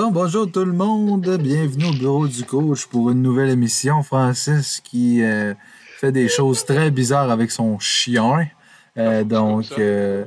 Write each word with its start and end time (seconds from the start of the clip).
Bon, 0.00 0.10
bonjour 0.10 0.50
tout 0.50 0.64
le 0.64 0.72
monde. 0.72 1.36
Bienvenue 1.36 1.84
au 1.84 1.92
bureau 1.92 2.26
du 2.26 2.42
coach 2.44 2.86
pour 2.86 3.10
une 3.10 3.20
nouvelle 3.20 3.50
émission. 3.50 4.02
Francis 4.02 4.80
qui 4.80 5.22
euh, 5.22 5.52
fait 5.98 6.10
des 6.10 6.26
choses 6.26 6.64
très 6.64 6.90
bizarres 6.90 7.30
avec 7.30 7.50
son 7.50 7.78
chien. 7.78 8.48
Euh, 8.96 9.24
donc, 9.24 9.66
euh, 9.78 10.24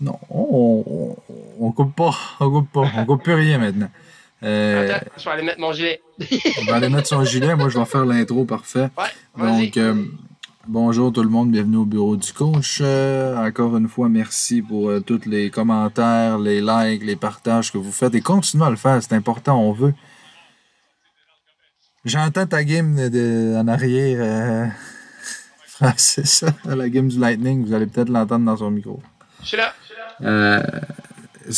non, 0.00 0.18
on, 0.28 1.14
on, 1.60 1.70
coupe 1.70 1.94
pas. 1.94 2.16
On 2.40 2.50
coupe 2.50 2.72
pas. 2.72 2.90
On 2.96 3.06
coupe 3.06 3.22
plus 3.22 3.34
rien 3.34 3.58
maintenant. 3.58 3.88
Attends, 4.42 5.06
je 5.16 5.24
vais 5.24 5.30
aller 5.30 5.42
mettre 5.44 5.60
mon 5.60 5.72
gilet. 5.72 6.00
on 6.60 6.64
va 6.64 6.74
aller 6.74 6.88
mettre 6.88 7.06
son 7.06 7.22
gilet. 7.22 7.54
Moi, 7.54 7.68
je 7.68 7.78
vais 7.78 7.84
faire 7.84 8.04
l'intro 8.04 8.46
parfait. 8.46 8.88
Ouais, 8.98 9.46
donc, 9.46 9.78
Bonjour 10.70 11.10
tout 11.10 11.22
le 11.22 11.30
monde, 11.30 11.50
bienvenue 11.50 11.78
au 11.78 11.86
bureau 11.86 12.14
du 12.14 12.30
coach. 12.30 12.80
Euh, 12.82 13.34
encore 13.38 13.74
une 13.78 13.88
fois, 13.88 14.10
merci 14.10 14.60
pour 14.60 14.90
euh, 14.90 15.00
tous 15.00 15.24
les 15.24 15.48
commentaires, 15.48 16.38
les 16.38 16.60
likes, 16.60 17.02
les 17.04 17.16
partages 17.16 17.72
que 17.72 17.78
vous 17.78 17.90
faites 17.90 18.14
et 18.14 18.20
continuez 18.20 18.66
à 18.66 18.68
le 18.68 18.76
faire, 18.76 19.02
c'est 19.02 19.14
important, 19.14 19.58
on 19.58 19.72
veut. 19.72 19.94
J'entends 22.04 22.46
ta 22.46 22.64
game 22.64 23.08
de, 23.08 23.56
en 23.56 23.66
arrière, 23.66 24.18
euh, 24.20 24.66
Francis, 25.66 26.44
la 26.66 26.90
game 26.90 27.08
du 27.08 27.18
Lightning, 27.18 27.64
vous 27.64 27.72
allez 27.72 27.86
peut-être 27.86 28.10
l'entendre 28.10 28.44
dans 28.44 28.58
son 28.58 28.70
micro. 28.70 29.00
Je 29.40 29.46
suis 29.46 29.56
là. 29.56 29.72
Euh, 30.20 30.62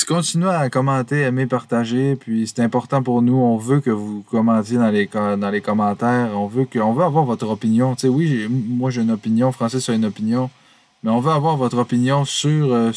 continuez 0.07 0.51
à 0.51 0.71
commenter, 0.71 1.21
aimer, 1.23 1.47
partager. 1.47 2.17
Puis 2.17 2.47
c'est 2.47 2.63
important 2.63 3.03
pour 3.03 3.23
nous. 3.23 3.37
On 3.37 3.57
veut 3.57 3.81
que 3.81 3.91
vous 3.91 4.23
commentiez 4.23 4.77
dans 4.77 4.91
les, 4.91 5.07
dans 5.07 5.51
les 5.51 5.61
commentaires. 5.61 6.31
On 6.35 6.47
veut, 6.47 6.65
que, 6.65 6.79
on 6.79 6.93
veut 6.93 7.05
avoir 7.05 7.25
votre 7.25 7.49
opinion. 7.49 7.95
Tu 7.95 8.03
sais, 8.03 8.09
oui, 8.09 8.47
moi 8.49 8.91
j'ai 8.91 9.03
une 9.03 9.11
opinion. 9.11 9.53
Francis 9.53 9.89
a 9.89 9.95
une 9.95 10.05
opinion. 10.05 10.51
Mais 11.03 11.11
on 11.11 11.21
veut 11.21 11.33
avoir 11.33 11.57
votre 11.57 11.79
opinion 11.79 12.25
sur, 12.25 12.75
euh, 12.75 12.93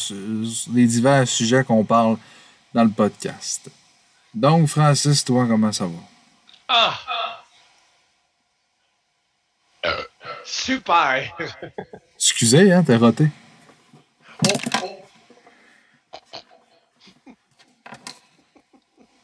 les 0.72 0.86
divers 0.86 1.26
sujets 1.26 1.64
qu'on 1.64 1.84
parle 1.84 2.18
dans 2.74 2.84
le 2.84 2.90
podcast. 2.90 3.70
Donc, 4.34 4.68
Francis, 4.68 5.24
toi, 5.24 5.46
comment 5.48 5.72
ça 5.72 5.86
va? 5.86 6.00
Ah! 6.68 6.98
super! 10.44 11.36
Excusez, 12.16 12.72
hein, 12.72 12.82
t'es 12.82 12.96
roté. 12.96 13.28
Oh, 14.46 14.50
oh. 14.82 15.03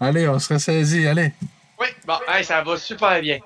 Allez, 0.01 0.27
on 0.29 0.39
se 0.39 0.53
ressaisit, 0.53 1.07
allez. 1.07 1.33
Oui, 1.79 1.89
bon, 2.07 2.15
ça 2.43 2.63
va 2.63 2.77
super 2.79 3.21
bien. 3.21 3.39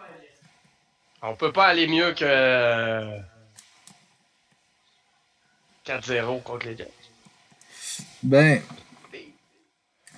On 1.21 1.35
peut 1.35 1.53
pas 1.53 1.67
aller 1.67 1.87
mieux 1.89 2.13
que 2.13 3.19
4-0 5.87 6.43
contre 6.43 6.67
les 6.67 6.77
Jets. 6.77 6.91
Ben, 8.23 8.61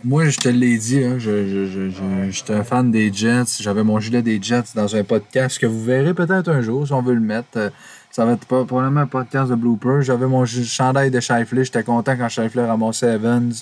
moi, 0.05 0.29
je 0.29 0.39
te 0.39 0.49
l'ai 0.49 0.77
dit, 0.77 1.03
hein, 1.03 1.19
je, 1.19 1.47
je, 1.47 1.91
je, 1.91 2.31
j'étais 2.31 2.55
un 2.55 2.65
fan 2.65 2.91
des 2.91 3.13
Jets. 3.13 3.61
J'avais 3.61 3.83
mon 3.83 3.99
gilet 3.99 4.23
des 4.23 4.41
Jets 4.41 4.75
dans 4.75 4.95
un 4.95 5.05
podcast 5.05 5.59
que 5.59 5.67
vous 5.67 5.83
verrez 5.83 6.13
peut-être 6.13 6.49
un 6.49 6.61
jour 6.61 6.87
si 6.87 6.93
on 6.93 7.03
veut 7.03 7.15
le 7.15 7.21
mettre. 7.21 7.73
Ça 8.11 8.25
va 8.25 8.33
être 8.33 8.47
pas, 8.47 8.65
probablement 8.65 9.01
un 9.01 9.07
podcast 9.07 9.51
de 9.51 9.55
blooper. 9.57 10.03
J'avais 10.03 10.27
mon 10.27 10.45
chandail 10.45 11.11
de 11.11 11.21
Shifley. 11.21 11.65
J'étais 11.65 11.83
content 11.83 12.17
quand 12.17 12.29
Shifley 12.29 12.65
ramassait 12.65 13.15
Evans 13.15 13.53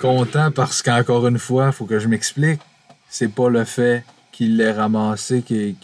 content 0.00 0.50
parce 0.50 0.82
qu'encore 0.82 1.26
une 1.26 1.38
fois, 1.38 1.66
il 1.68 1.72
faut 1.72 1.86
que 1.86 1.98
je 1.98 2.08
m'explique. 2.08 2.60
C'est 3.08 3.28
pas 3.28 3.48
le 3.48 3.64
fait 3.64 4.04
qu'il 4.32 4.56
l'ait 4.56 4.72
ramassé 4.72 5.42
qui, 5.42 5.76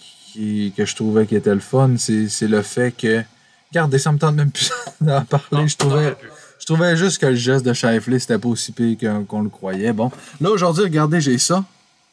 que 0.76 0.84
je 0.84 0.96
trouvais 0.96 1.26
qui 1.26 1.36
était 1.36 1.54
le 1.54 1.60
fun. 1.60 1.96
C'est 1.96 2.48
le 2.48 2.62
fait 2.62 2.92
que. 2.96 3.22
Regardez, 3.70 3.98
ça 3.98 4.12
me 4.12 4.18
tente 4.18 4.34
même 4.34 4.50
plus 4.50 4.70
d'en 5.00 5.24
parler. 5.24 5.66
je 5.68 5.76
trouvais. 5.76 6.16
Je 6.58 6.66
trouvais 6.66 6.96
juste 6.96 7.20
que 7.20 7.26
le 7.26 7.34
geste 7.34 7.66
de 7.66 7.72
Shifley, 7.72 8.20
c'était 8.20 8.38
pas 8.38 8.48
aussi 8.48 8.70
pire 8.70 8.96
qu'on 9.26 9.42
le 9.42 9.48
croyait. 9.48 9.92
Bon. 9.92 10.12
Là, 10.40 10.50
aujourd'hui, 10.50 10.84
regardez, 10.84 11.20
j'ai 11.20 11.36
ça. 11.36 11.64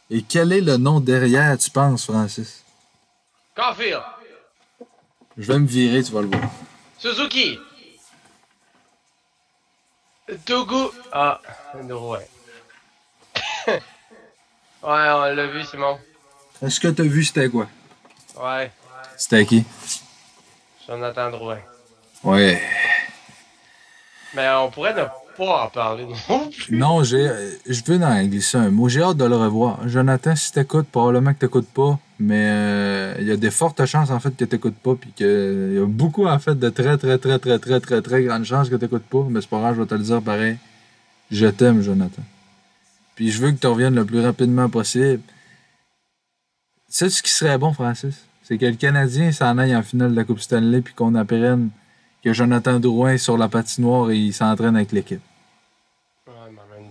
Et 0.10 0.24
quel 0.24 0.52
est 0.52 0.62
le 0.62 0.78
nom 0.78 1.00
derrière, 1.00 1.56
tu 1.56 1.70
penses, 1.70 2.06
Francis? 2.06 2.64
Caulfield. 3.56 4.02
Je 5.38 5.52
vais 5.52 5.60
me 5.60 5.68
virer, 5.68 6.02
tu 6.02 6.12
vas 6.12 6.22
le 6.22 6.28
voir. 6.28 6.50
Suzuki. 6.98 7.60
Togo. 10.46 10.94
Ah, 11.12 11.42
ouais. 11.76 11.90
ouais, 13.68 13.80
on 14.84 15.36
l'a 15.36 15.48
vu, 15.48 15.64
Simon. 15.66 16.00
Est-ce 16.62 16.80
que 16.80 16.88
t'as 16.88 17.04
vu 17.04 17.24
c'était 17.24 17.50
quoi? 17.50 17.68
Ouais. 18.36 18.72
C'était 19.18 19.46
qui? 19.46 19.66
Jonathan 20.88 21.30
Drouin. 21.32 21.60
Ouais. 22.24 22.62
Mais 24.34 24.50
on 24.50 24.70
pourrait 24.70 24.94
ne 24.94 25.06
en 25.48 25.68
parler 25.70 26.06
non 26.72 27.04
j'ai, 27.04 27.30
je 27.68 27.84
veux 27.86 28.04
en 28.04 28.24
glisser 28.24 28.58
un 28.58 28.70
mot. 28.70 28.90
J'ai 28.90 29.02
hâte 29.02 29.18
de 29.18 29.26
le 29.26 29.36
revoir. 29.36 29.88
Jonathan, 29.88 30.36
si 30.36 30.52
t'écoutes, 30.52 30.88
probablement 30.88 31.34
que 31.34 31.40
t'écoutes 31.40 31.70
pas, 31.70 32.00
mais 32.20 32.48
euh, 32.50 33.16
il 33.20 33.28
y 33.28 33.32
a 33.32 33.38
des 33.38 33.52
fortes 33.52 33.86
chances 33.86 34.12
en 34.12 34.20
fait 34.20 34.36
que 34.36 34.46
t'écoutes 34.46 34.76
pas, 34.76 34.96
puis 34.96 35.12
qu'il 35.12 35.74
y 35.76 35.80
a 35.80 35.86
beaucoup 35.86 36.28
en 36.28 36.40
fait 36.40 36.58
de 36.58 36.70
très 36.70 36.98
très 36.98 37.18
très 37.18 37.40
très 37.40 37.60
très 37.60 37.80
très 37.80 38.02
très 38.02 38.24
grandes 38.24 38.46
chances 38.46 38.70
que 38.70 38.76
t'écoutes 38.76 39.04
pas, 39.04 39.26
mais 39.30 39.42
c'est 39.42 39.50
pas 39.50 39.60
grave, 39.60 39.76
je 39.76 39.82
vais 39.82 39.88
te 39.88 39.96
le 39.96 40.04
dire 40.04 40.22
pareil. 40.22 40.58
Je 41.32 41.48
t'aime, 41.48 41.82
Jonathan. 41.82 42.24
Puis 43.16 43.32
je 43.32 43.42
veux 43.42 43.52
que 43.52 43.60
tu 43.60 43.68
reviennes 43.68 43.96
le 43.96 44.06
plus 44.06 44.22
rapidement 44.22 44.70
possible. 44.70 45.22
sais 46.88 47.10
ce 47.10 47.22
qui 47.22 47.32
serait 47.32 47.58
bon, 47.58 47.74
Francis? 47.74 48.26
C'est 48.44 48.58
que 48.58 48.66
le 48.66 48.76
Canadien 48.76 49.32
s'en 49.32 49.58
aille 49.58 49.76
en 49.76 49.84
finale 49.84 50.12
de 50.12 50.16
la 50.16 50.24
Coupe 50.24 50.40
Stanley 50.40 50.82
puis 50.82 50.94
qu'on 50.94 51.14
apprenne 51.16 51.70
que 52.24 52.34
Jonathan 52.34 52.80
Drouin 52.80 53.14
est 53.14 53.18
sur 53.18 53.38
la 53.38 53.48
patinoire 53.48 54.10
et 54.12 54.18
il 54.18 54.34
s'entraîne 54.34 54.76
avec 54.76 54.92
l'équipe. 54.92 55.22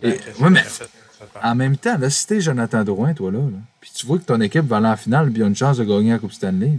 Ouais, 0.02 0.50
mais 0.50 0.62
en 1.42 1.54
même 1.54 1.76
temps, 1.76 1.98
là, 1.98 2.10
si 2.10 2.26
t'es 2.26 2.40
Jonathan 2.40 2.84
Drouin, 2.84 3.12
toi, 3.12 3.30
là, 3.32 3.38
puis 3.80 3.90
tu 3.94 4.06
vois 4.06 4.18
que 4.18 4.24
ton 4.24 4.40
équipe 4.40 4.64
va 4.66 4.76
aller 4.76 4.86
en 4.86 4.96
finale 4.96 5.32
et 5.36 5.42
a 5.42 5.46
une 5.46 5.56
chance 5.56 5.78
de 5.78 5.84
gagner 5.84 6.12
la 6.12 6.18
Coupe 6.18 6.32
Stanley, 6.32 6.72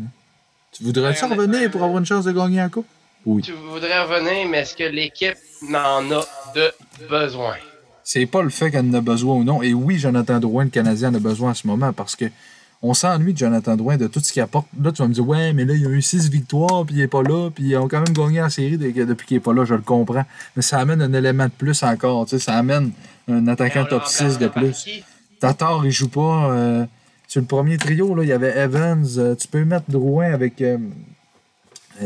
tu 0.71 0.83
voudrais-tu 0.83 1.25
revenir 1.25 1.69
pour 1.71 1.83
avoir 1.83 1.99
une 1.99 2.05
chance 2.05 2.25
de 2.25 2.31
gagner 2.31 2.57
la 2.57 2.69
Coupe? 2.69 2.87
Oui. 3.25 3.41
Tu 3.41 3.51
voudrais 3.51 4.01
revenir, 4.03 4.47
mais 4.49 4.59
est-ce 4.59 4.75
que 4.75 4.83
l'équipe 4.83 5.37
n'en 5.67 6.09
a 6.11 6.25
de 6.55 6.71
besoin? 7.09 7.55
C'est 8.03 8.25
pas 8.25 8.41
le 8.41 8.49
fait 8.49 8.71
qu'elle 8.71 8.85
en 8.85 8.93
a 8.93 9.01
besoin 9.01 9.35
ou 9.35 9.43
non. 9.43 9.61
Et 9.61 9.73
oui, 9.73 9.97
Jonathan 9.99 10.39
Drouin, 10.39 10.63
le 10.63 10.69
Canadien, 10.69 11.09
en 11.09 11.15
a 11.15 11.19
besoin 11.19 11.51
en 11.51 11.53
ce 11.53 11.67
moment 11.67 11.91
parce 11.93 12.15
que 12.15 12.25
on 12.81 12.93
s'ennuie 12.93 13.33
de 13.33 13.37
Jonathan 13.37 13.75
Drouin, 13.75 13.97
de 13.97 14.07
tout 14.07 14.21
ce 14.21 14.31
qu'il 14.31 14.41
apporte. 14.41 14.67
Là, 14.81 14.91
tu 14.91 15.01
vas 15.01 15.07
me 15.07 15.13
dire, 15.13 15.27
ouais, 15.27 15.51
mais 15.53 15.65
là, 15.65 15.73
il 15.73 15.81
y 15.81 15.85
a 15.85 15.89
eu 15.89 16.01
six 16.01 16.29
victoires, 16.29 16.85
puis 16.85 16.95
il 16.95 16.99
n'est 16.99 17.07
pas 17.07 17.23
là, 17.23 17.49
puis 17.49 17.65
ils 17.65 17.77
ont 17.77 17.87
quand 17.87 18.01
même 18.01 18.13
gagné 18.13 18.39
la 18.39 18.49
série 18.49 18.77
depuis 18.77 19.27
qu'il 19.27 19.37
n'est 19.37 19.41
pas 19.41 19.53
là, 19.53 19.65
je 19.65 19.73
le 19.73 19.81
comprends. 19.81 20.23
Mais 20.55 20.61
ça 20.61 20.79
amène 20.79 21.01
un 21.01 21.11
élément 21.11 21.45
de 21.45 21.51
plus 21.51 21.83
encore, 21.83 22.25
tu 22.25 22.31
sais, 22.31 22.39
ça 22.39 22.53
amène 22.53 22.91
un 23.27 23.47
attaquant 23.47 23.85
top 23.85 24.05
6 24.05 24.37
de 24.37 24.47
plus. 24.47 25.03
Tatar, 25.39 25.85
il 25.85 25.91
joue 25.91 26.09
pas. 26.09 26.51
Euh, 26.51 26.85
sur 27.27 27.41
le 27.41 27.47
premier 27.47 27.77
trio, 27.77 28.15
là, 28.15 28.23
il 28.23 28.29
y 28.29 28.33
avait 28.33 28.57
Evans. 28.57 29.05
Euh, 29.17 29.35
tu 29.35 29.47
peux 29.47 29.63
mettre 29.63 29.85
Drouin 29.89 30.33
avec. 30.33 30.61
Euh, 30.61 30.77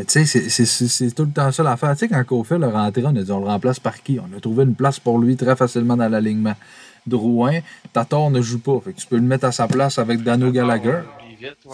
tu 0.08 0.26
sais, 0.26 0.50
c'est 0.50 1.12
tout 1.12 1.24
le 1.24 1.32
temps 1.32 1.52
ça 1.52 1.64
l'affaire. 1.64 1.94
Tu 1.94 2.00
sais, 2.00 2.08
quand 2.10 2.24
Kofi 2.24 2.56
le 2.56 2.68
rentré, 2.68 3.04
on 3.06 3.16
a 3.16 3.22
dit 3.22 3.32
on 3.32 3.40
le 3.40 3.46
remplace 3.46 3.80
par 3.80 4.02
qui? 4.02 4.20
On 4.20 4.38
a 4.38 4.40
trouvé 4.40 4.64
une 4.64 4.76
place 4.76 5.00
pour 5.00 5.20
lui 5.20 5.38
très 5.38 5.56
facilement 5.56 5.96
dans 5.96 6.10
l'alignement. 6.10 6.56
Drouin, 7.06 7.60
Tatar 7.92 8.30
ne 8.30 8.42
joue 8.42 8.60
pas. 8.60 8.80
Fait 8.84 8.94
que 8.94 9.00
tu 9.00 9.08
peux 9.08 9.18
le 9.18 9.24
mettre 9.24 9.46
à 9.46 9.52
sa 9.52 9.68
place 9.68 10.00
avec 10.00 10.24
Dano 10.24 10.52
Gallagher. 10.52 11.00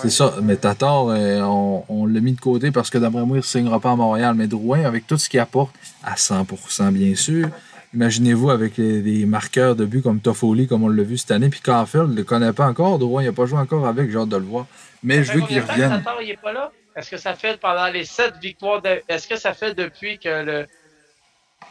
C'est 0.01 0.09
ça. 0.09 0.35
Mais 0.41 0.55
Tatar, 0.55 1.07
euh, 1.09 1.41
on, 1.89 2.05
l'a 2.05 2.19
mis 2.19 2.33
de 2.33 2.39
côté 2.39 2.71
parce 2.71 2.89
que 2.89 2.97
d'après 2.97 3.23
moi, 3.25 3.37
il 3.37 3.41
ne 3.41 3.43
signera 3.43 3.79
pas 3.79 3.91
à 3.91 3.95
Montréal. 3.95 4.33
Mais 4.35 4.47
Drouin, 4.47 4.83
avec 4.83 5.05
tout 5.05 5.17
ce 5.17 5.29
qu'il 5.29 5.39
apporte, 5.39 5.73
à 6.03 6.15
100% 6.15 6.91
bien 6.91 7.15
sûr. 7.15 7.49
Imaginez-vous 7.93 8.51
avec 8.51 8.75
des 8.79 9.25
marqueurs 9.25 9.75
de 9.75 9.85
but 9.85 10.03
comme 10.03 10.19
Toffoli, 10.19 10.67
comme 10.67 10.83
on 10.83 10.89
l'a 10.89 11.03
vu 11.03 11.17
cette 11.17 11.31
année. 11.31 11.49
Puis 11.49 11.59
Caulfield 11.59 12.09
ne 12.09 12.15
le 12.15 12.23
connaît 12.23 12.53
pas 12.53 12.67
encore. 12.67 12.99
Drouin, 12.99 13.23
il 13.23 13.25
n'a 13.25 13.31
pas 13.31 13.45
joué 13.45 13.59
encore 13.59 13.87
avec. 13.87 14.11
J'ai 14.11 14.17
hâte 14.17 14.29
de 14.29 14.37
le 14.37 14.43
voir. 14.43 14.67
Mais 15.03 15.23
je 15.23 15.33
veux 15.33 15.41
qu'il 15.41 15.59
revienne. 15.59 15.89
Tatar, 15.89 16.21
il 16.21 16.27
n'est 16.27 16.37
pas 16.37 16.53
là? 16.53 16.71
Est-ce 16.95 17.11
que 17.11 17.17
ça 17.17 17.33
fait 17.33 17.59
pendant 17.59 17.87
les 17.87 18.03
sept 18.03 18.33
victoires 18.41 18.81
Est-ce 19.07 19.27
que 19.27 19.37
ça 19.37 19.53
fait 19.53 19.73
depuis 19.73 20.19
que 20.19 20.43
le 20.43 20.67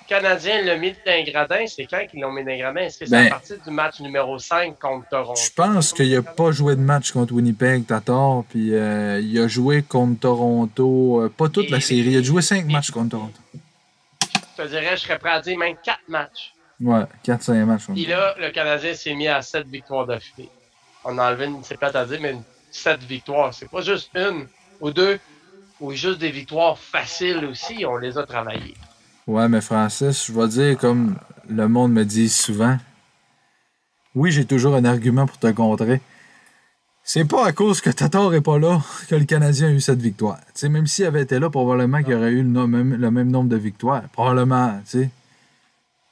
Canadien 0.09 0.63
l'a 0.63 0.77
mis 0.77 0.95
d'un 1.05 1.23
gradin? 1.23 1.67
C'est 1.67 1.85
quand 1.85 2.05
qu'ils 2.11 2.21
l'ont 2.21 2.33
mis 2.33 2.43
d'un 2.43 2.57
gradin? 2.57 2.81
Est-ce 2.81 2.99
que 2.99 3.07
c'est 3.07 3.15
à 3.15 3.23
ben, 3.25 3.31
partir 3.31 3.57
du 3.63 3.71
match 3.71 4.01
numéro 4.01 4.39
5 4.39 4.79
contre 4.79 5.09
Toronto? 5.09 5.41
Je 5.41 5.53
pense 5.53 5.93
qu'il 5.93 6.13
n'a 6.13 6.23
pas 6.23 6.51
joué 6.51 6.77
de 6.77 6.81
match 6.81 7.13
contre 7.13 7.35
Winnipeg, 7.35 7.85
t'as 7.87 8.01
tort. 8.01 8.45
Puis 8.49 8.75
euh, 8.75 9.21
il 9.21 9.39
a 9.39 9.49
joué 9.49 9.83
contre 9.83 10.21
Toronto, 10.21 11.21
euh, 11.21 11.29
pas 11.29 11.49
toute 11.49 11.69
la 11.69 11.81
série. 11.81 12.11
Il 12.11 12.19
a 12.19 12.23
joué 12.23 12.41
cinq 12.41 12.67
matchs 12.67 12.91
contre 12.91 13.11
Toronto. 13.11 13.39
Je 14.57 14.63
te 14.63 14.69
dirais, 14.69 14.97
je 14.97 15.03
serais 15.03 15.19
prêt 15.19 15.31
à 15.31 15.41
dire 15.41 15.59
même 15.59 15.77
quatre 15.85 16.09
matchs. 16.09 16.55
Ouais, 16.81 17.03
4-5 17.27 17.65
matchs. 17.65 17.83
Et 17.97 18.07
là, 18.07 18.35
le 18.39 18.51
Canadien 18.51 18.95
s'est 18.95 19.15
mis 19.15 19.29
à 19.29 19.43
7 19.43 19.67
victoires 19.67 20.07
d'affilée. 20.07 20.49
On 21.05 21.19
a 21.19 21.29
enlevé, 21.29 21.47
une, 21.47 21.63
c'est 21.65 21.79
pas 21.79 21.97
à 21.97 22.05
dire, 22.05 22.19
mais 22.21 22.37
7 22.71 23.01
victoires. 23.01 23.53
C'est 23.53 23.69
pas 23.69 23.83
juste 23.83 24.11
une 24.15 24.47
ou 24.81 24.91
deux, 24.91 25.19
ou 25.81 25.93
juste 25.93 26.19
des 26.19 26.31
victoires 26.31 26.79
faciles 26.79 27.45
aussi, 27.45 27.85
on 27.85 27.97
les 27.97 28.17
a 28.17 28.25
travaillées. 28.25 28.75
Ouais, 29.29 29.47
mais 29.47 29.61
Francis, 29.61 30.27
je 30.27 30.33
vais 30.33 30.49
dire 30.49 30.79
comme 30.79 31.15
le 31.51 31.69
monde 31.69 31.93
me 31.93 32.03
dit 32.03 32.31
souvent. 32.31 32.79
Oui, 34.15 34.33
j'ai 34.33 34.47
toujours 34.47 34.75
un 34.75 34.87
argument 34.87 35.27
pour 35.27 35.37
te 35.37 35.49
contrer. 35.49 36.01
C'est 37.05 37.27
pas 37.27 37.47
à 37.47 37.53
cause 37.53 37.83
que 37.83 37.91
Tatar 37.91 38.33
est 38.33 38.41
pas 38.41 38.59
là 38.59 38.81
que 39.07 39.15
le 39.15 39.27
Canadien 39.27 39.69
a 39.69 39.71
eu 39.71 39.83
cette 39.83 40.01
victoire. 40.01 40.39
même 40.63 40.87
s'il 40.87 41.05
avait 41.05 41.23
été 41.23 41.39
là, 41.39 41.51
probablement 41.51 42.03
qu'il 42.03 42.15
aurait 42.15 42.31
eu 42.31 42.43
le, 42.43 43.11
même, 43.11 43.31
nombre 43.31 43.51
de 43.51 43.57
victoires. 43.57 44.03
Probablement, 44.15 44.81
tu 44.89 45.03
sais. 45.03 45.11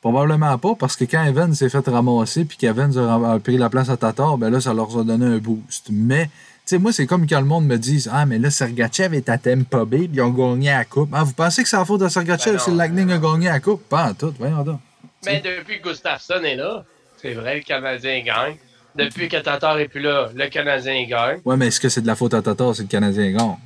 Probablement 0.02 0.56
pas, 0.58 0.74
parce 0.74 0.94
que 0.94 1.04
quand 1.04 1.24
Evans 1.24 1.54
s'est 1.54 1.70
fait 1.70 1.88
ramasser 1.88 2.44
puis 2.44 2.58
qu'Evans 2.58 2.96
a 2.98 3.38
pris 3.38 3.56
la 3.56 3.70
place 3.70 3.88
à 3.88 3.96
Tatar, 3.96 4.36
ben 4.36 4.50
là, 4.50 4.60
ça 4.60 4.74
leur 4.74 4.96
a 4.98 5.04
donné 5.04 5.24
un 5.24 5.38
boost. 5.38 5.88
Mais, 5.90 6.28
sais, 6.66 6.78
moi, 6.78 6.92
c'est 6.92 7.06
comme 7.06 7.26
quand 7.26 7.40
le 7.40 7.46
monde 7.46 7.66
me 7.66 7.76
dit 7.76 8.06
Ah, 8.10 8.26
mais 8.26 8.38
là, 8.38 8.50
Sergachev 8.50 9.16
est 9.16 9.28
à 9.28 9.38
Tampa 9.38 9.84
Bay, 9.84 10.08
puis 10.08 10.10
ils 10.14 10.22
ont 10.22 10.30
gagné 10.30 10.70
la 10.70 10.84
Coupe. 10.84 11.10
Ah, 11.12 11.24
vous 11.24 11.32
pensez 11.32 11.62
que 11.62 11.68
c'est 11.68 11.76
la 11.76 11.84
faute 11.84 12.00
de 12.00 12.08
Sergachev 12.08 12.56
ben 12.56 12.58
si 12.58 12.70
le 12.70 12.76
Lightning 12.76 13.10
a 13.12 13.18
gagné 13.18 13.46
la 13.46 13.60
Coupe? 13.60 13.88
Pas 13.88 14.10
en 14.10 14.14
tout, 14.14 14.34
voyons 14.38 14.62
donc. 14.62 14.80
Mais 15.24 15.40
depuis 15.40 15.80
que 15.80 15.88
Gustafsson 15.88 16.42
est 16.44 16.56
là, 16.56 16.84
c'est 17.20 17.34
vrai, 17.34 17.56
le 17.56 17.62
Canadien 17.62 18.20
gagne. 18.22 18.56
Depuis 18.94 19.28
que 19.28 19.36
Tatar 19.36 19.78
est 19.78 19.88
plus 19.88 20.00
là, 20.00 20.30
le 20.34 20.48
Canadien 20.48 21.06
gagne. 21.06 21.40
Ouais, 21.44 21.56
mais 21.56 21.68
est-ce 21.68 21.80
que 21.80 21.88
c'est 21.88 22.00
de 22.00 22.06
la 22.06 22.16
faute 22.16 22.34
à 22.34 22.42
Tatar 22.42 22.74
si 22.74 22.82
le 22.82 22.88
Canadien 22.88 23.30
gagne? 23.32 23.56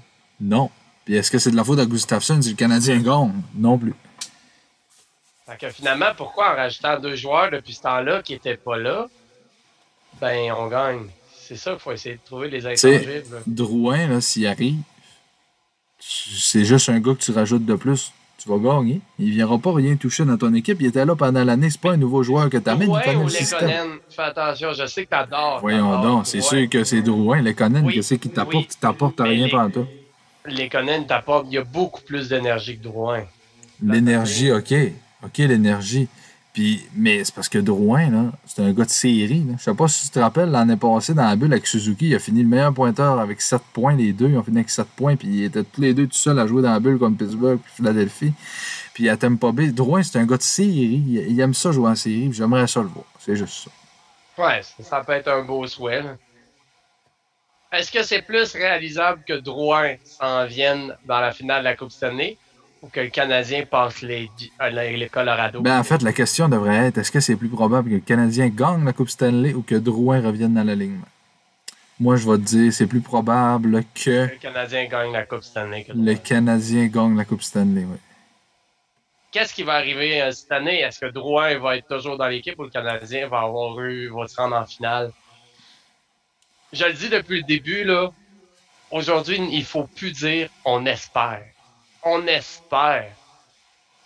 Non. 0.41 0.71
Puis 1.05 1.17
est-ce 1.17 1.31
que 1.31 1.39
c'est 1.39 1.51
de 1.51 1.57
la 1.57 1.65
faute 1.65 1.79
à 1.79 1.87
Gustafsson 1.87 2.41
si 2.43 2.51
le 2.51 2.57
Canadien 2.57 2.99
gagne? 2.99 3.33
Non 3.55 3.79
plus. 3.79 3.95
Fait 5.47 5.57
que 5.59 5.71
finalement, 5.71 6.13
pourquoi 6.17 6.53
en 6.53 6.57
rajoutant 6.57 6.99
deux 6.99 7.17
joueurs 7.17 7.51
depuis 7.51 7.75
ce 7.75 7.83
temps-là 7.83 8.23
qui 8.23 8.33
n'étaient 8.33 8.57
pas 8.57 8.77
là, 8.77 9.07
ben 10.21 10.53
on 10.53 10.69
gagne. 10.69 11.07
C'est 11.51 11.57
ça 11.57 11.73
qu'il 11.73 11.81
faut 11.81 11.91
essayer 11.91 12.15
de 12.15 12.21
trouver 12.25 12.49
les 12.49 12.65
intangibles. 12.65 13.25
Drouin, 13.45 14.21
s'il 14.21 14.47
arrive, 14.47 14.79
c'est 15.99 16.65
juste 16.65 16.89
un 16.91 17.01
gars 17.01 17.13
que 17.13 17.25
tu 17.25 17.33
rajoutes 17.33 17.67
de 17.67 17.75
plus. 17.75 18.13
Tu 18.39 18.49
vas 18.49 18.59
gagner. 18.59 19.01
Il 19.19 19.31
ne 19.31 19.33
viendra 19.33 19.59
pas 19.59 19.75
rien 19.75 19.97
toucher 19.97 20.25
dans 20.25 20.39
ton 20.39 20.55
équipe. 20.55 20.81
Il 20.81 20.87
était 20.87 21.05
là 21.05 21.17
pendant 21.17 21.43
l'année. 21.43 21.69
C'est 21.69 21.81
pas 21.81 21.91
un 21.91 21.97
nouveau 21.97 22.23
joueur 22.23 22.49
que 22.51 22.57
tu 22.57 22.71
amènes. 22.71 22.93
il 22.93 23.05
connaît 23.05 23.25
le 23.25 23.29
système. 23.29 23.99
Fais 24.09 24.23
attention, 24.23 24.73
je 24.75 24.87
sais 24.87 25.05
que 25.05 25.11
tu 25.11 25.17
adores. 25.17 25.59
Voyons 25.61 26.01
donc, 26.01 26.29
c'est 26.29 26.41
sûr 26.41 26.69
que 26.69 26.85
c'est 26.85 27.03
Drouin. 27.03 27.43
Lekonen, 27.43 27.85
oui, 27.85 27.95
qu'est-ce 27.95 28.15
qu'il 28.15 28.31
t'apporte? 28.31 28.55
Oui, 28.55 28.69
il 28.71 28.77
t'apporte 28.79 29.19
rien 29.19 29.47
les... 29.47 29.51
pendant 29.51 29.71
toi. 29.71 29.87
Lekonen 30.45 31.05
t'apporte. 31.05 31.47
Il 31.49 31.55
y 31.55 31.59
a 31.59 31.65
beaucoup 31.65 32.03
plus 32.03 32.29
d'énergie 32.29 32.79
que 32.79 32.85
Drouin. 32.85 33.25
L'énergie, 33.83 34.53
OK. 34.53 34.73
OK, 35.25 35.39
l'énergie. 35.39 36.07
Puis, 36.53 36.85
mais 36.95 37.23
c'est 37.23 37.35
parce 37.35 37.49
que 37.49 37.59
Drouin, 37.59 38.33
c'est 38.45 38.63
un 38.63 38.73
gars 38.73 38.85
de 38.85 38.91
série. 38.91 39.45
Là. 39.47 39.55
Je 39.57 39.63
sais 39.63 39.75
pas 39.75 39.87
si 39.87 40.07
tu 40.07 40.11
te 40.11 40.19
rappelles, 40.19 40.51
l'année 40.51 40.77
passée, 40.77 41.15
dans 41.15 41.29
la 41.29 41.37
bulle 41.37 41.53
avec 41.53 41.67
Suzuki, 41.67 42.09
il 42.09 42.15
a 42.17 42.19
fini 42.19 42.43
le 42.43 42.49
meilleur 42.49 42.75
pointeur 42.75 43.21
avec 43.21 43.41
7 43.41 43.63
points, 43.73 43.95
les 43.95 44.13
deux. 44.13 44.29
Ils 44.29 44.37
ont 44.37 44.43
fini 44.43 44.59
avec 44.59 44.71
7 44.71 44.87
points, 44.97 45.15
puis 45.15 45.29
ils 45.29 45.45
étaient 45.45 45.63
tous 45.63 45.81
les 45.81 45.95
deux 45.95 46.09
tout 46.09 46.17
seuls 46.17 46.39
à 46.39 46.47
jouer 46.49 46.63
dans 46.63 46.73
la 46.73 46.81
bulle 46.81 46.99
comme 46.99 47.17
Pittsburgh 47.17 47.61
puis 47.63 47.73
Philadelphie. 47.77 48.33
Puis 48.95 49.09
à 49.09 49.17
Tampa 49.17 49.53
Bay, 49.53 49.69
Drouin, 49.69 50.03
c'est 50.03 50.19
un 50.19 50.27
gars 50.27 50.39
de 50.39 50.43
série. 50.43 51.03
Il, 51.07 51.41
aime 51.41 51.55
ça 51.55 51.71
jouer 51.71 51.89
en 51.89 51.95
série, 51.95 52.33
j'aimerais 52.33 52.67
ça 52.67 52.81
le 52.81 52.89
voir. 52.89 53.07
C'est 53.21 53.37
juste 53.37 53.65
ça. 53.65 53.71
Ouais, 54.43 54.61
ça 54.81 55.05
peut 55.05 55.13
être 55.13 55.29
un 55.29 55.43
beau 55.43 55.67
souhait. 55.69 56.03
Est-ce 57.73 57.93
que 57.93 58.03
c'est 58.03 58.23
plus 58.23 58.53
réalisable 58.55 59.23
que 59.27 59.35
Drouin 59.35 59.95
s'en 60.05 60.47
vienne 60.47 60.97
dans 61.05 61.21
la 61.21 61.31
finale 61.31 61.61
de 61.61 61.65
la 61.65 61.77
Coupe 61.77 61.93
Stanley? 61.93 62.37
Ou 62.83 62.89
que 62.89 63.01
le 63.01 63.09
Canadien 63.09 63.65
passe 63.67 64.03
les, 64.03 64.31
euh, 64.61 64.71
les 64.71 65.09
Colorado? 65.09 65.61
Ben, 65.61 65.79
en 65.79 65.85
fait, 65.85 66.03
la 66.03 66.13
question 66.13 66.49
devrait 66.49 66.87
être 66.87 66.99
est-ce 66.99 67.13
que 67.13 67.21
c'est 67.21 67.37
plus 67.37 67.49
probable 67.49 67.91
que 67.91 67.95
le 67.95 68.01
Canadien 68.01 68.49
gagne 68.49 68.85
la 68.85 68.93
Coupe 68.93 69.11
Stanley 69.11 69.55
ou 69.55 69.63
que 69.63 69.75
Drouin 69.75 70.21
revienne 70.21 70.55
dans 70.55 70.65
la 70.65 70.75
ligne? 70.75 71.01
Moi, 71.99 72.17
je 72.17 72.29
vais 72.29 72.39
te 72.39 72.43
dire, 72.43 72.73
c'est 72.73 72.87
plus 72.87 73.03
probable 73.03 73.85
que. 73.95 74.31
Le 74.31 74.39
Canadien 74.41 74.87
gagne 74.87 75.13
la 75.13 75.27
Coupe 75.27 75.43
Stanley. 75.43 75.87
le 75.95 76.15
Canadien 76.15 76.87
gagne 76.87 77.17
la 77.17 77.25
Coupe 77.25 77.43
Stanley, 77.43 77.85
oui. 77.85 77.99
Qu'est-ce 79.31 79.55
qui 79.55 79.63
va 79.63 79.75
arriver 79.75 80.21
euh, 80.23 80.33
cette 80.33 80.51
année? 80.51 80.81
Est-ce 80.81 80.99
que 80.99 81.07
Drouin 81.07 81.57
va 81.59 81.77
être 81.77 81.87
toujours 81.87 82.17
dans 82.17 82.27
l'équipe 82.27 82.59
ou 82.59 82.65
le 82.65 82.71
Canadien 82.71 83.29
va 83.29 83.41
avoir 83.41 83.79
eu, 83.81 84.09
va 84.09 84.27
se 84.27 84.35
rendre 84.35 84.57
en 84.57 84.67
finale? 84.67 85.13
Je 86.73 86.85
le 86.85 86.93
dis 86.95 87.09
depuis 87.09 87.39
le 87.39 87.45
début, 87.45 87.85
là. 87.85 88.11
Aujourd'hui, 88.91 89.39
il 89.53 89.65
faut 89.65 89.85
plus 89.85 90.11
dire 90.11 90.49
on 90.65 90.85
espère 90.85 91.45
on 92.03 92.27
espère. 92.27 93.13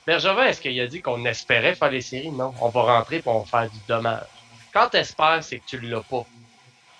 Bergevin, 0.06 0.44
est-ce 0.44 0.61
qu'il 0.61 0.79
a 0.81 0.87
dit 0.87 1.00
qu'on 1.00 1.25
espérait 1.25 1.75
faire 1.75 1.91
les 1.91 2.02
séries? 2.02 2.31
Non. 2.31 2.52
On 2.61 2.69
va 2.69 2.82
rentrer 2.82 3.20
pour 3.20 3.37
on 3.37 3.44
faire 3.44 3.70
du 3.70 3.79
dommage. 3.88 4.26
Quand 4.73 4.88
t'espères, 4.88 5.43
c'est 5.43 5.58
que 5.61 5.67
tu 5.67 5.81
l'as 5.81 6.02
pas. 6.02 6.25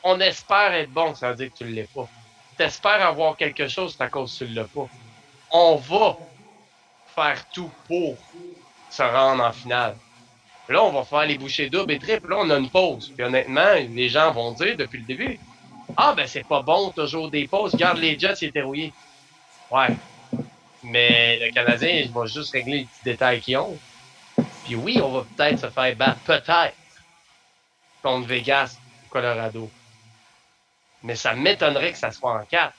On 0.03 0.21
espère 0.21 0.73
être 0.73 0.91
bon, 0.91 1.15
ça 1.15 1.31
veut 1.31 1.37
dire 1.37 1.53
que 1.53 1.59
tu 1.59 1.65
l'es 1.65 1.89
pas. 1.95 2.09
T'espères 2.57 3.07
avoir 3.07 3.37
quelque 3.37 3.69
chose, 3.69 3.95
c'est 3.97 4.05
à 4.05 4.09
cause 4.09 4.39
que 4.39 4.45
tu 4.45 4.53
l'as 4.53 4.65
pas. 4.65 4.89
On 5.51 5.77
va 5.77 6.17
faire 7.15 7.49
tout 7.51 7.71
pour 7.87 8.17
se 8.91 9.03
rendre 9.03 9.45
en 9.45 9.53
finale. 9.53 9.97
Là, 10.69 10.83
on 10.83 10.93
va 10.93 11.05
faire 11.05 11.27
les 11.27 11.37
bouchées 11.37 11.69
doubles 11.69 11.93
et 11.93 11.99
triples. 11.99 12.31
Là, 12.31 12.37
on 12.41 12.51
a 12.51 12.57
une 12.57 12.71
pause. 12.71 13.13
Puis 13.15 13.25
honnêtement, 13.25 13.75
les 13.75 14.09
gens 14.09 14.31
vont 14.33 14.53
dire 14.53 14.77
depuis 14.77 14.99
le 14.99 15.05
début 15.05 15.39
Ah, 15.97 16.15
ben, 16.17 16.27
c'est 16.27 16.47
pas 16.47 16.63
bon, 16.63 16.91
toujours 16.91 17.31
des 17.31 17.47
pauses. 17.47 17.75
Garde 17.75 17.99
les 17.99 18.19
Jets, 18.19 18.35
ils 18.41 18.49
étaient 18.49 18.63
rouillés. 18.63 18.93
Ouais, 19.71 19.89
mais 20.85 21.39
le 21.39 21.53
Canadien, 21.53 21.89
il 21.89 22.13
va 22.13 22.27
juste 22.27 22.53
régler 22.53 22.79
les 22.79 22.85
petits 22.85 23.05
détails 23.05 23.41
qu'ils 23.41 23.57
ont. 23.57 23.77
Puis 24.65 24.75
oui, 24.77 25.01
on 25.03 25.11
va 25.11 25.25
peut-être 25.37 25.61
se 25.61 25.71
faire 25.71 25.97
battre, 25.97 26.21
peut-être, 26.21 26.75
contre 28.03 28.29
Vegas 28.29 28.77
Colorado. 29.11 29.71
Mais 31.03 31.17
ça 31.17 31.35
m'étonnerait 31.35 31.93
que 31.93 31.99
ça 31.99 32.11
soit 32.11 32.33
en 32.33 32.45
4. 32.45 32.73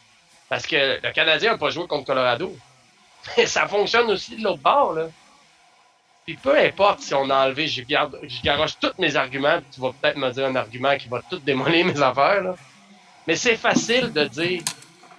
Parce 0.50 0.68
que 0.68 1.00
le 1.02 1.12
Canadien 1.12 1.54
n'a 1.54 1.58
pas 1.58 1.70
joué 1.70 1.88
contre 1.88 2.06
Colorado. 2.06 2.56
Mais 3.38 3.48
ça 3.48 3.68
fonctionne 3.68 4.10
aussi 4.12 4.36
de 4.36 4.44
l'autre 4.44 4.62
bord, 4.62 4.94
là. 4.94 5.08
Puis 6.26 6.36
peu 6.36 6.58
importe 6.58 7.02
si 7.02 7.14
on 7.14 7.30
a 7.30 7.46
enlevé, 7.46 7.68
je, 7.68 7.84
garde, 7.84 8.20
je 8.24 8.42
garoche 8.42 8.80
tous 8.80 8.94
mes 8.98 9.16
arguments, 9.16 9.60
tu 9.72 9.80
vas 9.80 9.92
peut-être 9.92 10.18
me 10.18 10.32
dire 10.32 10.46
un 10.48 10.56
argument 10.56 10.98
qui 10.98 11.08
va 11.08 11.22
tout 11.30 11.38
démolir 11.38 11.86
mes 11.86 12.02
affaires, 12.02 12.42
là. 12.42 12.56
Mais 13.28 13.36
c'est 13.36 13.58
facile 13.58 14.12
de 14.12 14.24
dire 14.26 14.64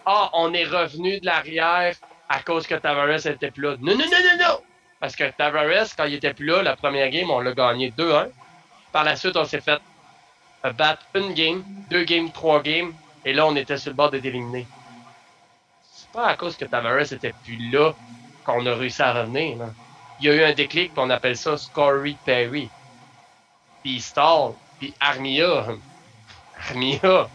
Ah, 0.04 0.30
on 0.32 0.52
est 0.52 0.64
revenu 0.64 1.20
de 1.20 1.26
l'arrière, 1.26 1.94
à 2.28 2.40
cause 2.40 2.66
que 2.66 2.74
Tavares 2.74 3.26
était 3.26 3.50
plus 3.50 3.62
là. 3.62 3.76
Non, 3.80 3.92
non, 3.92 4.04
non, 4.04 4.04
non, 4.04 4.44
non! 4.48 4.60
Parce 5.00 5.14
que 5.14 5.30
Tavares, 5.30 5.94
quand 5.96 6.04
il 6.04 6.14
était 6.14 6.34
plus 6.34 6.46
là, 6.46 6.62
la 6.62 6.76
première 6.76 7.10
game, 7.10 7.30
on 7.30 7.40
l'a 7.40 7.52
gagné 7.52 7.92
2-1. 7.96 8.28
Par 8.92 9.04
la 9.04 9.16
suite, 9.16 9.36
on 9.36 9.44
s'est 9.44 9.60
fait 9.60 9.80
battre 10.72 11.06
une 11.14 11.34
game, 11.34 11.64
deux 11.90 12.04
games, 12.04 12.30
trois 12.32 12.62
games, 12.62 12.92
et 13.24 13.32
là, 13.32 13.46
on 13.46 13.54
était 13.56 13.76
sur 13.76 13.90
le 13.90 13.96
bord 13.96 14.10
d'être 14.10 14.24
éliminé. 14.24 14.66
C'est 15.92 16.10
pas 16.10 16.26
à 16.26 16.36
cause 16.36 16.56
que 16.56 16.64
Tavares 16.64 17.12
était 17.12 17.34
plus 17.44 17.70
là 17.70 17.92
qu'on 18.44 18.64
a 18.66 18.74
réussi 18.74 19.02
à 19.02 19.12
revenir. 19.12 19.58
Il 20.20 20.26
y 20.26 20.30
a 20.30 20.34
eu 20.34 20.42
un 20.44 20.54
déclic, 20.54 20.92
puis 20.92 21.02
on 21.04 21.10
appelle 21.10 21.36
ça 21.36 21.56
Scory 21.56 22.16
Perry. 22.24 22.68
Puis 23.82 24.00
Stall, 24.00 24.52
puis 24.78 24.94
Armia. 25.00 25.66
Armia, 26.68 27.28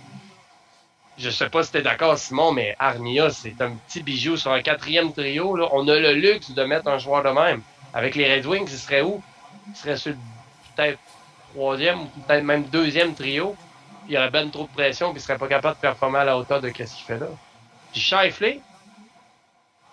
je 1.21 1.29
sais 1.29 1.49
pas 1.49 1.63
si 1.63 1.71
t'es 1.71 1.81
d'accord, 1.81 2.17
Simon, 2.17 2.51
mais 2.51 2.75
Armia, 2.79 3.29
c'est 3.29 3.61
un 3.61 3.71
petit 3.71 4.01
bijou 4.01 4.37
sur 4.37 4.51
un 4.51 4.61
quatrième 4.61 5.13
trio. 5.13 5.57
On 5.71 5.87
a 5.87 5.99
le 5.99 6.13
luxe 6.13 6.51
de 6.51 6.63
mettre 6.63 6.87
un 6.87 6.97
joueur 6.97 7.23
de 7.23 7.29
même. 7.29 7.61
Avec 7.93 8.15
les 8.15 8.33
Red 8.33 8.45
Wings, 8.45 8.67
il 8.69 8.77
serait 8.77 9.01
où? 9.01 9.21
Il 9.69 9.75
serait 9.75 9.97
sur 9.97 10.13
peut-être 10.75 10.99
troisième 11.53 12.01
ou 12.01 12.05
peut-être 12.25 12.43
même 12.43 12.63
deuxième 12.63 13.13
trio. 13.13 13.55
Il 14.07 14.13
y 14.13 14.17
aurait 14.17 14.31
ben 14.31 14.49
trop 14.49 14.63
de 14.63 14.69
pression, 14.69 15.11
puis 15.11 15.21
il 15.21 15.23
serait 15.23 15.37
pas 15.37 15.47
capable 15.47 15.75
de 15.75 15.81
performer 15.81 16.19
à 16.19 16.25
la 16.25 16.37
hauteur 16.37 16.59
de 16.59 16.67
ce 16.69 16.73
qu'il 16.73 16.85
fait 16.85 17.19
là. 17.19 17.27
Puis 17.91 18.01
Shifley, 18.01 18.59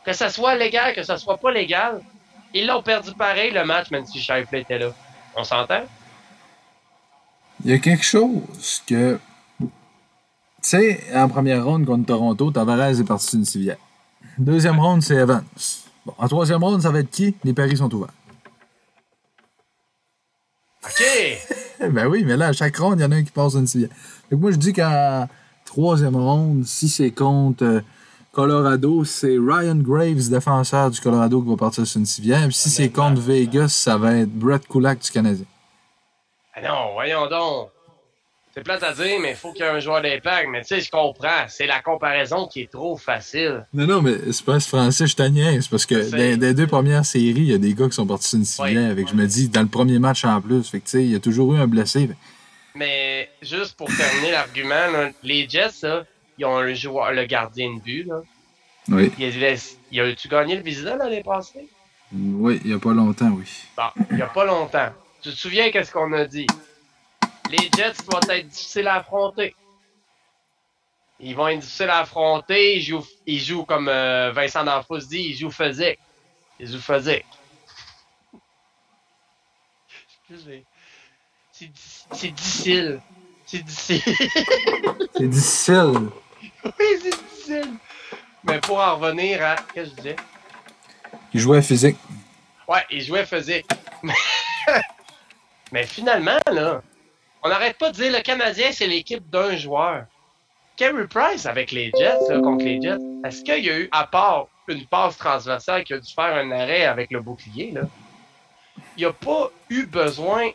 que 0.04 0.12
ça 0.12 0.30
soit 0.30 0.54
légal, 0.54 0.94
que 0.94 1.02
ça 1.02 1.18
soit 1.18 1.36
pas 1.36 1.50
légal, 1.50 2.00
ils 2.54 2.66
l'ont 2.66 2.82
perdu 2.82 3.12
pareil 3.12 3.50
le 3.50 3.64
match, 3.64 3.90
même 3.90 4.06
si 4.06 4.20
Shifley 4.20 4.62
était 4.62 4.78
là. 4.78 4.92
On 5.36 5.44
s'entend? 5.44 5.84
Il 7.64 7.70
y 7.70 7.74
a 7.74 7.78
quelque 7.78 8.04
chose 8.04 8.82
que 8.86 9.18
tu 10.62 10.70
sais, 10.70 11.00
en 11.14 11.28
première 11.28 11.64
ronde 11.64 11.86
contre 11.86 12.06
Toronto, 12.06 12.50
Tavares 12.50 13.00
est 13.00 13.04
parti 13.04 13.26
sur 13.26 13.38
une 13.38 13.44
civière. 13.44 13.76
Deuxième 14.38 14.78
ronde, 14.78 15.02
c'est 15.02 15.14
Evans. 15.14 15.44
Bon, 16.04 16.14
en 16.18 16.28
troisième 16.28 16.62
ronde, 16.62 16.82
ça 16.82 16.90
va 16.90 17.00
être 17.00 17.10
qui? 17.10 17.36
Les 17.44 17.52
paris 17.52 17.76
sont 17.76 17.92
ouverts. 17.94 18.14
OK! 20.84 21.04
ben 21.90 22.06
oui, 22.06 22.24
mais 22.24 22.36
là, 22.36 22.48
à 22.48 22.52
chaque 22.52 22.76
ronde, 22.76 22.98
il 22.98 23.02
y 23.02 23.04
en 23.04 23.12
a 23.12 23.16
un 23.16 23.24
qui 23.24 23.30
passe 23.30 23.54
une 23.54 23.66
civière. 23.66 23.90
Donc 24.30 24.40
moi, 24.40 24.50
je 24.50 24.56
dis 24.56 24.72
qu'en 24.72 25.28
troisième 25.64 26.16
ronde, 26.16 26.64
si 26.64 26.88
c'est 26.88 27.10
contre 27.10 27.64
euh, 27.64 27.80
Colorado, 28.32 29.04
c'est 29.04 29.36
Ryan 29.38 29.76
Graves, 29.76 30.28
défenseur 30.28 30.90
du 30.90 31.00
Colorado, 31.00 31.42
qui 31.42 31.48
va 31.48 31.56
partir 31.56 31.86
sur 31.86 31.98
une 31.98 32.06
civière. 32.06 32.42
Puis 32.44 32.54
si 32.54 32.70
c'est 32.70 32.90
contre 32.90 33.20
Vegas, 33.20 33.68
ça 33.68 33.96
va 33.96 34.14
être 34.16 34.30
Brett 34.30 34.66
Kulak 34.66 35.00
du 35.00 35.10
Canadien. 35.10 35.46
Ah 36.54 36.60
non, 36.62 36.92
voyons 36.94 37.28
donc. 37.28 37.70
C'est 38.58 38.64
plate 38.64 38.82
à 38.82 38.92
dire, 38.92 39.20
mais 39.20 39.30
il 39.30 39.36
faut 39.36 39.52
qu'il 39.52 39.64
y 39.64 39.68
ait 39.68 39.70
un 39.70 39.78
joueur 39.78 40.02
d'impact. 40.02 40.48
Mais 40.50 40.62
tu 40.62 40.68
sais, 40.68 40.80
je 40.80 40.90
comprends. 40.90 41.46
C'est 41.46 41.66
la 41.66 41.80
comparaison 41.80 42.48
qui 42.48 42.62
est 42.62 42.70
trop 42.72 42.96
facile. 42.96 43.64
Non, 43.72 43.86
non, 43.86 44.02
mais 44.02 44.32
c'est 44.32 44.44
pas 44.44 44.58
français, 44.58 45.06
je 45.06 45.14
C'est 45.14 45.70
parce 45.70 45.86
que 45.86 45.94
les 46.36 46.54
deux 46.54 46.66
premières 46.66 47.06
séries, 47.06 47.34
il 47.36 47.50
y 47.50 47.54
a 47.54 47.58
des 47.58 47.72
gars 47.72 47.86
qui 47.86 47.94
sont 47.94 48.06
partis 48.06 48.26
sur 48.26 48.38
une 48.38 48.44
civière. 48.44 48.90
avec, 48.90 49.08
Je 49.08 49.14
me 49.14 49.26
dis, 49.26 49.48
dans 49.48 49.62
le 49.62 49.68
premier 49.68 50.00
match 50.00 50.24
en 50.24 50.40
plus, 50.40 50.68
fait 50.68 50.80
que, 50.80 50.98
il 50.98 51.12
y 51.12 51.14
a 51.14 51.20
toujours 51.20 51.54
eu 51.54 51.58
un 51.58 51.68
blessé. 51.68 52.10
Mais 52.74 53.30
juste 53.42 53.76
pour 53.76 53.86
terminer 53.96 54.32
l'argument, 54.32 55.12
les 55.22 55.48
Jets, 55.48 55.86
ils 56.36 56.44
ont 56.44 56.56
un 56.56 56.74
joueur, 56.74 57.12
le 57.12 57.26
gardien 57.26 57.72
de 57.76 57.80
but. 57.80 58.08
Là. 58.08 58.22
Oui. 58.88 59.12
Il 59.20 60.00
a, 60.00 60.14
tu 60.14 60.26
gagné 60.26 60.56
le 60.56 60.62
Visa 60.62 60.96
l'année 60.96 61.22
passée? 61.22 61.68
Oui, 62.12 62.60
il 62.64 62.70
n'y 62.70 62.76
a 62.76 62.80
pas 62.80 62.92
longtemps, 62.92 63.30
oui. 63.30 63.44
Bon, 63.76 64.04
il 64.10 64.16
n'y 64.16 64.22
a 64.22 64.26
pas 64.26 64.44
longtemps. 64.44 64.88
Tu 65.22 65.30
te 65.30 65.36
souviens 65.36 65.70
qu'est-ce 65.70 65.92
qu'on 65.92 66.12
a 66.12 66.24
dit? 66.24 66.46
Les 67.48 67.70
Jets 67.76 68.02
doivent 68.08 68.30
être 68.30 68.48
difficiles 68.48 68.88
à 68.88 68.96
affronter. 68.96 69.54
Ils 71.20 71.34
vont 71.34 71.48
être 71.48 71.60
difficiles 71.60 71.90
à 71.90 72.00
affronter. 72.00 72.76
Ils 72.76 72.82
jouent, 72.82 73.06
ils 73.26 73.40
jouent 73.40 73.64
comme 73.64 73.88
euh, 73.88 74.30
Vincent 74.32 74.64
D'Anfos 74.64 74.98
dit, 74.98 75.30
ils 75.30 75.36
jouent 75.36 75.50
physique. 75.50 75.98
Ils 76.60 76.70
jouent 76.70 76.80
physique. 76.80 77.24
C'est 82.12 82.30
difficile. 82.30 83.00
C'est 83.46 83.62
difficile. 83.62 84.02
c'est 85.16 85.28
difficile. 85.28 86.10
oui, 86.64 86.86
c'est 87.02 87.10
difficile. 87.10 87.72
Mais 88.44 88.60
pour 88.60 88.78
en 88.78 88.96
revenir 88.96 89.42
à. 89.42 89.56
Qu'est-ce 89.74 89.90
que 89.90 89.96
je 89.96 90.02
disais? 90.02 90.16
Il 91.32 91.40
jouait 91.40 91.62
physique. 91.62 91.96
Ouais, 92.68 92.84
il 92.90 93.02
jouait 93.02 93.24
physique. 93.24 93.66
Mais 95.72 95.84
finalement, 95.86 96.38
là, 96.50 96.82
on 97.48 97.50
n'arrête 97.50 97.78
pas 97.78 97.90
de 97.90 97.94
dire 97.94 98.12
le 98.12 98.20
Canadien, 98.20 98.72
c'est 98.72 98.86
l'équipe 98.86 99.28
d'un 99.30 99.56
joueur. 99.56 100.04
Carey 100.76 101.06
Price 101.08 101.46
avec 101.46 101.72
les 101.72 101.90
Jets, 101.98 102.28
là, 102.28 102.40
contre 102.40 102.62
les 102.62 102.80
Jets, 102.80 102.98
est-ce 103.24 103.42
qu'il 103.42 103.64
y 103.64 103.70
a 103.70 103.78
eu, 103.78 103.88
à 103.90 104.06
part 104.06 104.48
une 104.68 104.84
passe 104.84 105.16
transversale 105.16 105.82
qui 105.82 105.94
a 105.94 105.98
dû 105.98 106.12
faire 106.12 106.36
un 106.36 106.50
arrêt 106.50 106.84
avec 106.84 107.10
le 107.10 107.20
bouclier, 107.20 107.70
là, 107.70 107.80
il 108.98 109.06
n'a 109.06 109.14
pas 109.14 109.50
eu 109.70 109.86
besoin 109.86 110.50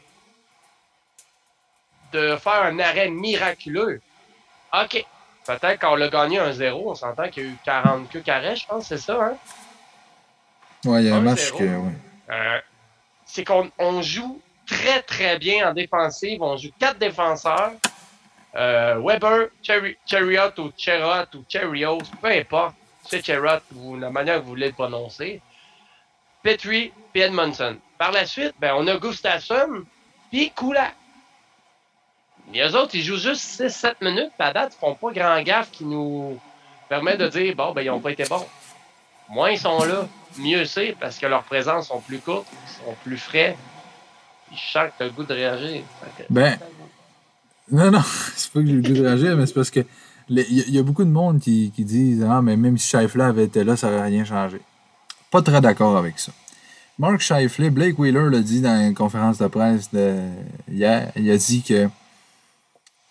de 2.12 2.38
faire 2.38 2.62
un 2.66 2.78
arrêt 2.78 3.10
miraculeux? 3.10 4.00
OK. 4.72 5.04
Peut-être 5.48 5.80
qu'on 5.80 5.96
l'a 5.96 6.10
gagné 6.10 6.38
1-0, 6.38 6.74
on 6.74 6.94
s'entend 6.94 7.28
qu'il 7.30 7.44
y 7.44 7.48
a 7.48 7.50
eu 7.50 7.58
40 7.66 8.10
que 8.10 8.20
carrés, 8.20 8.56
je 8.56 8.68
pense, 8.68 8.86
c'est 8.86 9.00
ça, 9.00 9.20
hein? 9.20 9.38
Ouais, 10.86 11.04
il 11.04 11.10
y 11.10 11.12
a 11.12 11.16
un 11.16 11.22
match 11.22 11.52
que. 11.54 11.64
Euh, 12.30 12.60
c'est 13.26 13.44
qu'on 13.44 14.02
joue 14.04 14.40
très, 14.66 15.02
très 15.02 15.38
bien 15.38 15.70
en 15.70 15.74
défensive. 15.74 16.42
On 16.42 16.58
joue 16.58 16.70
quatre 16.80 17.00
défenseurs. 17.00 17.74
Euh, 18.56 19.02
Weber, 19.04 19.48
Chariot 19.62 20.60
ou 20.60 20.72
Cherot 20.78 21.26
ou 21.36 21.44
Cherios, 21.50 22.04
peu 22.22 22.28
importe. 22.28 22.76
C'est 23.10 23.26
Cherot 23.26 23.60
ou 23.76 23.98
la 23.98 24.10
manière 24.10 24.36
que 24.36 24.42
vous 24.42 24.50
voulez 24.50 24.68
le 24.68 24.74
prononcer. 24.74 25.42
Petrie 26.44 26.92
puis 27.12 27.22
Edmondson. 27.22 27.78
Par 27.98 28.12
la 28.12 28.26
suite, 28.26 28.54
ben, 28.60 28.74
on 28.76 28.86
a 28.88 28.98
Gustafsson 28.98 29.86
puis 30.30 30.52
Kulak. 30.52 30.94
Les 32.52 32.76
autres, 32.76 32.94
ils 32.96 33.04
jouent 33.04 33.18
juste 33.18 33.62
6-7 33.62 33.96
minutes. 34.02 34.32
Puis 34.38 34.48
à 34.48 34.52
date, 34.52 34.74
ils 34.76 34.80
font 34.80 34.96
pas 34.96 35.12
grand 35.12 35.42
gaffe 35.42 35.72
qui 35.72 35.86
nous 35.86 36.40
permet 36.90 37.16
de 37.18 37.28
dire, 37.30 37.56
bon, 37.56 37.72
ben, 37.72 37.82
ils 37.82 37.88
n'ont 37.88 38.02
pas 38.02 38.12
été 38.12 38.26
bons. 38.26 38.46
Moins 39.30 39.52
ils 39.52 39.58
sont 39.58 39.84
là, 39.86 40.06
mieux 40.38 40.66
c'est, 40.66 40.96
parce 41.00 41.18
que 41.18 41.26
leurs 41.26 41.44
présences 41.44 41.88
sont 41.88 42.02
plus 42.02 42.20
courtes, 42.20 42.48
sont 42.86 42.96
plus 43.04 43.18
frais. 43.18 43.58
Ils 44.54 44.58
chantent 44.58 44.94
le 45.00 45.10
goût 45.10 45.24
de 45.24 45.34
réagir. 45.34 45.82
Ben, 46.30 46.58
non, 47.72 47.90
non, 47.90 48.02
c'est 48.36 48.52
pas 48.52 48.60
que 48.60 48.68
j'ai 48.68 48.74
le 48.74 48.82
goût 48.82 48.94
de 48.94 49.02
réagir, 49.02 49.36
mais 49.36 49.46
c'est 49.46 49.54
parce 49.54 49.72
que 49.72 49.82
il 50.30 50.70
y, 50.70 50.80
a 50.80 50.84
beaucoup 50.84 51.04
de 51.04 51.10
monde 51.10 51.40
qui, 51.40 51.72
qui 51.76 51.84
disent 51.84 52.26
Ah, 52.28 52.42
mais 52.42 52.56
même 52.56 52.78
si 52.78 52.88
Scheifler 52.88 53.24
avait 53.24 53.44
été 53.44 53.64
là, 53.64 53.76
ça 53.76 53.90
n'aurait 53.90 54.08
rien 54.08 54.24
changé. 54.24 54.62
Pas 55.32 55.42
très 55.42 55.60
d'accord 55.60 55.98
avec 55.98 56.18
ça. 56.18 56.32
Mark 56.98 57.20
Scheifler, 57.20 57.70
Blake 57.70 58.00
Wheeler 58.00 58.30
l'a 58.30 58.40
dit 58.40 58.62
dans 58.62 58.80
une 58.80 58.94
conférence 58.94 59.40
de 59.40 59.48
presse 59.48 59.92
de, 59.92 60.16
hier. 60.72 61.12
Il 61.16 61.30
a 61.30 61.38
dit 61.38 61.62
que 61.62 61.90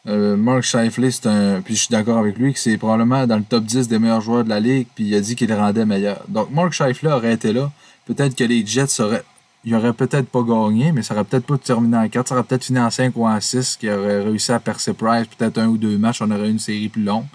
euh, 0.07 0.37
Mark 0.37 0.63
Scheifler, 0.63 1.11
c'est 1.11 1.27
un. 1.27 1.61
Puis 1.61 1.75
je 1.75 1.81
suis 1.81 1.93
d'accord 1.93 2.19
avec 2.19 2.39
lui 2.39 2.53
que 2.55 2.59
c'est 2.59 2.79
probablement 2.79 3.27
dans 3.27 3.37
le 3.37 3.45
top 3.45 3.65
10 3.65 3.89
des 3.89 3.99
meilleurs 3.99 4.21
joueurs 4.23 4.45
de 4.45 4.49
la 4.49 4.61
ligue, 4.61 4.87
puis 4.95 5.05
il 5.05 5.15
a 5.15 5.21
dit 5.21 5.37
qu'il 5.37 5.49
le 5.49 5.57
rendait 5.57 5.85
meilleur. 5.85 6.25
Donc 6.29 6.51
Mark 6.51 6.73
Scheifler 6.73 7.11
aurait 7.11 7.35
été 7.35 7.53
là. 7.53 7.71
Peut-être 8.07 8.35
que 8.35 8.45
les 8.45 8.65
Jets 8.65 9.01
auraient 9.01 9.25
il 9.65 9.75
aurait 9.75 9.93
peut-être 9.93 10.29
pas 10.29 10.43
gagné, 10.43 10.93
mais 10.93 11.03
ça 11.03 11.15
aurait 11.15 11.25
peut-être 11.25 11.47
pas 11.47 11.59
terminé 11.59 11.97
en 11.97 12.09
4. 12.09 12.29
Ça 12.29 12.35
aurait 12.35 12.45
peut-être 12.45 12.65
fini 12.65 12.81
en 12.81 12.91
5 12.91 13.17
ou 13.17 13.27
en 13.27 13.41
6, 13.41 13.77
qui 13.77 13.89
aurait 13.89 14.23
réussi 14.23 14.53
à 14.53 14.59
percer 14.59 14.93
Price, 14.93 15.27
peut-être 15.27 15.59
un 15.59 15.69
ou 15.69 15.79
deux 15.79 15.99
matchs, 15.99 16.21
on 16.21 16.31
aurait 16.31 16.49
eu 16.49 16.51
une 16.51 16.59
série 16.59 16.89
plus 16.89 17.05
longue. 17.05 17.27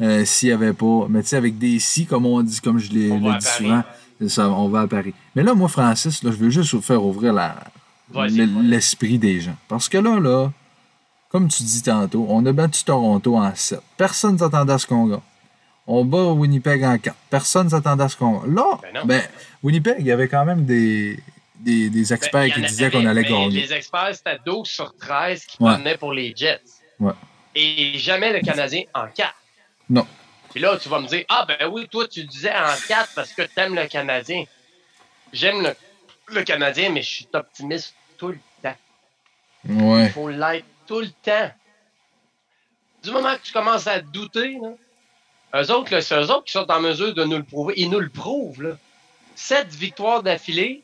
Euh, 0.00 0.24
s'il 0.24 0.48
n'y 0.48 0.54
avait 0.54 0.72
pas. 0.72 1.06
Mais 1.08 1.22
tu 1.22 1.28
sais, 1.28 1.36
avec 1.36 1.56
des 1.56 1.78
si, 1.78 2.04
comme 2.04 2.26
on 2.26 2.42
dit, 2.42 2.60
comme 2.60 2.78
je 2.78 2.90
l'ai 2.90 3.10
dit 3.10 3.46
souvent, 3.46 3.82
ça, 4.28 4.50
on 4.50 4.68
va 4.68 4.82
à 4.82 4.86
Paris. 4.86 5.14
Mais 5.34 5.42
là, 5.42 5.54
moi, 5.54 5.68
Francis, 5.68 6.22
là, 6.22 6.32
je 6.32 6.36
veux 6.36 6.50
juste 6.50 6.74
vous 6.74 6.82
faire 6.82 7.04
ouvrir 7.04 7.32
l'esprit 8.12 9.18
des 9.18 9.40
gens. 9.40 9.56
Parce 9.68 9.88
que 9.88 9.98
là, 9.98 10.18
là, 10.18 10.50
comme 11.28 11.48
tu 11.48 11.62
dis 11.62 11.82
tantôt, 11.82 12.26
on 12.28 12.44
a 12.44 12.52
battu 12.52 12.84
Toronto 12.84 13.36
en 13.36 13.54
7. 13.54 13.80
Personne 13.96 14.34
ne 14.34 14.38
s'attendait 14.38 14.72
à 14.72 14.78
ce 14.78 14.86
qu'on 14.86 15.06
gagne. 15.06 15.20
On 15.86 16.04
bat 16.04 16.32
Winnipeg 16.32 16.82
en 16.84 16.98
4. 16.98 17.16
Personne 17.30 17.66
ne 17.66 17.70
s'attendait 17.70 18.04
à 18.04 18.08
ce 18.08 18.16
qu'on 18.16 18.40
gagne. 18.40 18.54
Là, 18.54 18.80
ben, 18.94 19.06
ben, 19.06 19.22
Winnipeg, 19.62 19.96
il 20.00 20.06
y 20.06 20.12
avait 20.12 20.28
quand 20.28 20.44
même 20.44 20.64
des, 20.64 21.20
des, 21.64 21.90
des 21.90 22.02
ben, 22.02 22.14
experts 22.14 22.54
qui 22.54 22.60
disaient 22.60 22.90
qu'on 22.90 23.06
allait 23.06 23.24
gagner. 23.24 23.62
Les 23.62 23.72
experts, 23.72 24.14
c'était 24.14 24.38
12 24.44 24.68
sur 24.68 24.96
13 24.96 25.44
qui 25.46 25.56
prenaient 25.58 25.96
pour 25.96 26.12
les 26.12 26.34
Jets. 26.36 26.60
Ouais. 27.00 27.12
Et 27.54 27.98
jamais 27.98 28.32
le 28.32 28.40
Canadien 28.40 28.82
en 28.94 29.06
4. 29.08 29.34
Non. 29.90 30.06
Puis 30.50 30.60
là, 30.60 30.76
tu 30.78 30.88
vas 30.88 31.00
me 31.00 31.08
dire, 31.08 31.24
ah 31.28 31.44
ben 31.46 31.68
oui, 31.68 31.88
toi, 31.88 32.06
tu 32.06 32.22
disais 32.24 32.52
en 32.52 32.74
4 32.88 33.10
parce 33.14 33.32
que 33.32 33.42
tu 33.42 33.50
aimes 33.56 33.74
le 33.74 33.86
Canadien. 33.86 34.44
J'aime 35.32 35.62
le, 35.62 35.74
le, 36.28 36.44
Canadien, 36.44 36.90
mais 36.90 37.02
je 37.02 37.10
suis 37.10 37.28
optimiste 37.32 37.94
tout 38.16 38.28
le 38.28 38.38
temps. 38.62 38.76
Ouais. 39.68 40.04
Il 40.04 40.10
faut 40.10 40.28
l'être 40.28 40.66
tout 40.86 41.00
le 41.00 41.10
temps. 41.24 41.50
Du 43.02 43.10
moment 43.10 43.34
que 43.34 43.42
tu 43.42 43.52
commences 43.52 43.88
à 43.88 44.00
douter, 44.00 44.56
là, 44.62 45.60
eux 45.60 45.70
autres, 45.72 46.00
c'est 46.00 46.14
eux 46.16 46.30
autres 46.30 46.44
qui 46.44 46.52
sont 46.52 46.70
en 46.70 46.80
mesure 46.80 47.14
de 47.14 47.24
nous 47.24 47.36
le 47.36 47.42
prouver. 47.42 47.74
Ils 47.76 47.90
nous 47.90 48.00
le 48.00 48.08
prouvent. 48.08 48.62
Là. 48.62 48.76
Sept 49.34 49.68
victoires 49.74 50.22
d'affilée, 50.22 50.83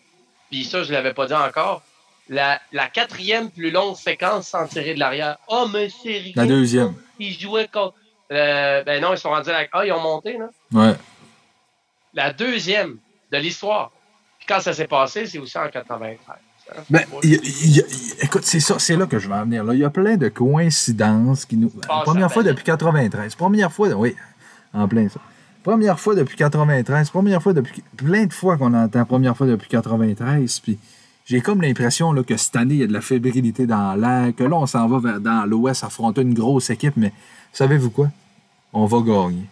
puis 0.50 0.64
ça, 0.64 0.82
je 0.82 0.92
l'avais 0.92 1.14
pas 1.14 1.26
dit 1.26 1.34
encore. 1.34 1.82
La, 2.28 2.60
la, 2.72 2.88
quatrième 2.88 3.50
plus 3.50 3.70
longue 3.70 3.96
séquence 3.96 4.48
sans 4.48 4.66
tirer 4.66 4.94
de 4.94 5.00
l'arrière. 5.00 5.38
Oh, 5.48 5.66
mais 5.72 5.88
c'est 5.88 6.32
La 6.36 6.46
deuxième. 6.46 6.94
Ils 7.18 7.38
jouaient 7.38 7.68
contre. 7.68 7.94
Euh, 8.30 8.84
ben 8.84 9.02
non, 9.02 9.12
ils 9.12 9.18
sont 9.18 9.30
rendus 9.30 9.50
à 9.50 9.62
la. 9.62 9.68
Ah, 9.72 9.84
ils 9.84 9.92
ont 9.92 10.00
monté, 10.00 10.38
là? 10.38 10.48
Ouais. 10.72 10.94
La 12.14 12.32
deuxième 12.32 12.98
de 13.32 13.38
l'histoire. 13.38 13.90
Puis 14.38 14.46
quand 14.46 14.60
ça 14.60 14.72
s'est 14.72 14.86
passé, 14.86 15.26
c'est 15.26 15.38
aussi 15.38 15.58
en 15.58 15.68
93. 15.68 16.18
Ben, 16.88 17.04
écoute, 18.22 18.44
c'est 18.44 18.60
ça, 18.60 18.78
c'est 18.78 18.96
là 18.96 19.06
que 19.06 19.18
je 19.18 19.28
vais 19.28 19.34
en 19.34 19.44
venir. 19.44 19.64
Là. 19.64 19.74
Il 19.74 19.80
y 19.80 19.84
a 19.84 19.90
plein 19.90 20.16
de 20.16 20.28
coïncidences 20.28 21.44
qui 21.44 21.56
nous. 21.56 21.70
première 22.04 22.32
fois 22.32 22.42
depuis 22.42 22.64
93. 22.64 23.34
Première 23.34 23.72
fois, 23.72 23.88
oui, 23.88 24.14
en 24.72 24.86
plein 24.86 25.08
ça. 25.08 25.20
Première 25.62 26.00
fois 26.00 26.14
depuis 26.14 26.36
93. 26.36 27.10
Première 27.10 27.42
fois 27.42 27.52
depuis. 27.52 27.82
Plein 27.96 28.26
de 28.26 28.32
fois 28.32 28.56
qu'on 28.56 28.72
entend 28.74 29.04
première 29.04 29.36
fois 29.36 29.46
depuis 29.46 29.68
93. 29.68 30.60
Puis 30.60 30.78
j'ai 31.26 31.40
comme 31.40 31.60
l'impression 31.62 32.14
que 32.22 32.36
cette 32.36 32.56
année, 32.56 32.74
il 32.74 32.80
y 32.80 32.84
a 32.84 32.86
de 32.86 32.92
la 32.92 33.00
fébrilité 33.00 33.66
dans 33.66 33.94
l'air. 33.94 34.34
Que 34.34 34.44
là, 34.44 34.56
on 34.56 34.66
s'en 34.66 34.88
va 34.88 34.98
vers, 34.98 35.20
dans 35.20 35.44
l'Ouest 35.46 35.84
affronter 35.84 36.22
une 36.22 36.34
grosse 36.34 36.70
équipe. 36.70 36.96
Mais 36.96 37.12
savez-vous 37.52 37.90
quoi? 37.90 38.08
On 38.72 38.86
va 38.86 38.98
gagner. 39.00 39.46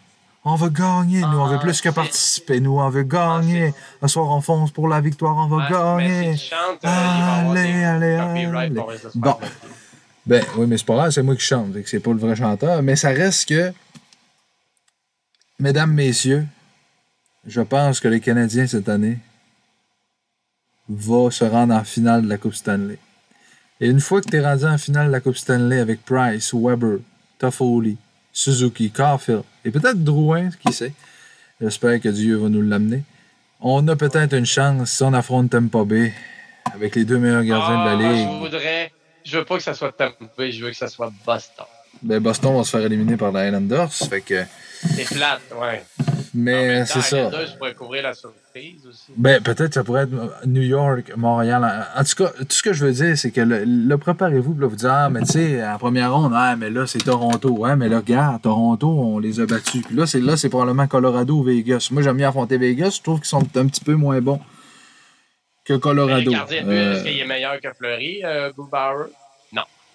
On 0.45 0.55
va 0.55 0.69
gagner, 0.69 1.21
nous, 1.21 1.39
on 1.39 1.47
veut 1.47 1.57
ah, 1.57 1.63
plus 1.63 1.81
que 1.81 1.91
participer, 1.91 2.61
nous, 2.61 2.79
on 2.79 2.89
veut 2.89 3.03
gagner. 3.03 3.67
Un 3.67 3.73
ah, 4.03 4.09
soir, 4.09 4.31
on 4.31 4.41
fonce 4.41 4.71
pour 4.71 4.89
la 4.89 5.01
victoire, 5.01 5.37
on 5.37 5.47
va 5.47 5.69
gagner. 5.69 6.37
allez, 6.83 7.85
allez, 7.85 8.15
allez. 8.15 8.71
Bon. 9.15 9.37
Ben, 10.25 10.43
oui, 10.57 10.67
mais 10.67 10.79
c'est 10.79 10.87
pas 10.87 10.95
grave, 10.95 11.11
c'est 11.11 11.23
moi 11.23 11.35
qui 11.35 11.43
chante, 11.43 11.75
c'est 11.87 12.01
pas 12.01 12.13
le 12.13 12.19
vrai 12.19 12.37
chanteur. 12.37 12.83
Mais 12.83 12.97
ça 12.97 13.09
reste 13.09 13.49
que 13.49 13.73
Mesdames, 15.61 15.93
Messieurs, 15.93 16.47
je 17.45 17.61
pense 17.61 17.99
que 17.99 18.07
les 18.07 18.21
Canadiens 18.21 18.69
cette 18.69 18.89
année 18.89 19.19
vont 20.89 21.33
se 21.33 21.45
rendre 21.45 21.75
en 21.75 21.83
finale 21.83 22.23
de 22.23 22.29
la 22.29 22.39
Coupe 22.39 22.55
Stanley. 22.55 22.97
Et 23.81 23.89
une 23.89 23.99
fois 23.99 24.21
que 24.21 24.31
tu 24.31 24.37
es 24.37 24.41
rendu 24.41 24.67
en 24.67 24.79
finale 24.79 25.09
de 25.09 25.13
la 25.13 25.19
Coupe 25.19 25.37
Stanley 25.37 25.81
avec 25.81 26.05
Price, 26.05 26.55
Weber, 26.55 26.99
Toffoli, 27.41 27.97
Suzuki, 28.33 28.93
Caulfield 28.93 29.43
et 29.65 29.73
peut-être 29.73 30.05
Drouin, 30.05 30.51
qui 30.51 30.73
sait, 30.73 30.93
j'espère 31.61 32.01
que 32.01 32.09
Dieu 32.09 32.37
va 32.37 32.49
nous 32.49 32.63
l'amener, 32.63 33.03
on 33.61 33.89
a 33.89 33.97
peut-être 33.97 34.35
une 34.35 34.47
chance 34.47 34.93
si 34.93 35.03
on 35.03 35.13
affronte 35.13 35.51
Tampa 35.51 35.83
Bay 35.83 36.15
avec 36.73 36.95
les 36.95 37.05
deux 37.05 37.19
meilleurs 37.19 37.43
gardiens 37.43 37.81
de 37.81 38.01
la 38.01 38.09
ah, 38.09 38.13
Ligue. 38.13 38.29
Je 38.29 38.39
voudrais, 38.39 38.93
je 39.25 39.39
veux 39.39 39.45
pas 39.45 39.57
que 39.57 39.65
ça 39.65 39.75
soit 39.75 39.91
Tampa 39.91 40.25
Bay, 40.39 40.53
je 40.53 40.65
veux 40.65 40.71
que 40.71 40.77
ça 40.77 40.87
soit 40.87 41.13
Boston. 41.27 41.67
Ben 42.03 42.21
Boston 42.21 42.57
va 42.57 42.65
se 42.65 42.71
faire 42.71 42.85
éliminer 42.85 43.17
par 43.17 43.33
les 43.33 43.47
Islanders, 43.47 43.93
fait 43.93 44.21
que 44.21 44.45
c'est 44.81 45.15
plate, 45.15 45.43
ouais. 45.61 45.83
Mais 46.35 46.85
c'est 46.85 47.01
ça. 47.01 47.31
je 47.31 47.57
pourrais 47.57 47.75
couvrir 47.75 48.03
la 48.03 48.15
surprise 48.15 48.87
aussi. 48.87 49.13
Ben, 49.17 49.43
peut-être 49.43 49.75
ça 49.75 49.83
pourrait 49.83 50.03
être 50.05 50.47
New 50.47 50.63
York, 50.63 51.13
Montréal. 51.17 51.87
En 51.97 52.05
tout 52.05 52.25
cas, 52.25 52.31
tout 52.39 52.47
ce 52.51 52.63
que 52.63 52.73
je 52.73 52.85
veux 52.85 52.93
dire, 52.93 53.17
c'est 53.17 53.31
que 53.31 53.41
là, 53.41 53.99
préparez-vous, 53.99 54.57
là, 54.59 54.67
vous 54.67 54.77
dire, 54.77 54.93
ah, 54.93 55.11
mais 55.11 55.21
tu 55.21 55.33
sais, 55.33 55.67
en 55.67 55.79
première 55.79 56.15
ronde, 56.15 56.33
ah, 56.35 56.55
mais 56.57 56.71
là, 56.71 56.87
c'est 56.87 56.99
Toronto. 56.99 57.51
Ouais, 57.51 57.77
mais 57.77 57.89
là, 57.89 57.99
regarde, 57.99 58.43
Toronto, 58.43 58.89
on 58.89 59.19
les 59.19 59.41
a 59.41 59.47
battus. 59.47 59.83
Puis 59.85 59.97
là, 59.97 60.07
c'est 60.07 60.21
là, 60.21 60.37
c'est 60.37 60.49
probablement 60.49 60.87
Colorado 60.87 61.39
ou 61.39 61.43
Vegas. 61.43 61.89
Moi, 61.91 62.03
j'aime 62.03 62.17
bien 62.17 62.29
affronter 62.29 62.59
Vegas. 62.59 62.97
Je 62.99 63.03
trouve 63.03 63.19
qu'ils 63.19 63.29
sont 63.29 63.47
un 63.57 63.67
petit 63.67 63.83
peu 63.83 63.95
moins 63.95 64.21
bons 64.21 64.41
que 65.65 65.75
Colorado. 65.75 66.33
Euh, 66.33 66.93
est-ce 66.95 67.05
qu'il 67.05 67.19
est 67.19 67.27
meilleur 67.27 67.61
que 67.61 67.73
Fleury, 67.73 68.23
euh, 68.25 68.53
Bauer? 68.57 69.09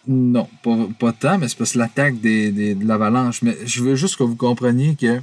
Non, 0.08 0.50
pas, 0.64 0.76
pas 1.00 1.14
tant, 1.14 1.38
mais 1.38 1.48
c'est 1.48 1.58
parce 1.58 1.74
que 1.74 1.80
l'attaque 1.80 2.20
des, 2.20 2.52
des, 2.52 2.76
de 2.76 2.86
l'Avalanche. 2.86 3.42
Mais 3.42 3.56
je 3.66 3.84
veux 3.84 3.96
juste 3.96 4.18
que 4.18 4.24
vous 4.24 4.36
compreniez 4.36 4.96
que 4.96 5.22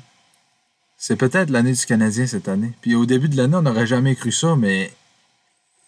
c'est 0.97 1.17
peut-être 1.17 1.51
l'année 1.51 1.73
du 1.73 1.87
Canadien 1.87 2.27
cette 2.27 2.49
année. 2.49 2.73
Puis 2.81 2.95
au 2.95 3.07
début 3.07 3.29
de 3.29 3.37
l'année, 3.37 3.57
on 3.57 3.63
n'aurait 3.63 3.87
jamais 3.87 4.15
cru 4.15 4.33
ça, 4.33 4.57
mais 4.57 4.91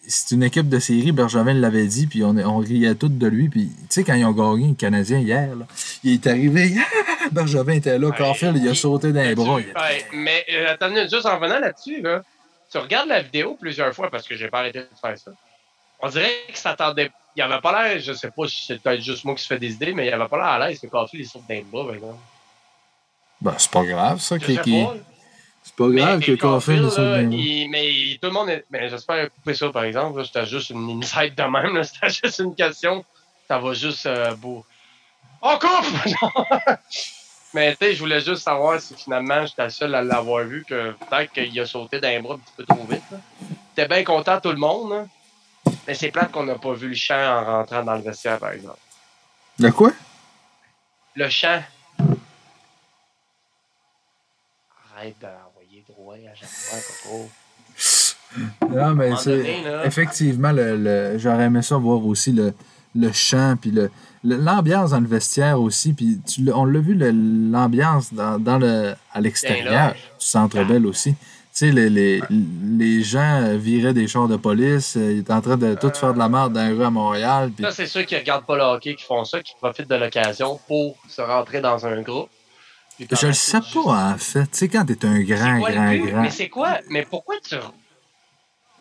c'est 0.07 0.35
une 0.35 0.43
équipe 0.43 0.69
de 0.69 0.79
série. 0.79 1.11
Bergevin 1.11 1.53
l'avait 1.53 1.87
dit, 1.87 2.07
puis 2.07 2.23
on, 2.23 2.35
on 2.37 2.57
riait 2.57 2.95
tout 2.95 3.09
de 3.09 3.27
lui. 3.27 3.49
Puis 3.49 3.67
tu 3.67 3.85
sais, 3.89 4.03
quand 4.03 4.13
ils 4.13 4.25
ont 4.25 4.31
gagné 4.31 4.69
le 4.69 4.75
Canadien 4.75 5.19
hier, 5.19 5.55
là, 5.55 5.65
il 6.03 6.13
est 6.13 6.27
arrivé. 6.27 6.73
Bergevin 7.31 7.73
était 7.73 7.97
là, 7.97 8.11
Carfield, 8.11 8.57
il 8.57 8.67
a 8.67 8.75
sauté 8.75 9.11
dans 9.11 9.21
les 9.21 9.35
bras. 9.35 9.59
mais 10.13 10.45
euh, 10.51 10.73
attendez, 10.73 11.07
juste 11.09 11.25
en 11.25 11.39
venant 11.39 11.59
là-dessus, 11.59 12.01
là, 12.01 12.23
tu 12.71 12.77
regardes 12.77 13.09
la 13.09 13.21
vidéo 13.21 13.57
plusieurs 13.59 13.93
fois 13.93 14.09
parce 14.09 14.27
que 14.27 14.35
j'ai 14.35 14.49
pas 14.49 14.59
arrêté 14.59 14.79
de 14.79 14.87
faire 14.99 15.17
ça 15.17 15.31
On 15.99 16.09
dirait 16.09 16.31
que 16.51 16.57
ça 16.57 16.71
attendait. 16.71 17.11
Il 17.35 17.41
avait 17.41 17.59
pas 17.61 17.71
l'air, 17.87 17.99
je 17.99 18.13
sais 18.13 18.29
pas 18.31 18.47
si 18.47 18.65
c'est 18.67 18.81
peut-être 18.81 19.01
juste 19.01 19.25
moi 19.25 19.33
qui 19.35 19.41
se 19.41 19.47
fais 19.47 19.57
des 19.59 19.71
idées, 19.73 19.93
mais 19.93 20.07
il 20.07 20.13
avait 20.13 20.27
pas 20.27 20.37
l'air 20.37 20.45
à 20.45 20.67
l'aise 20.67 20.79
que 20.79 20.87
Coffee 20.87 21.17
les 21.17 21.23
saute 21.25 21.41
d'un 21.49 21.61
bras, 21.63 21.85
par 21.85 21.95
exemple. 21.95 22.17
Ben, 23.41 23.55
c'est 23.57 23.71
pas 23.71 23.83
grave, 23.83 24.19
ça. 24.21 24.37
Qui, 24.39 24.57
qui-. 24.59 24.85
C'est 25.63 25.75
pas 25.75 25.87
grave 25.87 26.19
Mais- 26.19 26.25
que 26.25 26.31
mais 26.31 26.37
Caulfield 26.37 26.39
Caulfield, 26.39 26.83
le 26.83 26.89
saute 26.89 26.99
là, 26.99 27.17
d'un 27.21 27.29
bras. 27.29 27.37
Mais 27.71 28.17
tout 28.21 28.27
le 28.27 28.33
monde 28.33 28.49
est. 28.49 28.65
Mais 28.69 28.89
j'espère 28.89 29.29
couper 29.31 29.53
ça, 29.55 29.69
par 29.71 29.83
exemple. 29.85 30.23
C'était 30.25 30.45
juste 30.45 30.69
une 30.69 31.01
insight 31.01 31.35
de 31.37 31.43
même. 31.43 31.83
C'était 31.85 32.09
juste 32.09 32.39
une 32.39 32.53
question. 32.55 33.03
Ça 33.47 33.57
va 33.59 33.73
juste 33.73 34.05
euh, 34.05 34.35
beau. 34.35 34.63
On 35.41 35.57
coupe! 35.57 36.15
Mais 37.53 37.75
tu 37.75 37.85
sais, 37.85 37.93
je 37.93 37.99
voulais 37.99 38.19
juste 38.21 38.41
savoir 38.43 38.79
si 38.79 38.95
finalement 38.95 39.45
j'étais 39.45 39.63
le 39.65 39.69
seul 39.69 39.93
à 39.95 40.01
l'avoir 40.01 40.43
vu, 40.45 40.65
que 40.67 40.91
peut-être 40.93 41.31
qu'il 41.33 41.59
a 41.59 41.65
sauté 41.65 41.99
d'un 41.99 42.19
bras 42.21 42.35
un 42.35 42.37
petit 42.39 42.53
peu 42.57 42.63
trop 42.65 42.83
vite. 42.89 43.03
J'étais 43.75 43.87
bien 43.87 44.03
content, 44.03 44.39
tout 44.41 44.49
le 44.49 44.57
monde. 44.57 44.91
là. 44.91 45.05
Mais 45.87 45.93
c'est 45.93 46.11
plate 46.11 46.31
qu'on 46.31 46.43
n'a 46.45 46.55
pas 46.55 46.73
vu 46.73 46.89
le 46.89 46.95
champ 46.95 47.15
en 47.15 47.43
rentrant 47.45 47.83
dans 47.83 47.95
le 47.95 48.01
vestiaire, 48.01 48.39
par 48.39 48.51
exemple. 48.51 48.77
De 49.59 49.69
quoi? 49.69 49.91
Le 51.15 51.29
champ. 51.29 51.61
Arrête 54.95 55.15
d'envoyer 55.19 55.83
droit 55.87 56.15
à 56.15 56.35
chaque 56.35 56.49
fois, 56.49 56.79
Coco. 57.03 57.29
Non, 58.69 58.95
mais 58.95 59.15
c'est. 59.17 59.63
Effectivement, 59.85 60.51
le, 60.51 60.77
le- 60.77 61.17
j'aurais 61.19 61.43
aimé 61.45 61.61
ça 61.61 61.77
voir 61.77 62.03
aussi 62.05 62.31
le, 62.31 62.53
le 62.95 63.11
chant, 63.11 63.55
puis 63.59 63.71
le, 63.71 63.91
le- 64.23 64.37
l'ambiance 64.37 64.91
dans 64.91 64.99
le 64.99 65.07
vestiaire 65.07 65.59
aussi. 65.59 65.93
Puis 65.93 66.19
on 66.53 66.65
l'a 66.65 66.79
vu, 66.79 66.95
le- 66.95 67.11
l'ambiance 67.51 68.13
dans, 68.13 68.39
dans 68.39 68.57
le, 68.57 68.95
à 69.13 69.21
l'extérieur 69.21 69.93
du 69.93 69.99
Centre 70.25 70.63
Bell 70.63 70.85
aussi. 70.87 71.15
Tu 71.55 71.59
sais, 71.67 71.71
les, 71.71 71.87
les, 71.89 72.19
les 72.79 73.03
gens 73.03 73.55
viraient 73.57 73.93
des 73.93 74.07
chars 74.07 74.27
de 74.27 74.37
police, 74.37 74.97
euh, 74.97 75.11
ils 75.11 75.19
étaient 75.19 75.33
en 75.33 75.41
train 75.41 75.55
de 75.55 75.75
tout 75.75 75.91
faire 75.93 76.11
de 76.11 76.17
la 76.17 76.27
merde 76.27 76.53
dans 76.53 76.67
les 76.67 76.73
rues 76.73 76.83
à 76.83 76.89
Montréal. 76.89 77.51
Puis 77.55 77.63
Ça, 77.63 77.71
c'est 77.71 77.85
ceux 77.85 78.01
qui 78.03 78.15
regardent 78.15 78.45
pas 78.45 78.55
le 78.57 78.63
hockey 78.63 78.95
qui 78.95 79.03
font 79.03 79.23
ça, 79.23 79.39
qui 79.39 79.53
profitent 79.61 79.87
de 79.87 79.95
l'occasion 79.95 80.59
pour 80.67 80.97
se 81.07 81.21
rentrer 81.21 81.61
dans 81.61 81.85
un 81.85 82.01
groupe. 82.01 82.29
Je 82.99 83.27
le 83.27 83.33
sais 83.33 83.59
pas, 83.73 84.13
en 84.13 84.17
fait. 84.17 84.41
Tu 84.43 84.47
sais, 84.51 84.67
quand 84.67 84.85
t'es 84.85 85.05
un 85.05 85.17
C'est 85.17 85.23
grand, 85.25 85.59
grand, 85.59 85.95
grand. 85.95 86.21
Mais 86.23 86.31
c'est 86.31 86.49
quoi? 86.49 86.79
Mais 86.89 87.05
pourquoi 87.07 87.35
tu. 87.47 87.55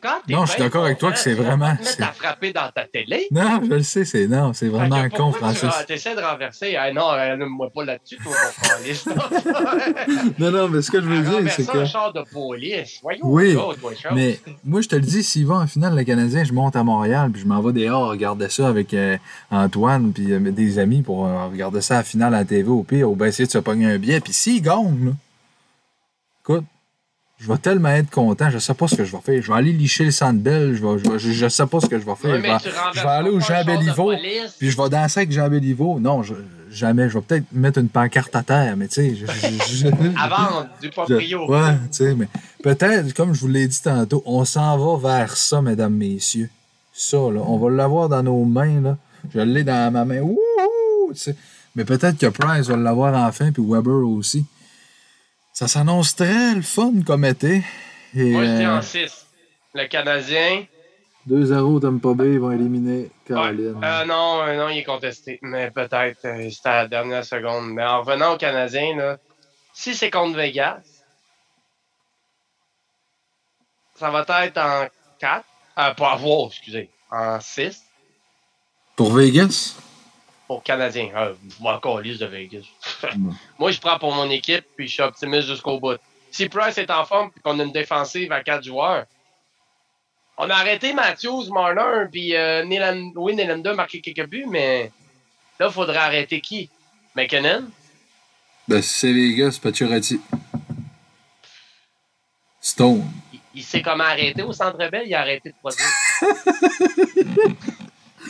Quand 0.02 0.16
t'es 0.26 0.32
Non, 0.34 0.46
je 0.46 0.52
suis 0.52 0.60
d'accord 0.60 0.84
avec 0.84 0.98
toi 0.98 1.12
que 1.12 1.18
c'est 1.18 1.36
tu 1.36 1.42
vas 1.42 1.50
vraiment- 1.50 1.76
c'est- 1.80 2.02
à 2.02 2.06
frapper 2.12 2.52
dans 2.52 2.68
ta 2.74 2.84
télé. 2.86 3.28
Non, 3.30 3.60
je 3.62 3.68
le 3.74 3.82
sais, 3.84 4.04
c'est 4.04 4.26
non, 4.26 4.52
c'est 4.52 4.66
vraiment 4.68 5.08
con, 5.10 5.30
Francis. 5.32 5.68
Tu 5.86 5.92
essaies 5.92 6.16
de 6.16 6.20
renverser. 6.20 6.74
Ah 6.76 6.92
non, 6.92 7.12
euh, 7.12 7.36
moi 7.46 7.70
pas 7.72 7.84
là-dessus, 7.84 8.16
toi, 8.16 8.32
mon. 8.34 9.12
Non, 10.38 10.50
non, 10.50 10.68
mais 10.68 10.82
ce 10.82 10.90
que 10.90 11.00
je 11.00 11.06
veux 11.06 11.22
dire, 11.22 11.52
c'est 11.52 11.66
que. 11.70 11.78
un 11.78 11.84
char 11.84 12.12
de 12.12 12.22
police. 12.32 12.98
Voyons, 13.02 13.20
Oui. 13.24 13.56
Mais 14.12 14.40
moi, 14.64 14.80
je 14.80 14.88
te 14.88 14.96
le 14.96 15.02
dis, 15.02 15.22
s'il 15.22 15.46
va 15.46 15.56
en 15.56 15.66
finale, 15.66 15.96
le 15.96 16.04
Canadien, 16.04 16.44
je 16.44 16.52
monte 16.52 16.76
à 16.76 16.82
Montréal, 16.82 17.30
puis 17.32 17.42
je 17.42 17.46
m'en 17.46 17.60
vais 17.62 17.72
dehors 17.72 18.08
regarder 18.10 18.48
ça 18.48 18.68
avec 18.68 18.92
euh, 18.94 19.16
Antoine, 19.50 20.12
puis 20.12 20.32
euh, 20.32 20.38
des 20.40 20.78
amis 20.78 21.02
pour 21.02 21.26
regarder 21.50 21.80
ça 21.80 21.94
à 21.94 21.98
la 21.98 22.04
finale 22.04 22.34
à 22.34 22.38
la 22.38 22.44
TV 22.44 22.68
au 22.68 22.82
pire, 22.82 23.10
ou 23.10 23.14
bien 23.14 23.28
essayer 23.28 23.46
de 23.46 23.52
se 23.52 23.58
pogner 23.58 23.86
un 23.86 23.98
billet. 23.98 24.20
Puis 24.20 24.32
s'il 24.32 24.62
gagne, 24.62 25.06
là, 25.06 25.12
écoute, 26.42 26.64
je 27.42 27.48
vais 27.50 27.58
tellement 27.58 27.88
être 27.88 28.08
content, 28.10 28.48
je 28.50 28.58
sais 28.58 28.72
pas 28.74 28.86
ce 28.86 28.94
que 28.94 29.04
je 29.04 29.10
vais 29.12 29.20
faire. 29.22 29.42
Je 29.42 29.50
vais 29.50 29.58
aller 29.58 29.72
licher 29.72 30.04
le 30.04 30.12
Sandbell, 30.12 30.74
je, 30.76 30.86
vais, 30.86 30.98
je, 31.04 31.10
vais- 31.10 31.18
je, 31.18 31.32
je 31.32 31.48
sais 31.48 31.66
pas 31.66 31.80
ce 31.80 31.86
que 31.86 31.98
je 31.98 32.04
vais 32.06 32.14
faire. 32.14 32.36
Je, 32.36 32.40
vais, 32.40 32.48
je 32.94 33.06
aller 33.06 33.30
au 33.30 33.40
Jean 33.40 33.64
Béliveau, 33.64 34.12
puis 34.58 34.70
je 34.70 34.76
vais 34.80 34.88
danser 34.88 35.20
avec 35.20 35.32
Jean 35.32 35.48
Béliveau. 35.48 35.98
Non, 35.98 36.22
je- 36.22 36.34
jamais. 36.70 37.08
Je 37.08 37.18
vais 37.18 37.24
peut-être 37.24 37.44
mettre 37.52 37.78
une 37.80 37.88
pancarte 37.88 38.34
à 38.36 38.42
terre, 38.42 38.76
mais 38.76 38.86
tu 38.88 39.16
sais, 39.16 39.24
Avant 40.18 40.66
du 40.80 40.88
proprio. 40.90 41.50
Ouais, 41.50 41.74
tu 41.90 42.04
sais, 42.04 42.14
mais 42.14 42.28
peut-être, 42.62 43.12
comme 43.14 43.34
je 43.34 43.40
vous 43.40 43.48
l'ai 43.48 43.66
dit 43.66 43.80
tantôt, 43.82 44.22
on 44.24 44.44
s'en 44.44 44.78
va 44.98 45.16
vers 45.20 45.36
ça, 45.36 45.60
mesdames, 45.62 45.94
messieurs. 45.94 46.48
Ça, 46.94 47.16
là, 47.16 47.40
on 47.46 47.56
va 47.58 47.70
l'avoir 47.70 48.08
dans 48.08 48.22
nos 48.22 48.44
mains, 48.44 48.80
là. 48.80 48.96
Je 49.34 49.40
l'ai 49.40 49.64
dans 49.64 49.92
ma 49.92 50.04
main. 50.04 50.20
Wouhou! 50.20 50.36
Tu 51.12 51.18
sais. 51.20 51.36
Mais 51.74 51.84
peut-être 51.84 52.18
que 52.18 52.26
Price 52.26 52.66
va 52.68 52.76
l'avoir 52.76 53.14
enfin, 53.26 53.50
puis 53.50 53.62
Weber 53.66 54.06
aussi. 54.06 54.44
Ça 55.52 55.68
s'annonce 55.68 56.16
très 56.16 56.54
le 56.54 56.62
fun 56.62 56.92
comme 57.06 57.24
été. 57.24 57.62
Et, 58.14 58.30
Moi, 58.30 58.44
je 58.44 58.56
dis 58.56 58.64
euh, 58.64 58.78
en 58.78 58.82
6. 58.82 59.26
Le 59.74 59.86
Canadien. 59.86 60.64
2-0 61.28 61.80
Tampa 61.80 62.14
Bay, 62.14 62.32
ils 62.32 62.40
vont 62.40 62.50
éliminer 62.50 63.02
Ouais. 63.02 63.10
Caroline. 63.28 63.80
Euh, 63.82 64.04
non, 64.04 64.42
euh, 64.42 64.56
non, 64.56 64.68
il 64.68 64.78
est 64.78 64.84
contesté. 64.84 65.38
Mais 65.42 65.70
peut-être, 65.70 66.24
euh, 66.24 66.50
c'était 66.50 66.68
à 66.68 66.82
la 66.82 66.88
dernière 66.88 67.24
seconde. 67.24 67.70
Mais 67.72 67.84
en 67.84 68.00
revenant 68.02 68.34
au 68.34 68.36
Canadien, 68.36 68.96
là, 68.96 69.18
si 69.72 69.94
c'est 69.94 70.10
contre 70.10 70.36
Vegas, 70.36 70.80
ça 73.94 74.10
va 74.10 74.24
être 74.44 74.58
en 74.58 74.86
4. 75.20 75.44
Euh, 75.78 75.94
pas 75.94 76.12
avoir, 76.12 76.48
excusez. 76.48 76.90
En 77.10 77.40
6 77.40 77.82
Pour 78.96 79.12
Vegas? 79.12 79.76
Pour 80.52 80.62
Canadien. 80.62 81.08
Euh, 81.16 81.32
m'en 81.60 81.78
calisse 81.80 82.18
de 82.18 82.26
Vegas. 82.26 82.64
Non. 83.16 83.30
Moi, 83.58 83.70
je 83.70 83.80
prends 83.80 83.98
pour 83.98 84.12
mon 84.14 84.28
équipe, 84.28 84.66
puis 84.76 84.86
je 84.86 84.92
suis 84.92 85.02
optimiste 85.02 85.48
jusqu'au 85.48 85.80
bout. 85.80 85.96
Si 86.30 86.46
Price 86.50 86.76
est 86.76 86.90
en 86.90 87.06
forme, 87.06 87.30
puis 87.30 87.40
qu'on 87.40 87.58
a 87.58 87.62
une 87.62 87.72
défensive 87.72 88.30
à 88.32 88.42
4 88.42 88.62
joueurs, 88.62 89.06
on 90.36 90.50
a 90.50 90.54
arrêté 90.54 90.92
Matthews, 90.92 91.46
Marner, 91.50 92.06
puis 92.10 92.36
euh, 92.36 92.64
Nylander- 92.66 93.12
oui, 93.16 93.34
Nylander 93.34 93.70
a 93.70 93.74
marqué 93.74 94.02
quelques 94.02 94.26
buts, 94.28 94.44
mais 94.46 94.92
là, 95.58 95.68
il 95.68 95.72
faudrait 95.72 95.96
arrêter 95.96 96.42
qui? 96.42 96.68
McKinnon? 97.14 97.70
Ben, 98.68 98.82
si 98.82 98.90
c'est 98.98 99.12
Vegas, 99.12 99.58
Pacioretty. 99.62 100.20
Stone. 102.60 103.04
Il, 103.32 103.40
il 103.54 103.62
sait 103.62 103.80
comment 103.80 104.04
arrêter 104.04 104.42
au 104.42 104.52
Centre 104.52 104.76
Bell, 104.90 105.04
il 105.06 105.14
a 105.14 105.20
arrêté 105.20 105.50
de 105.50 105.54
produire. 105.62 105.86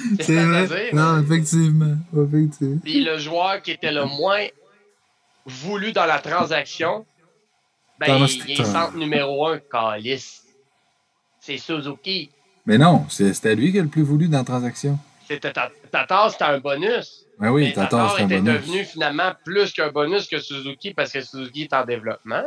C'est 0.21 0.45
vrai. 0.45 0.91
Non, 0.93 1.23
effectivement. 1.23 1.97
Effectivement. 2.17 2.81
Puis 2.83 3.05
le 3.05 3.19
joueur 3.19 3.62
qui 3.62 3.73
était 3.73 3.93
le 3.93 4.05
moins 4.05 4.47
voulu 5.47 5.93
dans 5.93 6.07
la 6.07 6.19
transaction, 6.19 7.05
ben, 7.99 8.07
Thomas 8.07 8.27
il, 8.27 8.51
il 8.51 8.61
est 8.61 8.65
centre 8.65 8.97
numéro 8.97 9.47
un, 9.47 9.59
Calis. 9.59 10.41
C'est 11.41 11.59
Suzuki. 11.59 12.31
Mais 12.67 12.79
non, 12.79 13.07
c'était 13.09 13.55
lui 13.55 13.73
qui 13.73 13.79
a 13.79 13.83
le 13.83 13.88
plus 13.88 14.03
voulu 14.03 14.29
dans 14.29 14.38
la 14.38 14.45
transaction. 14.45 14.99
Tatar, 15.91 16.31
c'était 16.31 16.45
un 16.45 16.59
bonus. 16.59 17.25
Ben 17.38 17.51
oui, 17.51 17.65
mais 17.65 17.73
Tatar, 17.73 18.21
était 18.21 18.38
bonus. 18.38 18.61
devenu 18.61 18.85
finalement 18.85 19.33
plus 19.45 19.73
qu'un 19.73 19.91
bonus 19.91 20.29
que 20.29 20.38
Suzuki 20.38 20.95
parce 20.95 21.12
que 21.12 21.21
Suzuki 21.21 21.62
est 21.62 21.73
en 21.73 21.85
développement. 21.85 22.45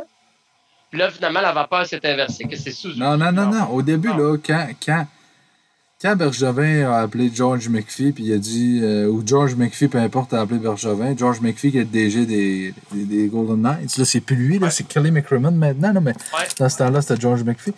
Puis 0.90 1.00
là, 1.00 1.10
finalement, 1.10 1.40
la 1.40 1.52
vapeur 1.52 1.84
s'est 1.84 2.06
inversée, 2.06 2.44
que 2.44 2.56
c'est 2.56 2.70
Suzuki. 2.70 3.00
Non, 3.00 3.16
non, 3.16 3.32
non, 3.32 3.50
non. 3.50 3.66
Au 3.70 3.82
début, 3.82 4.08
là, 4.08 4.36
quand, 4.38 4.68
quand, 4.84 5.06
quand 6.00 6.14
Bergevin 6.16 6.90
a 6.90 6.98
appelé 7.00 7.30
George 7.34 7.68
McPhee, 7.68 8.12
puis 8.12 8.24
il 8.24 8.32
a 8.34 8.38
dit, 8.38 8.80
euh, 8.82 9.08
ou 9.08 9.22
George 9.26 9.54
McPhee, 9.54 9.88
peu 9.88 9.98
importe, 9.98 10.34
a 10.34 10.42
appelé 10.42 10.58
Bergevin, 10.58 11.16
George 11.16 11.40
McPhee 11.40 11.70
qui 11.70 11.78
est 11.78 11.80
le 11.80 11.86
DG 11.86 12.26
des, 12.26 12.74
des, 12.92 13.04
des 13.04 13.26
Golden 13.28 13.62
Knights, 13.62 13.96
là, 13.96 14.04
c'est 14.04 14.20
plus 14.20 14.36
lui, 14.36 14.58
là, 14.58 14.66
Ouais. 14.66 14.70
c'est 14.70 14.86
Kelly 14.86 15.10
McCrimmon 15.10 15.52
maintenant, 15.52 15.92
là, 15.92 16.00
mais 16.00 16.12
Ouais. 16.12 16.46
dans 16.58 16.68
ce 16.68 16.78
temps-là, 16.78 17.00
c'était 17.00 17.20
George 17.20 17.44
McPhee. 17.44 17.72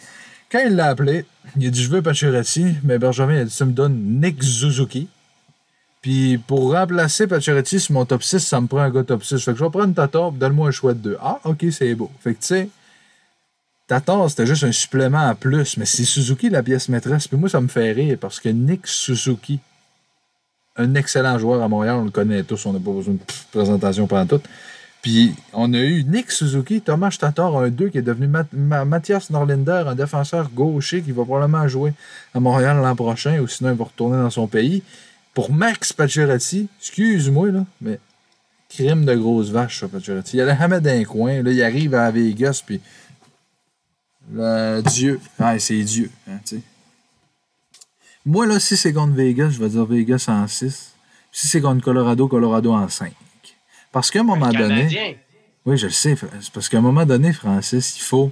Quand 0.50 0.60
il 0.66 0.74
l'a 0.74 0.86
appelé, 0.86 1.24
il 1.56 1.66
a 1.66 1.70
dit, 1.70 1.82
je 1.82 1.90
veux 1.90 2.02
Pacioretty, 2.02 2.74
mais 2.82 2.98
Bergevin 2.98 3.40
a 3.40 3.44
dit, 3.44 3.54
tu 3.54 3.64
me 3.64 3.72
donnes 3.72 4.20
Nick 4.20 4.42
Suzuki. 4.42 5.08
Puis 6.02 6.38
pour 6.38 6.72
remplacer 6.72 7.26
Pacioretty 7.26 7.78
sur 7.80 7.92
mon 7.94 8.04
top 8.04 8.22
6, 8.22 8.38
ça 8.40 8.60
me 8.60 8.66
prend 8.66 8.78
un 8.78 8.90
gars 8.90 9.02
top 9.02 9.22
6. 9.24 9.44
Fait 9.44 9.52
que 9.52 9.58
je 9.58 9.64
vais 9.64 9.70
prendre 9.70 9.94
Tatar, 9.94 10.32
donne-moi 10.32 10.68
un 10.68 10.70
choix 10.70 10.94
de 10.94 11.00
deux. 11.00 11.16
Ah, 11.20 11.38
ok, 11.44 11.66
c'est 11.70 11.94
beau. 11.94 12.10
Fait 12.20 12.34
que 12.34 12.40
tu 12.40 12.46
sais, 12.46 12.68
Tatar, 13.88 14.28
c'était 14.30 14.46
juste 14.46 14.64
un 14.64 14.72
supplément 14.72 15.26
en 15.28 15.34
plus, 15.34 15.76
mais 15.78 15.86
c'est 15.86 16.04
Suzuki 16.04 16.50
la 16.50 16.62
pièce 16.62 16.88
maîtresse. 16.88 17.26
Puis 17.26 17.36
moi, 17.38 17.48
ça 17.48 17.60
me 17.60 17.68
fait 17.68 17.90
rire 17.92 18.18
parce 18.20 18.38
que 18.38 18.48
Nick 18.50 18.86
Suzuki, 18.86 19.58
un 20.76 20.94
excellent 20.94 21.38
joueur 21.38 21.62
à 21.62 21.68
Montréal, 21.68 21.96
on 21.96 22.04
le 22.04 22.10
connaît 22.10 22.42
tous, 22.44 22.64
on 22.66 22.72
n'a 22.74 22.78
pas 22.78 22.92
besoin 22.92 23.14
de 23.14 23.20
présentation 23.50 24.06
pendant 24.06 24.26
tout. 24.38 24.42
Puis 25.00 25.34
on 25.52 25.72
a 25.74 25.78
eu 25.78 26.04
Nick 26.04 26.30
Suzuki, 26.30 26.80
Thomas 26.80 27.16
Tatar, 27.18 27.56
un 27.56 27.70
2 27.70 27.88
qui 27.88 27.98
est 27.98 28.02
devenu 28.02 28.26
Mat- 28.26 28.52
Ma- 28.52 28.84
Mathias 28.84 29.30
Norlinder, 29.30 29.84
un 29.86 29.94
défenseur 29.94 30.50
gaucher 30.50 31.02
qui 31.02 31.12
va 31.12 31.24
probablement 31.24 31.66
jouer 31.66 31.92
à 32.34 32.40
Montréal 32.40 32.76
l'an 32.78 32.94
prochain, 32.94 33.38
ou 33.40 33.48
sinon 33.48 33.70
il 33.70 33.76
va 33.76 33.84
retourner 33.84 34.16
dans 34.18 34.30
son 34.30 34.46
pays. 34.48 34.82
Pour 35.34 35.52
Max 35.52 35.92
Pacioretty, 35.92 36.68
excuse-moi, 36.80 37.52
là, 37.52 37.64
mais 37.80 38.00
crime 38.68 39.04
de 39.04 39.14
grosse 39.14 39.50
vache, 39.50 39.80
ça, 39.80 39.88
Pacioretty. 39.88 40.36
Il 40.36 40.40
a 40.42 40.44
la 40.46 40.60
hammer 40.60 40.80
d'un 40.80 41.04
coin, 41.04 41.32
il 41.32 41.62
arrive 41.62 41.94
à 41.94 42.10
Vegas, 42.10 42.62
puis 42.66 42.80
là, 44.32 44.82
Dieu. 44.82 45.20
Ah, 45.38 45.58
c'est 45.58 45.82
Dieu, 45.82 46.10
hein. 46.28 46.38
Moi, 48.24 48.46
là, 48.46 48.60
si 48.60 48.76
c'est 48.76 48.92
contre 48.92 49.14
Vegas, 49.14 49.50
je 49.50 49.58
vais 49.58 49.70
dire 49.70 49.86
Vegas 49.86 50.26
en 50.28 50.46
6. 50.46 50.94
Si 51.32 51.46
c'est 51.46 51.60
contre 51.60 51.82
Colorado, 51.82 52.28
Colorado 52.28 52.72
en 52.72 52.88
5. 52.88 53.12
Parce 53.90 54.10
qu'à 54.10 54.20
un 54.20 54.24
moment 54.24 54.48
Le 54.48 54.58
donné. 54.58 55.18
Oui, 55.64 55.76
je 55.76 55.86
le 55.86 55.92
sais. 55.92 56.16
Parce 56.52 56.68
qu'à 56.68 56.78
un 56.78 56.82
moment 56.82 57.06
donné, 57.06 57.32
Francis, 57.32 57.96
il 57.96 58.02
faut. 58.02 58.30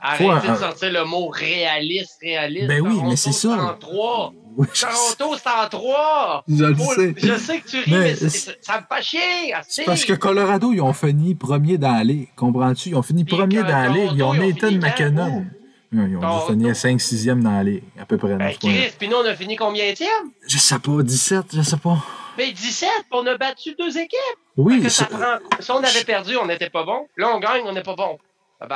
Arrêtez 0.00 0.48
de 0.48 0.54
sortir 0.54 0.92
le 0.92 1.04
mot 1.04 1.28
réaliste, 1.28 2.18
réaliste. 2.22 2.68
Ben 2.68 2.80
oui, 2.80 2.90
Toronto, 2.90 3.08
mais 3.10 3.16
c'est 3.16 3.32
ça. 3.32 3.50
en 3.50 3.74
3. 3.74 4.32
Oui, 4.56 4.66
je, 4.72 4.82
Toronto, 4.82 5.40
c'est 5.42 5.50
en 5.50 5.68
3. 5.68 6.44
je 6.48 6.64
le 6.64 6.76
sais. 6.76 7.14
Je 7.16 7.38
sais 7.38 7.60
que 7.60 7.68
tu 7.68 7.78
ris, 7.78 7.90
Mais 7.90 8.14
ça 8.14 8.80
me 8.80 8.96
fait 8.96 9.02
chier. 9.02 9.54
C'est 9.68 9.84
parce 9.84 10.04
que 10.04 10.12
Colorado, 10.12 10.72
ils 10.72 10.80
ont 10.80 10.92
fini 10.92 11.34
premier 11.34 11.78
dans 11.78 11.92
la 11.92 12.04
ligue. 12.04 12.28
Comprends-tu? 12.36 12.90
Ils 12.90 12.94
ont 12.94 13.02
fini 13.02 13.24
Puis 13.24 13.36
premier 13.36 13.62
dans 13.62 13.68
la 13.68 13.88
ligue. 13.88 14.12
Ils 14.14 14.22
ont 14.22 14.34
Toronto, 14.34 14.42
ils 14.42 14.44
ont 14.44 14.48
Nathan 14.48 14.68
fini 14.68 14.78
McKinnon. 14.78 15.46
ils 15.92 16.16
ont 16.16 16.38
dû 16.38 16.46
finir 16.52 16.72
5-6e 16.74 17.42
dans 17.42 17.50
la 17.50 17.64
ligue, 17.64 17.84
à 18.00 18.06
peu 18.06 18.18
près. 18.18 18.36
Ben, 18.36 18.54
Chris, 18.60 18.92
puis 18.98 19.08
nous, 19.08 19.16
on 19.16 19.26
a 19.26 19.34
fini 19.34 19.56
combien 19.56 19.90
de 19.92 19.98
Je 20.46 20.58
sais 20.58 20.78
pas, 20.78 21.02
17, 21.02 21.46
je 21.54 21.62
sais 21.62 21.76
pas. 21.76 21.98
Mais 22.36 22.52
17, 22.52 22.88
on 23.10 23.26
a 23.26 23.36
battu 23.36 23.74
deux 23.76 23.98
équipes. 23.98 24.38
Oui. 24.56 24.88
Ça 24.88 25.06
prend... 25.06 25.38
Si 25.58 25.70
on 25.72 25.78
avait 25.78 26.04
perdu, 26.04 26.36
on 26.36 26.46
n'était 26.46 26.70
pas 26.70 26.84
bon. 26.84 27.08
Là, 27.16 27.30
on 27.34 27.40
gagne, 27.40 27.62
on 27.66 27.72
n'est 27.72 27.82
pas 27.82 27.96
bon. 27.96 28.16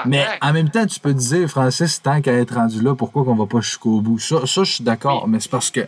Mais 0.06 0.24
en 0.40 0.52
même 0.52 0.70
temps, 0.70 0.86
tu 0.86 1.00
peux 1.00 1.14
dire, 1.14 1.48
Francis, 1.48 2.00
tant 2.00 2.20
qu'à 2.20 2.32
être 2.32 2.54
rendu 2.54 2.80
là, 2.80 2.94
pourquoi 2.94 3.24
qu'on 3.24 3.34
va 3.34 3.46
pas 3.46 3.60
jusqu'au 3.60 4.00
bout? 4.00 4.18
Ça, 4.18 4.46
ça 4.46 4.62
je 4.64 4.72
suis 4.72 4.84
d'accord, 4.84 5.26
mais 5.26 5.40
c'est 5.40 5.50
parce 5.50 5.70
que 5.70 5.80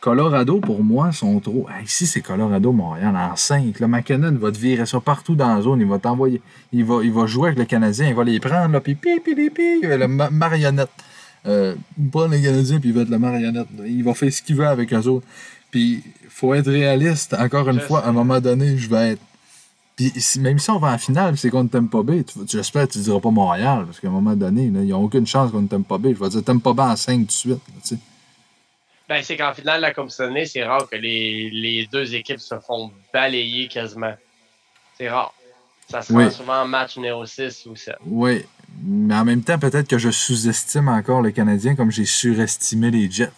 Colorado, 0.00 0.60
pour 0.60 0.84
moi, 0.84 1.10
sont 1.12 1.40
trop. 1.40 1.66
ici, 1.82 2.06
c'est 2.06 2.20
Colorado, 2.20 2.70
Montréal, 2.70 3.16
en 3.16 3.34
5. 3.34 3.80
Là, 3.80 3.88
McKinnon 3.88 4.36
va 4.36 4.52
te 4.52 4.58
virer 4.58 4.86
ça 4.86 5.00
partout 5.00 5.34
dans 5.34 5.52
la 5.52 5.62
zone. 5.62 5.80
Il 5.80 5.86
va 5.88 5.98
t'envoyer. 5.98 6.40
Il 6.72 6.84
va, 6.84 7.00
il 7.02 7.12
va 7.12 7.26
jouer 7.26 7.48
avec 7.48 7.58
le 7.58 7.64
Canadien. 7.64 8.06
Il 8.06 8.14
va 8.14 8.22
les 8.22 8.38
prendre, 8.38 8.72
là, 8.72 8.80
puis 8.80 8.94
pi, 8.94 9.18
pi, 9.18 9.34
pi, 9.34 9.50
pi, 9.50 9.80
la 9.82 10.06
marionnette. 10.06 10.90
Euh, 11.46 11.74
il 11.98 12.08
prend 12.08 12.28
les 12.28 12.40
Canadiens, 12.42 12.78
puis 12.78 12.90
il 12.90 12.94
va 12.94 13.02
être 13.02 13.08
la 13.08 13.18
marionnette. 13.18 13.66
Il 13.84 14.04
va 14.04 14.14
faire 14.14 14.32
ce 14.32 14.42
qu'il 14.42 14.54
veut 14.56 14.68
avec 14.68 14.92
eux 14.92 15.08
autres. 15.08 15.26
Puis, 15.70 16.04
faut 16.28 16.54
être 16.54 16.70
réaliste. 16.70 17.34
Encore 17.34 17.68
une 17.68 17.80
fois, 17.80 18.04
à 18.04 18.10
un 18.10 18.12
moment 18.12 18.40
donné, 18.40 18.76
je 18.76 18.88
vais 18.88 19.12
être. 19.12 19.22
Puis, 19.96 20.12
même 20.40 20.58
si 20.58 20.70
on 20.70 20.78
va 20.78 20.92
en 20.92 20.98
finale, 20.98 21.38
c'est 21.38 21.48
contre 21.48 21.70
Tampa 21.70 22.02
Bay, 22.02 22.22
j'espère 22.46 22.86
que 22.86 22.92
tu 22.92 22.98
ne 22.98 23.04
diras 23.04 23.18
pas 23.18 23.30
Montréal, 23.30 23.86
parce 23.86 23.98
qu'à 23.98 24.08
un 24.08 24.10
moment 24.10 24.36
donné, 24.36 24.64
il 24.64 24.72
n'y 24.72 24.92
a 24.92 24.98
aucune 24.98 25.26
chance 25.26 25.50
contre 25.50 25.70
Tampa 25.70 25.96
Bay. 25.96 26.14
Je 26.14 26.22
vais 26.22 26.28
dire 26.28 26.44
Tampa 26.44 26.74
Bay 26.74 26.82
en 26.82 26.96
5 26.96 27.20
tout 27.20 27.24
de 27.24 27.32
suite. 27.32 28.00
Ben, 29.08 29.22
c'est 29.22 29.36
qu'en 29.36 29.54
finale, 29.54 29.80
la 29.80 29.94
Coupe 29.94 30.10
Stanley, 30.10 30.44
c'est 30.46 30.64
rare 30.64 30.86
que 30.90 30.96
les, 30.96 31.48
les, 31.50 31.86
deux 31.86 32.14
équipes 32.14 32.40
se 32.40 32.58
font 32.58 32.90
balayer 33.12 33.68
quasiment. 33.68 34.14
C'est 34.98 35.08
rare. 35.08 35.32
Ça 35.88 36.02
se 36.02 36.12
oui. 36.12 36.30
souvent 36.30 36.62
en 36.62 36.66
match 36.66 36.96
numéro 36.96 37.24
6 37.24 37.66
ou 37.66 37.76
7. 37.76 37.94
Oui. 38.04 38.44
Mais 38.82 39.14
en 39.14 39.24
même 39.24 39.42
temps, 39.42 39.58
peut-être 39.58 39.88
que 39.88 39.96
je 39.96 40.10
sous-estime 40.10 40.88
encore 40.88 41.22
le 41.22 41.30
Canadien 41.30 41.76
comme 41.76 41.90
j'ai 41.90 42.04
surestimé 42.04 42.90
les 42.90 43.10
Jets. 43.10 43.30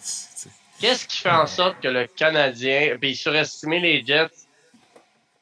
Qu'est-ce 0.79 1.05
qui 1.05 1.17
fait 1.17 1.29
en 1.29 1.45
sorte 1.45 1.79
que 1.81 1.87
le 1.87 2.07
Canadien. 2.07 2.97
Puis 2.99 3.15
surestimé 3.15 3.79
les 3.79 4.03
Jets, 4.03 4.29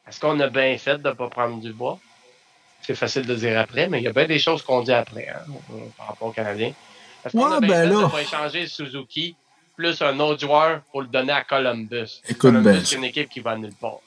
est-ce 0.07 0.19
qu'on 0.19 0.39
a 0.39 0.47
bien 0.47 0.77
fait 0.77 0.97
de 0.97 1.09
ne 1.09 1.13
pas 1.13 1.29
prendre 1.29 1.59
du 1.59 1.73
bois? 1.73 1.99
C'est 2.81 2.95
facile 2.95 3.25
de 3.25 3.35
dire 3.35 3.59
après, 3.59 3.89
mais 3.89 3.99
il 3.99 4.03
y 4.03 4.07
a 4.07 4.13
bien 4.13 4.25
des 4.25 4.39
choses 4.39 4.61
qu'on 4.61 4.81
dit 4.81 4.93
après 4.93 5.27
hein, 5.27 5.51
par 5.97 6.07
rapport 6.07 6.29
au 6.29 6.31
Canadien. 6.31 6.73
Est-ce 7.25 7.35
qu'on 7.35 7.51
a 7.51 7.59
bien 7.59 7.69
ben 7.69 7.89
fait 7.89 7.95
de 7.95 8.01
ne 8.01 8.07
pas 8.07 8.21
échanger 8.21 8.67
Suzuki 8.67 9.35
plus 9.75 10.01
un 10.01 10.19
autre 10.19 10.39
joueur 10.39 10.81
pour 10.91 11.01
le 11.01 11.07
donner 11.07 11.33
à 11.33 11.43
Columbus? 11.43 12.21
Écoute 12.27 12.39
Columbus, 12.39 12.85
c'est 12.85 12.95
une 12.95 13.03
équipe 13.03 13.29
qui 13.29 13.41
va 13.41 13.57
nulle 13.57 13.73
part. 13.73 13.99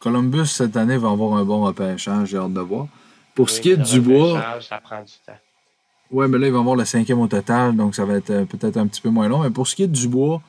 Columbus, 0.00 0.46
cette 0.46 0.76
année, 0.76 0.96
va 0.96 1.10
avoir 1.10 1.34
un 1.34 1.44
bon 1.44 1.62
repêchage, 1.64 2.28
j'ai 2.28 2.38
hâte 2.38 2.54
de 2.54 2.60
voir. 2.60 2.86
Pour 3.34 3.50
ce 3.50 3.60
qui 3.60 3.70
est 3.70 3.76
du 3.76 4.00
bois. 4.00 4.60
Ça 4.60 4.78
prend 4.78 5.02
du 5.02 5.12
temps. 5.26 5.38
Oui, 6.10 6.26
mais 6.28 6.38
là, 6.38 6.46
ils 6.48 6.52
vont 6.52 6.60
avoir 6.60 6.74
le 6.74 6.84
cinquième 6.84 7.20
au 7.20 7.28
total, 7.28 7.76
donc 7.76 7.94
ça 7.94 8.04
va 8.04 8.14
être 8.14 8.30
euh, 8.30 8.44
peut-être 8.44 8.76
un 8.78 8.86
petit 8.88 9.00
peu 9.00 9.10
moins 9.10 9.28
long. 9.28 9.40
Mais 9.40 9.50
pour 9.50 9.68
ce 9.68 9.76
qui 9.76 9.84
est 9.84 9.88
du 9.88 10.08
bois, 10.08 10.42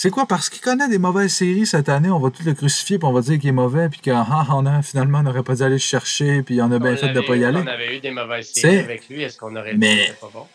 c'est 0.00 0.10
quoi? 0.10 0.26
Parce 0.26 0.48
qu'il 0.48 0.60
connaît 0.60 0.88
des 0.88 0.98
mauvaises 0.98 1.32
séries 1.32 1.66
cette 1.66 1.88
année, 1.88 2.08
on 2.08 2.20
va 2.20 2.30
tout 2.30 2.44
le 2.44 2.54
crucifier, 2.54 2.98
puis 2.98 3.08
on 3.08 3.12
va 3.12 3.20
dire 3.20 3.36
qu'il 3.36 3.48
est 3.48 3.52
mauvais, 3.52 3.88
puis 3.88 4.00
qu'on 4.00 4.12
ah, 4.14 4.46
a, 4.48 4.80
finalement, 4.80 5.18
on 5.18 5.22
n'aurait 5.24 5.42
pas 5.42 5.56
dû 5.56 5.62
aller 5.62 5.72
le 5.72 5.78
chercher, 5.78 6.44
puis 6.44 6.62
on 6.62 6.70
a 6.70 6.78
bien 6.78 6.94
fait 6.94 7.08
de 7.08 7.18
ne 7.18 7.26
pas 7.26 7.34
y 7.34 7.44
aller. 7.44 7.58
On 7.58 7.66
avait 7.66 7.96
eu 7.96 7.98
des 7.98 8.12
mauvaises 8.12 8.46
séries 8.46 8.78
avec 8.78 9.08
lui, 9.08 9.22
est-ce 9.24 9.36
qu'on 9.36 9.56
aurait 9.56 9.74
mais... 9.74 10.12
pas 10.20 10.30
bon? 10.32 10.46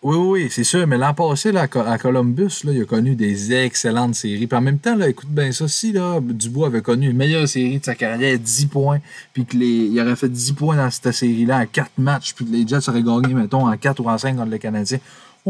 Oui, 0.00 0.16
oui, 0.16 0.48
c'est 0.48 0.64
sûr. 0.64 0.86
Mais 0.86 0.96
l'an 0.96 1.12
passé, 1.12 1.50
là, 1.50 1.62
à 1.62 1.98
Columbus, 1.98 2.62
là, 2.64 2.72
il 2.72 2.80
a 2.80 2.84
connu 2.84 3.16
des 3.16 3.52
excellentes 3.52 4.14
séries. 4.14 4.46
Puis 4.46 4.56
en 4.56 4.62
même 4.62 4.78
temps, 4.78 4.94
là, 4.94 5.08
écoute 5.08 5.28
bien 5.28 5.50
ça, 5.50 5.66
si 5.66 5.92
là, 5.92 6.20
Dubois 6.22 6.68
avait 6.68 6.82
connu 6.82 7.10
une 7.10 7.16
meilleure 7.16 7.48
série 7.48 7.80
de 7.80 7.84
sa 7.84 7.96
carrière, 7.96 8.38
10 8.38 8.66
points, 8.66 9.00
puis 9.34 9.44
qu'il 9.44 10.00
aurait 10.00 10.14
fait 10.16 10.28
10 10.28 10.52
points 10.52 10.76
dans 10.76 10.90
cette 10.90 11.12
série-là 11.12 11.58
en 11.58 11.66
4 11.66 11.90
matchs, 11.98 12.32
puis 12.32 12.46
que 12.46 12.52
les 12.52 12.66
Jets 12.66 12.88
auraient 12.88 13.02
gagné, 13.02 13.34
mettons, 13.34 13.68
en 13.68 13.76
4 13.76 14.00
ou 14.00 14.08
en 14.08 14.16
5 14.16 14.36
contre 14.36 14.50
les 14.50 14.60
Canadiens, 14.60 15.00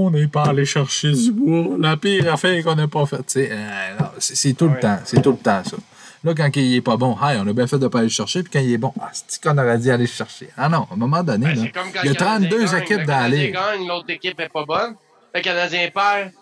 on 0.07 0.11
n'est 0.11 0.29
pas 0.29 0.45
allé 0.45 0.65
chercher 0.65 1.13
Dubois. 1.13 1.77
La 1.79 1.97
pire 1.97 2.33
affaire 2.33 2.63
qu'on 2.65 2.75
n'a 2.75 2.89
pas 2.89 3.07
faite. 3.07 3.33
Euh, 3.37 3.97
c'est 4.19 4.55
tout 4.55 4.69
le 4.69 4.79
temps. 4.79 4.99
C'est 5.05 5.23
tout 5.23 5.33
le 5.33 5.39
temps, 5.39 5.63
ça. 5.65 5.77
Là, 6.25 6.35
quand 6.35 6.51
il 6.57 6.75
est 6.75 6.81
pas 6.81 6.97
bon, 6.97 7.17
hey, 7.23 7.39
on 7.41 7.47
a 7.47 7.53
bien 7.53 7.67
fait 7.67 7.79
de 7.79 7.85
ne 7.85 7.89
pas 7.89 7.99
aller 7.99 8.09
le 8.09 8.13
chercher. 8.13 8.43
Puis 8.43 8.51
quand 8.53 8.59
il 8.59 8.73
est 8.73 8.79
bon, 8.79 8.93
ah, 9.01 9.11
c'est 9.13 9.41
qu'on 9.41 9.57
aurait 9.57 9.79
dit 9.79 9.91
aller 9.91 10.05
le 10.05 10.09
chercher? 10.09 10.49
Ah 10.57 10.69
non, 10.69 10.87
à 10.91 10.95
un 10.95 10.97
moment 10.97 11.23
donné, 11.23 11.47
ben, 11.47 11.65
là, 11.65 11.85
il 12.03 12.09
y 12.09 12.11
a 12.11 12.15
32 12.15 12.75
équipes 12.75 13.05
dans 13.05 13.21
la 13.21 13.29
ligue. 13.29 13.57
l'autre 13.87 14.11
équipe 14.11 14.39
n'est 14.39 14.49
pas 14.49 14.65
bonne. 14.65 14.95
Le 15.35 15.41
Canadien 15.41 15.89
perd, 15.95 16.33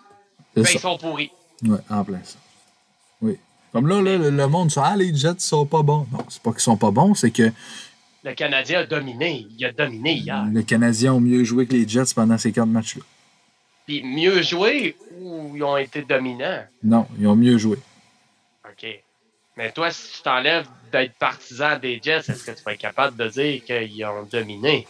ben, 0.55 0.65
ils 0.73 0.79
sont 0.79 0.97
pourris. 0.97 1.31
Oui, 1.63 1.77
en 1.89 2.03
plein 2.03 2.19
ça. 2.23 2.37
Oui. 3.21 3.37
Comme 3.71 3.87
là, 3.87 4.01
là 4.01 4.17
le, 4.17 4.47
monde, 4.47 4.71
ça, 4.71 4.83
ah, 4.85 4.95
les 4.95 5.13
Jets 5.13 5.39
sont 5.39 5.65
pas 5.65 5.83
bons. 5.83 6.07
Non, 6.11 6.25
c'est 6.29 6.41
pas 6.41 6.51
qu'ils 6.51 6.61
sont 6.61 6.77
pas 6.77 6.91
bons, 6.91 7.13
c'est 7.13 7.31
que. 7.31 7.51
Le 8.23 8.33
Canadien 8.33 8.79
a 8.79 8.85
dominé. 8.85 9.47
Il 9.57 9.65
a 9.65 9.71
dominé 9.71 10.13
hier. 10.13 10.45
Les 10.51 10.63
Canadiens 10.63 11.13
ont 11.13 11.19
mieux 11.19 11.43
joué 11.43 11.67
que 11.67 11.73
les 11.73 11.87
Jets 11.87 12.13
pendant 12.15 12.37
ces 12.37 12.51
quatre 12.51 12.67
matchs-là. 12.67 13.03
Puis 13.87 14.03
mieux 14.03 14.41
joué 14.41 14.97
ou 15.17 15.53
ils 15.55 15.63
ont 15.63 15.77
été 15.77 16.01
dominants? 16.01 16.65
Non, 16.83 17.07
ils 17.17 17.25
ont 17.25 17.35
mieux 17.35 17.57
joué. 17.57 17.77
OK. 18.69 18.85
Mais 19.55 19.71
toi, 19.71 19.89
si 19.89 20.17
tu 20.17 20.21
t'enlèves 20.21 20.67
d'être 20.91 21.13
partisan 21.13 21.79
des 21.79 21.99
Jets, 22.03 22.29
est-ce 22.29 22.43
que 22.43 22.51
tu 22.51 22.63
vas 22.63 22.73
être 22.73 22.79
capable 22.79 23.17
de 23.17 23.29
dire 23.29 23.63
qu'ils 23.63 24.05
ont 24.05 24.23
dominé? 24.23 24.85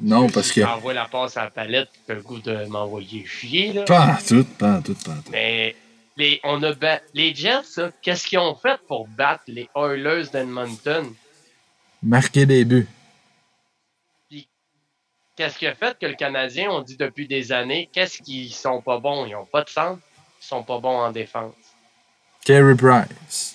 Non, 0.00 0.28
parce 0.28 0.48
que. 0.48 0.62
Si 0.62 0.64
envoies 0.64 0.94
la 0.94 1.04
passe 1.04 1.36
à 1.36 1.44
la 1.44 1.50
palette, 1.50 1.90
tu 2.06 2.12
as 2.12 2.14
le 2.16 2.22
goût 2.22 2.40
de 2.40 2.64
m'envoyer 2.66 3.24
chier, 3.26 3.72
là. 3.72 3.82
Pas 3.84 4.18
tout, 4.26 4.44
pas 4.58 4.80
tout, 4.82 4.94
pas 4.94 5.12
tout. 5.24 5.30
Mais 5.30 5.76
les, 6.16 6.40
on 6.44 6.62
a 6.62 6.72
les 7.14 7.34
Jets, 7.34 7.92
qu'est-ce 8.02 8.26
qu'ils 8.26 8.38
ont 8.38 8.54
fait 8.54 8.80
pour 8.88 9.06
battre 9.06 9.44
les 9.48 9.68
Oilers 9.76 10.28
d'Edmonton? 10.32 11.12
Marquer 12.02 12.46
des 12.46 12.64
buts. 12.64 12.88
Qu'est-ce 15.36 15.58
qui 15.58 15.66
a 15.66 15.74
fait 15.74 15.98
que 15.98 16.06
le 16.06 16.14
Canadien, 16.14 16.70
on 16.70 16.80
dit 16.80 16.96
depuis 16.96 17.28
des 17.28 17.52
années, 17.52 17.90
qu'est-ce 17.92 18.22
qu'ils 18.22 18.52
sont 18.52 18.80
pas 18.80 18.98
bons? 18.98 19.26
Ils 19.26 19.32
n'ont 19.32 19.44
pas 19.44 19.62
de 19.62 19.68
centre, 19.68 20.00
ils 20.42 20.46
sont 20.46 20.62
pas 20.62 20.78
bons 20.78 20.98
en 20.98 21.12
défense. 21.12 21.52
Carey 22.42 22.74
Price. 22.74 23.54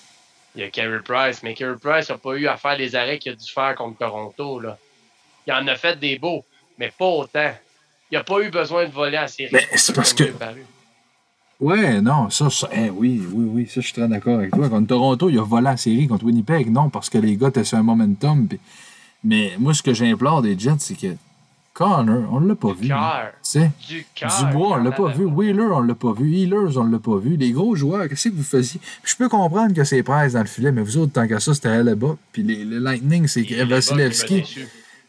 Il 0.54 0.60
y 0.60 0.64
a 0.64 0.70
Carey 0.70 1.00
Price, 1.04 1.42
mais 1.42 1.54
Carey 1.54 1.76
Price 1.80 2.08
n'a 2.08 2.18
pas 2.18 2.34
eu 2.34 2.46
à 2.46 2.56
faire 2.56 2.76
les 2.76 2.94
arrêts 2.94 3.18
qu'il 3.18 3.32
a 3.32 3.34
dû 3.34 3.50
faire 3.50 3.74
contre 3.74 3.98
Toronto. 3.98 4.60
Là. 4.60 4.78
Il 5.46 5.52
en 5.52 5.66
a 5.66 5.74
fait 5.74 5.98
des 5.98 6.18
beaux, 6.18 6.44
mais 6.78 6.92
pas 6.96 7.06
autant. 7.06 7.52
Il 8.10 8.18
n'a 8.18 8.22
pas 8.22 8.40
eu 8.40 8.50
besoin 8.50 8.84
de 8.86 8.92
voler 8.92 9.16
à 9.16 9.26
série. 9.26 9.50
Mais 9.52 9.66
c'est 9.74 9.94
parce 9.94 10.14
que. 10.14 10.24
Ouais, 11.58 12.00
non, 12.00 12.28
ça, 12.30 12.50
ça 12.50 12.68
eh, 12.72 12.90
oui, 12.90 13.22
oui, 13.32 13.44
oui, 13.48 13.66
ça, 13.66 13.80
je 13.80 13.86
suis 13.86 13.94
très 13.94 14.06
d'accord 14.06 14.38
avec 14.38 14.52
toi. 14.52 14.68
Contre 14.68 14.88
Toronto, 14.88 15.30
il 15.30 15.38
a 15.38 15.42
volé 15.42 15.68
à 15.68 15.76
série 15.76 16.06
contre 16.06 16.24
Winnipeg. 16.24 16.70
Non, 16.70 16.90
parce 16.90 17.08
que 17.08 17.18
les 17.18 17.36
gars 17.36 17.48
étaient 17.48 17.64
sur 17.64 17.78
un 17.78 17.82
momentum. 17.82 18.48
Mais 19.24 19.52
moi, 19.58 19.72
ce 19.72 19.82
que 19.82 19.94
j'implore 19.94 20.42
des 20.42 20.58
Jets, 20.58 20.78
c'est 20.78 20.94
que 20.94 21.16
Connor, 21.74 22.28
on 22.30 22.40
l'a 22.40 22.54
pas 22.54 22.72
vu. 22.72 22.88
Du 22.88 24.06
Dubois, 24.14 24.76
on 24.78 24.82
l'a 24.82 24.92
pas 24.92 25.08
vu. 25.08 25.24
Wheeler, 25.24 25.68
on 25.72 25.80
l'a 25.80 25.94
pas 25.94 26.12
vu. 26.12 26.30
Healers, 26.30 26.76
on 26.76 26.84
l'a 26.84 26.98
pas 26.98 27.16
vu. 27.16 27.36
Les 27.36 27.52
gros 27.52 27.74
joueurs, 27.74 28.08
qu'est-ce 28.08 28.28
que 28.28 28.34
vous 28.34 28.42
faisiez? 28.42 28.80
je 29.04 29.16
peux 29.16 29.28
comprendre 29.28 29.74
que 29.74 29.84
c'est 29.84 30.02
Price 30.02 30.34
dans 30.34 30.40
le 30.40 30.46
filet, 30.46 30.70
mais 30.70 30.82
vous 30.82 30.98
autres, 30.98 31.12
tant 31.12 31.26
qu'à 31.26 31.40
ça, 31.40 31.54
c'était 31.54 31.70
Hellebuck. 31.70 32.18
Puis 32.32 32.42
les, 32.42 32.64
Lightning, 32.64 33.26
c'est 33.26 33.42
Vasilevski. 33.64 34.42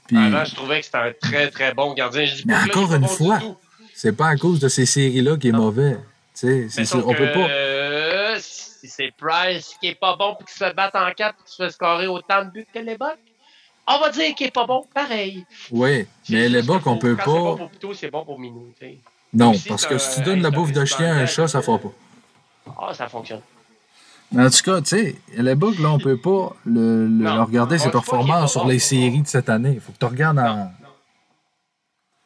Puis... 0.07 0.17
Avant, 0.17 0.45
je 0.45 0.55
trouvais 0.55 0.79
que 0.79 0.85
c'était 0.85 0.97
un 0.97 1.13
très, 1.21 1.49
très 1.49 1.73
bon 1.73 1.93
gardien. 1.93 2.25
Je 2.25 2.35
dis 2.35 2.43
mais 2.45 2.55
encore 2.55 2.93
une 2.93 3.07
fois, 3.07 3.39
c'est 3.93 4.15
pas 4.15 4.27
à 4.27 4.35
cause 4.37 4.59
de 4.59 4.69
ces 4.69 4.85
séries-là 4.85 5.37
qu'il 5.37 5.49
est 5.49 5.57
mauvais. 5.57 5.97
C'est, 6.33 6.67
on 6.95 7.13
peut 7.13 7.31
pas. 7.31 7.49
Euh, 7.49 8.37
c'est 8.39 9.11
Price 9.17 9.75
qui 9.79 9.87
est 9.87 9.99
pas 9.99 10.15
bon 10.15 10.35
puis 10.35 10.45
qui 10.47 10.53
se 10.53 10.73
bat 10.73 10.91
en 10.93 11.11
quatre 11.11 11.37
et 11.39 11.43
qui 11.45 11.55
se 11.55 11.63
fait 11.63 11.69
scorer 11.69 12.07
autant 12.07 12.43
de 12.45 12.51
buts 12.51 12.67
que 12.73 12.79
les 12.79 12.97
Bucks 12.97 13.19
on 13.87 13.99
va 13.99 14.09
dire 14.11 14.33
qu'il 14.35 14.47
n'est 14.47 14.51
pas 14.51 14.65
bon, 14.65 14.85
pareil. 14.93 15.45
Oui, 15.71 16.07
mais 16.29 16.49
les 16.49 16.61
bucks, 16.61 16.85
on 16.87 16.97
peut 16.97 17.15
pas. 17.15 17.23
C'est 17.25 17.31
bon 17.31 17.57
pour 17.57 17.69
Pito, 17.69 17.93
c'est 17.93 18.11
bon 18.11 18.25
pour 18.25 18.39
Minou. 18.39 18.73
Non, 19.33 19.53
parce 19.67 19.85
que 19.85 19.97
si 19.97 20.17
tu 20.17 20.21
donnes 20.23 20.41
la 20.41 20.51
bouffe 20.51 20.71
de 20.71 20.85
chien 20.85 21.15
à 21.15 21.19
un 21.21 21.25
chat, 21.25 21.47
ça 21.47 21.57
ne 21.57 21.63
fera 21.63 21.79
pas. 21.79 21.91
Ah, 22.79 22.93
ça 22.93 23.07
fonctionne. 23.07 23.41
En 24.35 24.49
tout 24.49 24.63
cas, 24.63 24.81
tu 24.81 24.87
sais, 24.87 25.15
les 25.35 25.55
bugs, 25.55 25.75
là, 25.79 25.91
on 25.91 25.99
peut 25.99 26.17
pas 26.17 26.55
le, 26.65 27.41
regarder 27.41 27.77
ses 27.77 27.91
performances 27.91 28.53
sur 28.53 28.65
les 28.65 28.79
séries 28.79 29.21
de 29.21 29.27
cette 29.27 29.49
année. 29.49 29.73
Il 29.75 29.79
faut 29.79 29.91
que 29.91 29.97
tu 29.97 30.05
regardes 30.05 30.39
en. 30.39 30.71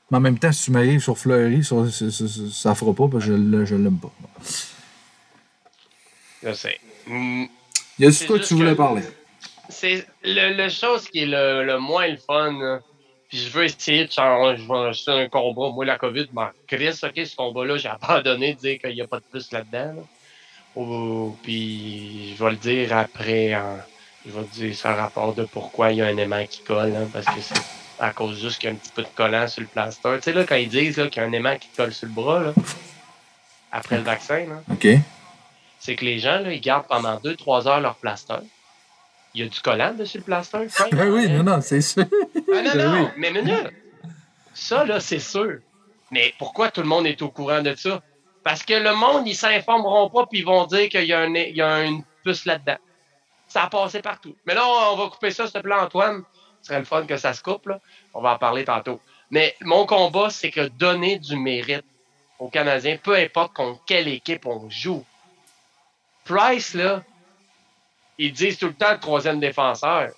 Mais 0.09 0.17
en 0.17 0.21
même 0.21 0.39
temps, 0.39 0.53
si 0.53 0.65
tu 0.65 0.71
m'arrives 0.71 1.01
sur 1.01 1.17
Fleury, 1.17 1.65
ça, 1.65 1.75
ne 1.75 2.75
fera 2.75 2.93
pas 2.93 3.07
parce 3.09 3.25
que 3.25 3.31
je 3.65 3.75
ne 3.75 3.83
l'aime 3.83 3.97
pas. 3.97 4.11
Je 6.43 6.53
sais. 6.53 6.79
Mm. 7.07 7.45
Y 7.99 8.05
a-tu 8.05 8.25
quoi 8.25 8.39
que 8.39 8.45
tu 8.45 8.53
voulais 8.53 8.75
parler? 8.75 9.01
C'est 9.77 10.07
le, 10.23 10.69
chose 10.69 11.07
qui 11.09 11.23
est 11.23 11.25
le, 11.25 11.77
moins 11.77 12.07
le 12.07 12.17
fun. 12.17 12.81
Puis 13.29 13.37
je 13.39 13.49
veux 13.49 13.65
essayer 13.65 14.05
de 14.05 14.11
changer. 14.11 14.57
Je 14.57 15.11
un 15.11 15.29
combat. 15.29 15.69
Moi, 15.69 15.85
la 15.85 15.97
COVID 15.97 16.27
m'a 16.33 16.53
Chris, 16.67 16.99
ok, 17.03 17.13
ce 17.15 17.35
combat-là, 17.35 17.77
j'ai 17.77 17.89
abandonné 18.01 18.53
de 18.53 18.59
dire 18.59 18.79
qu'il 18.79 18.95
n'y 18.95 19.01
a 19.01 19.07
pas 19.07 19.19
de 19.19 19.25
plus 19.29 19.51
là-dedans. 19.51 19.95
puis 21.43 22.35
je 22.35 22.43
vais 22.43 22.51
le 22.51 22.57
dire 22.57 22.97
après. 22.97 23.57
je 24.25 24.31
vais 24.31 24.45
dire 24.53 24.75
ça 24.75 24.93
rapport 24.95 25.33
de 25.33 25.43
pourquoi 25.45 25.91
il 25.91 25.97
y 25.97 26.01
a 26.01 26.07
un 26.07 26.17
aimant 26.17 26.45
qui 26.45 26.61
colle. 26.63 26.95
Hein, 26.95 27.07
parce 27.11 27.25
que 27.25 27.41
c'est 27.41 27.61
à 27.99 28.11
cause 28.11 28.39
juste 28.39 28.59
qu'il 28.59 28.69
y 28.69 28.71
a 28.71 28.75
un 28.75 28.77
petit 28.77 28.91
peu 28.93 29.03
de 29.03 29.07
collant 29.15 29.47
sur 29.47 29.61
le 29.61 29.67
plaster. 29.67 30.15
Tu 30.17 30.21
sais, 30.23 30.33
là, 30.33 30.43
quand 30.43 30.55
ils 30.55 30.69
disent 30.69 30.95
qu'il 30.95 31.17
y 31.17 31.19
a 31.19 31.23
un 31.23 31.31
aimant 31.33 31.57
qui 31.57 31.67
colle 31.75 31.93
sur 31.93 32.07
le 32.07 32.13
bras, 32.13 32.39
là, 32.41 32.53
après 33.71 33.97
le 33.97 34.03
vaccin, 34.03 34.45
là, 34.45 34.61
OK. 34.71 34.87
c'est 35.79 35.95
que 35.95 36.05
les 36.05 36.19
gens, 36.19 36.39
là, 36.39 36.53
ils 36.53 36.61
gardent 36.61 36.87
pendant 36.87 37.15
2-3 37.17 37.67
heures 37.67 37.81
leur 37.81 37.95
plaster 37.95 38.35
Il 39.37 39.41
y 39.41 39.43
a 39.45 39.49
du 39.49 39.59
collant 39.59 39.93
dessus 39.93 40.17
le 40.17 40.23
plaster. 40.23 40.65
Ben 40.91 41.09
oui, 41.11 41.29
non, 41.29 41.43
non, 41.43 41.61
c'est 41.61 41.81
sûr. 41.81 42.05
Ah, 42.51 42.61
non, 42.63 42.71
ben 42.73 42.91
non, 42.91 43.11
mais 43.17 43.31
minute. 43.31 43.71
Ça, 44.55 44.83
là, 44.83 44.99
c'est 44.99 45.19
sûr. 45.19 45.59
Mais 46.09 46.33
pourquoi 46.39 46.71
tout 46.71 46.81
le 46.81 46.87
monde 46.87 47.05
est 47.05 47.21
au 47.21 47.29
courant 47.29 47.61
de 47.61 47.75
ça? 47.75 48.01
Parce 48.43 48.63
que 48.63 48.73
le 48.73 48.95
monde, 48.95 49.27
ils 49.27 49.35
s'informeront 49.35 50.09
pas 50.09 50.25
puis 50.25 50.39
ils 50.39 50.45
vont 50.45 50.65
dire 50.65 50.89
qu'il 50.89 51.03
y 51.03 51.13
a, 51.13 51.19
un, 51.19 51.35
il 51.35 51.55
y 51.55 51.61
a 51.61 51.83
une 51.83 52.01
puce 52.23 52.45
là-dedans. 52.45 52.79
Ça 53.47 53.65
a 53.65 53.69
passé 53.69 54.01
partout. 54.01 54.35
Mais 54.47 54.55
là, 54.55 54.63
on 54.65 54.95
va 54.95 55.07
couper 55.09 55.29
ça, 55.29 55.43
s'il 55.43 55.53
te 55.53 55.59
plaît, 55.59 55.75
Antoine. 55.75 56.23
Ce 56.63 56.69
serait 56.69 56.79
le 56.79 56.85
fun 56.85 57.05
que 57.05 57.17
ça 57.17 57.33
se 57.33 57.43
coupe, 57.43 57.67
là. 57.67 57.79
On 58.15 58.21
va 58.21 58.33
en 58.33 58.37
parler 58.39 58.65
tantôt. 58.65 58.99
Mais 59.29 59.55
mon 59.61 59.85
combat, 59.85 60.31
c'est 60.31 60.49
que 60.49 60.67
donner 60.67 61.19
du 61.19 61.35
mérite 61.35 61.85
aux 62.39 62.49
Canadiens, 62.49 62.97
peu 62.97 63.13
importe 63.13 63.53
contre 63.53 63.81
quelle 63.85 64.07
équipe 64.07 64.47
on 64.47 64.67
joue. 64.67 65.05
Price, 66.25 66.73
là, 66.73 67.03
ils 68.17 68.33
disent 68.33 68.57
tout 68.57 68.67
le 68.67 68.73
temps 68.73 68.91
le 68.91 68.99
troisième 68.99 69.39
défenseur. 69.39 70.09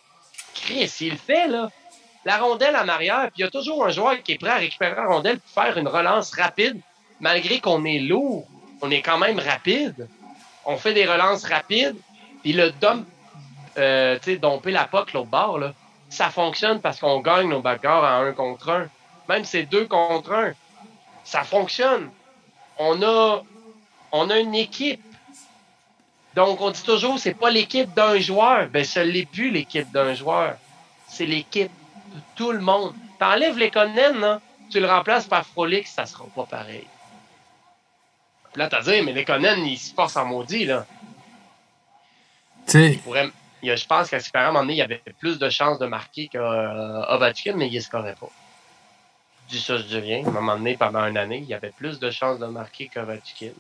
Chris, 0.54 0.92
il 1.02 1.12
le 1.12 1.18
fait, 1.18 1.48
là. 1.48 1.70
La 2.26 2.38
rondelle 2.38 2.76
en 2.76 2.88
arrière, 2.88 3.30
puis 3.32 3.38
il 3.38 3.42
y 3.42 3.44
a 3.46 3.50
toujours 3.50 3.86
un 3.86 3.90
joueur 3.90 4.22
qui 4.22 4.34
est 4.34 4.38
prêt 4.38 4.52
à 4.52 4.58
récupérer 4.58 4.96
la 4.96 5.06
rondelle 5.06 5.40
pour 5.40 5.64
faire 5.64 5.78
une 5.78 5.88
relance 5.88 6.34
rapide, 6.36 6.80
malgré 7.20 7.60
qu'on 7.60 7.86
est 7.86 8.00
lourd. 8.00 8.48
On 8.82 8.92
est 8.92 9.02
quand 9.02 9.18
même 9.18 9.40
rapide. 9.40 10.08
On 10.66 10.78
fait 10.78 10.94
des 10.94 11.06
relances 11.06 11.46
rapides, 11.46 11.96
puis 12.42 12.54
le 12.54 12.72
dump, 12.72 13.08
euh, 13.78 14.18
tu 14.20 14.32
sais, 14.32 14.38
domper 14.38 14.72
la 14.72 14.86
poque 14.86 15.14
l'autre 15.14 15.30
bord, 15.30 15.60
là, 15.60 15.74
ça 16.10 16.30
fonctionne 16.30 16.82
parce 16.82 17.00
qu'on 17.00 17.20
gagne 17.20 17.50
nos 17.50 17.62
bagarres 17.62 18.04
en 18.04 18.26
un 18.26 18.34
contre 18.34 18.70
un. 18.70 18.88
Même 19.28 19.46
c'est 19.46 19.64
deux 19.64 19.86
contre 19.86 20.34
un, 20.34 20.54
ça 21.24 21.44
fonctionne. 21.44 22.10
On 22.78 23.02
a, 23.04 23.44
on 24.12 24.30
a 24.30 24.40
une 24.40 24.56
équipe. 24.56 25.02
Donc, 26.36 26.62
on 26.62 26.72
dit 26.72 26.84
toujours, 26.84 27.18
c'est 27.20 27.34
pas 27.34 27.50
l'équipe 27.50 27.94
d'un 27.94 28.20
joueur. 28.20 28.68
Ben, 28.70 28.84
ce 28.84 29.00
n'est 29.00 29.26
plus 29.26 29.50
l'équipe 29.50 29.92
d'un 29.92 30.14
joueur. 30.14 30.56
C'est 31.08 31.26
l'équipe 31.26 31.72
de 32.14 32.22
tout 32.36 32.52
le 32.52 32.60
monde. 32.60 32.94
T'enlèves 33.18 33.58
les 33.58 33.72
Conan, 33.72 34.40
tu 34.70 34.80
le 34.80 34.88
remplaces 34.88 35.28
par 35.28 35.46
Frolix, 35.46 35.92
ça 35.92 36.06
sera 36.06 36.26
pas 36.36 36.46
pareil. 36.46 36.86
Puis 38.54 38.62
là, 38.62 38.68
t'as 38.68 38.82
dit, 38.82 39.02
mais 39.02 39.14
les 39.14 39.26
Conan, 39.26 39.56
ils 39.58 39.78
se 39.78 39.94
forcent 39.94 40.18
en 40.18 40.26
maudit, 40.26 40.66
là. 40.66 40.86
Tu 42.68 42.72
sais. 42.72 43.00
Je 43.62 43.86
pense 43.88 44.10
qu'à 44.10 44.20
ce 44.20 44.30
moment 44.34 44.62
donné, 44.62 44.74
il 44.74 44.78
y 44.78 44.82
avait 44.82 45.02
plus 45.20 45.40
de 45.40 45.50
chances 45.50 45.80
de 45.80 45.88
marquer 45.88 46.30
qu'Ovachkin, 46.32 47.54
mais 47.56 47.68
il 47.68 47.76
ne 47.76 47.82
scorait 47.82 48.16
pas. 48.16 48.30
Je 49.48 49.56
dis 49.56 49.62
ça, 49.62 49.78
je 49.78 49.84
dis 49.84 49.98
rien. 49.98 50.24
À 50.26 50.30
un 50.30 50.32
moment 50.32 50.56
donné, 50.56 50.78
pendant 50.78 51.06
une 51.06 51.18
année, 51.18 51.40
il 51.40 51.50
y 51.50 51.54
avait 51.54 51.72
plus 51.72 52.00
de 52.00 52.12
chances 52.12 52.40
de 52.40 52.46
marquer 52.46 52.88
qu'Ovachkin. 52.88 53.52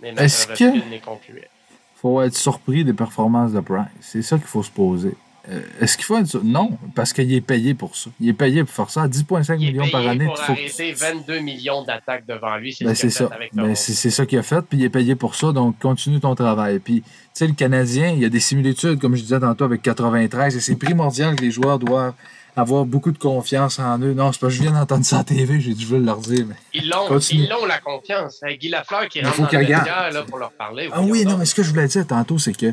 Mais 0.00 0.10
Est-ce 0.10 0.48
que... 0.48 0.98
concluait 0.98 1.48
faut 1.96 2.20
être 2.22 2.36
surpris 2.36 2.84
des 2.84 2.92
performances 2.92 3.52
de 3.52 3.60
Price. 3.60 3.86
C'est 4.00 4.22
ça 4.22 4.36
qu'il 4.36 4.46
faut 4.46 4.62
se 4.62 4.70
poser. 4.70 5.14
Euh, 5.48 5.62
est-ce 5.80 5.96
qu'il 5.96 6.04
faut 6.04 6.18
être 6.18 6.42
Non, 6.42 6.76
parce 6.94 7.12
qu'il 7.12 7.32
est 7.32 7.40
payé 7.40 7.74
pour 7.74 7.94
ça. 7.94 8.10
Il 8.20 8.28
est 8.28 8.32
payé 8.32 8.64
pour 8.64 8.74
faire 8.74 8.90
ça 8.90 9.02
à 9.02 9.08
10,5 9.08 9.58
millions 9.58 9.88
par 9.90 10.06
année. 10.06 10.28
Il 10.28 10.36
faut 10.36 10.52
arrêter 10.52 10.92
22 10.92 11.38
millions 11.38 11.84
d'attaques 11.84 12.26
devant 12.26 12.56
lui. 12.56 12.76
Ben, 12.80 12.94
c'est 12.94 13.10
ça. 13.10 13.30
Ben, 13.52 13.74
c'est 13.76 14.10
ça 14.10 14.26
qu'il 14.26 14.38
a 14.38 14.42
fait, 14.42 14.62
puis 14.62 14.78
il 14.78 14.84
est 14.84 14.90
payé 14.90 15.14
pour 15.14 15.36
ça, 15.36 15.52
donc 15.52 15.78
continue 15.78 16.18
ton 16.18 16.34
travail. 16.34 16.80
Puis, 16.80 17.02
tu 17.02 17.08
sais, 17.32 17.46
le 17.46 17.52
Canadien, 17.52 18.10
il 18.10 18.18
y 18.18 18.24
a 18.24 18.28
des 18.28 18.40
similitudes, 18.40 18.98
comme 18.98 19.14
je 19.14 19.22
disais 19.22 19.38
tantôt, 19.38 19.64
avec 19.64 19.82
93, 19.82 20.56
et 20.56 20.60
c'est 20.60 20.76
primordial 20.76 21.36
que 21.36 21.42
les 21.42 21.52
joueurs 21.52 21.78
doivent 21.78 22.14
avoir 22.56 22.86
beaucoup 22.86 23.12
de 23.12 23.18
confiance 23.18 23.78
en 23.78 23.98
eux. 24.00 24.14
Non, 24.14 24.32
c'est 24.32 24.40
pas 24.40 24.48
je 24.48 24.62
viens 24.62 24.72
d'entendre 24.72 25.04
ça 25.04 25.18
à 25.18 25.24
TV, 25.24 25.60
j'ai 25.60 25.74
dû 25.74 25.98
leur 25.98 26.18
dire. 26.18 26.46
Mais... 26.48 26.54
Ils 26.72 26.88
l'ont, 26.88 27.18
ils 27.18 27.48
l'ont 27.48 27.66
la 27.66 27.78
confiance. 27.78 28.40
Guy 28.58 28.70
Lafleur 28.70 29.08
qui 29.08 29.22
rentre 29.22 29.50
dans 29.50 29.58
le 29.60 30.14
là, 30.14 30.22
pour 30.22 30.38
leur 30.38 30.52
parler. 30.52 30.88
Ah 30.92 31.02
oui, 31.02 31.24
non, 31.24 31.36
mais 31.36 31.44
ce 31.44 31.54
que 31.54 31.62
je 31.62 31.70
voulais 31.70 31.86
dire 31.86 32.06
tantôt, 32.06 32.38
c'est 32.38 32.54
que 32.54 32.72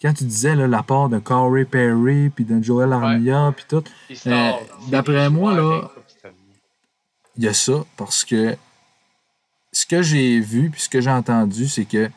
quand 0.00 0.14
tu 0.14 0.24
disais 0.24 0.54
l'apport 0.54 1.08
de 1.08 1.18
Corey 1.18 1.64
Perry, 1.64 2.30
puis 2.30 2.44
de 2.44 2.62
Joel 2.62 2.92
Armia, 2.92 3.52
puis 3.54 3.66
tout, 3.68 3.84
euh, 4.26 4.50
d'après 4.88 5.28
moi, 5.28 5.52
là, 5.52 5.90
il 7.36 7.44
y 7.44 7.48
a 7.48 7.52
ça, 7.52 7.84
parce 7.96 8.24
que 8.24 8.56
ce 9.72 9.84
que 9.84 10.00
j'ai 10.02 10.40
vu, 10.40 10.70
puis 10.70 10.80
ce 10.80 10.88
que 10.88 11.00
j'ai 11.00 11.10
entendu, 11.10 11.68
c'est 11.68 11.84
que 11.84 12.10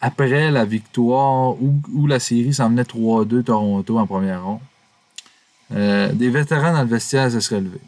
après 0.00 0.50
la 0.50 0.64
victoire 0.64 1.60
où, 1.60 2.06
la 2.06 2.20
série 2.20 2.54
s'en 2.54 2.68
venait 2.68 2.82
3-2 2.82 3.42
Toronto 3.42 3.98
en 3.98 4.06
première 4.06 4.44
ronde, 4.44 4.60
euh, 5.74 6.12
des 6.12 6.30
vétérans 6.30 6.72
dans 6.72 6.82
le 6.82 6.88
vestiaire 6.88 7.30
se 7.30 7.40
seraient 7.40 7.60
levés. 7.60 7.80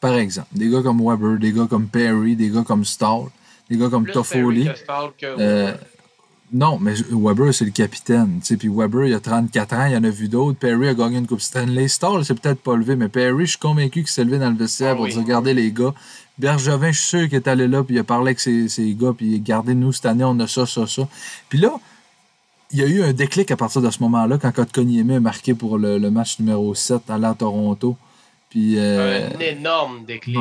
Par 0.00 0.14
exemple, 0.14 0.48
des 0.52 0.68
gars 0.68 0.82
comme 0.82 1.00
Weber, 1.02 1.38
des 1.38 1.52
gars 1.52 1.66
comme 1.68 1.88
Perry, 1.88 2.36
des 2.36 2.50
gars 2.50 2.62
comme 2.62 2.84
Stall, 2.84 3.24
des 3.70 3.76
gars 3.76 3.88
comme 3.88 4.06
Toffoli. 4.06 4.68
Euh, 5.24 5.74
non, 6.52 6.78
mais 6.80 6.94
Weber, 7.10 7.52
c'est 7.52 7.64
le 7.64 7.70
capitaine. 7.70 8.40
Puis 8.40 8.68
Weber, 8.68 9.06
il 9.06 9.14
a 9.14 9.20
34 9.20 9.72
ans, 9.74 9.86
il 9.86 9.96
en 9.96 10.04
a 10.04 10.10
vu 10.10 10.28
d'autres. 10.28 10.58
Perry 10.58 10.88
a 10.88 10.94
gagné 10.94 11.18
une 11.18 11.26
Coupe 11.26 11.40
Stanley. 11.40 11.88
Stall, 11.88 12.24
c'est 12.24 12.38
peut-être 12.38 12.60
pas 12.60 12.76
levé, 12.76 12.94
mais 12.94 13.08
Perry, 13.08 13.46
je 13.46 13.50
suis 13.50 13.58
convaincu 13.58 14.00
qu'il 14.00 14.08
s'est 14.08 14.24
levé 14.24 14.38
dans 14.38 14.50
le 14.50 14.56
vestiaire 14.56 14.92
ah 14.92 14.96
pour 14.96 15.06
dire 15.06 15.18
regardez 15.18 15.54
les 15.54 15.72
gars. 15.72 15.94
Bergevin, 16.38 16.92
je 16.92 16.98
suis 17.00 17.08
sûr 17.08 17.28
qu'il 17.28 17.36
est 17.36 17.48
allé 17.48 17.66
là, 17.66 17.82
puis 17.82 17.96
il 17.96 17.98
a 17.98 18.04
parlé 18.04 18.28
avec 18.28 18.40
ses, 18.40 18.68
ses 18.68 18.94
gars, 18.94 19.12
puis 19.16 19.34
regardez, 19.34 19.74
nous, 19.74 19.92
cette 19.92 20.06
année, 20.06 20.24
on 20.24 20.38
a 20.38 20.46
ça, 20.46 20.66
ça, 20.66 20.86
ça. 20.86 21.08
Puis 21.48 21.58
là, 21.58 21.72
il 22.70 22.78
y 22.78 22.82
a 22.82 22.86
eu 22.86 23.02
un 23.02 23.12
déclic 23.12 23.50
à 23.50 23.56
partir 23.56 23.80
de 23.80 23.90
ce 23.90 24.02
moment-là 24.02 24.38
quand 24.38 24.52
Kotkaniemi 24.52 25.16
a 25.16 25.20
marqué 25.20 25.54
pour 25.54 25.78
le, 25.78 25.98
match 26.10 26.38
numéro 26.38 26.74
7 26.74 27.10
à 27.10 27.18
la 27.18 27.34
Toronto. 27.34 27.96
Puis, 28.50 28.78
euh, 28.78 29.28
un 29.28 29.40
énorme 29.40 30.04
déclic. 30.04 30.38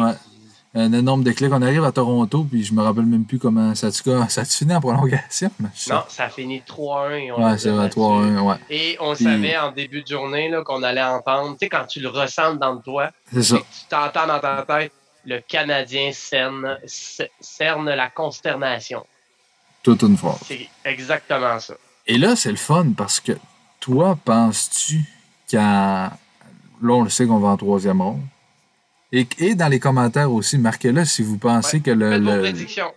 un 0.73 0.93
énorme 0.93 1.23
déclic. 1.23 1.51
On 1.51 1.61
arrive 1.61 1.83
à 1.83 1.91
Toronto, 1.91 2.45
puis 2.49 2.63
je 2.63 2.73
me 2.73 2.81
rappelle 2.81 3.05
même 3.05 3.25
plus 3.25 3.39
comment 3.39 3.75
ça 3.75 3.87
a, 4.07 4.29
ça 4.29 4.45
fini 4.45 4.75
en 4.75 4.81
prolongation. 4.81 5.51
Non, 5.59 6.03
ça 6.07 6.25
a 6.25 6.29
fini 6.29 6.61
3-1. 6.67 7.33
Ouais, 7.33 7.57
c'est 7.57 7.69
vrai, 7.69 7.87
3-1, 7.87 8.39
ouais. 8.39 8.55
Et 8.69 8.97
on 8.99 9.13
savait 9.15 9.57
en 9.57 9.71
début 9.71 10.01
de 10.01 10.07
journée 10.07 10.51
qu'on 10.65 10.83
allait 10.83 11.03
entendre, 11.03 11.51
tu 11.53 11.59
sais, 11.59 11.69
quand 11.69 11.85
tu 11.85 11.99
le 11.99 12.09
ressens 12.09 12.55
dans 12.55 12.77
toi, 12.77 13.11
tu 13.31 13.41
t'entends 13.89 14.27
dans 14.27 14.39
ta 14.39 14.63
tête, 14.67 14.91
le 15.25 15.39
Canadien 15.39 16.11
cerne, 16.13 16.77
cerne 17.39 17.89
la 17.89 18.09
consternation. 18.09 19.05
Toute 19.81 20.01
une 20.01 20.17
fois. 20.17 20.37
C'est 20.43 20.67
exactement 20.83 21.59
ça. 21.59 21.75
Et 22.07 22.17
là, 22.17 22.35
c'est 22.35 22.51
le 22.51 22.57
fun 22.57 22.87
parce 22.95 23.19
que 23.19 23.33
toi, 23.79 24.17
penses-tu 24.23 25.03
qu'à. 25.47 26.17
Là, 26.81 26.93
on 26.93 27.03
le 27.03 27.09
sait 27.09 27.25
qu'on 27.25 27.39
va 27.39 27.49
en 27.49 27.57
troisième 27.57 28.01
ronde. 28.01 28.21
Et, 29.11 29.27
et 29.39 29.55
dans 29.55 29.67
les 29.67 29.79
commentaires 29.79 30.31
aussi, 30.31 30.57
marquez-le 30.57 31.05
si 31.05 31.23
vous 31.23 31.37
pensez 31.37 31.79
que 31.79 31.91
le. 31.91 32.11
Faites 32.11 32.21
vos 32.21 32.39
prédictions. 32.39 32.91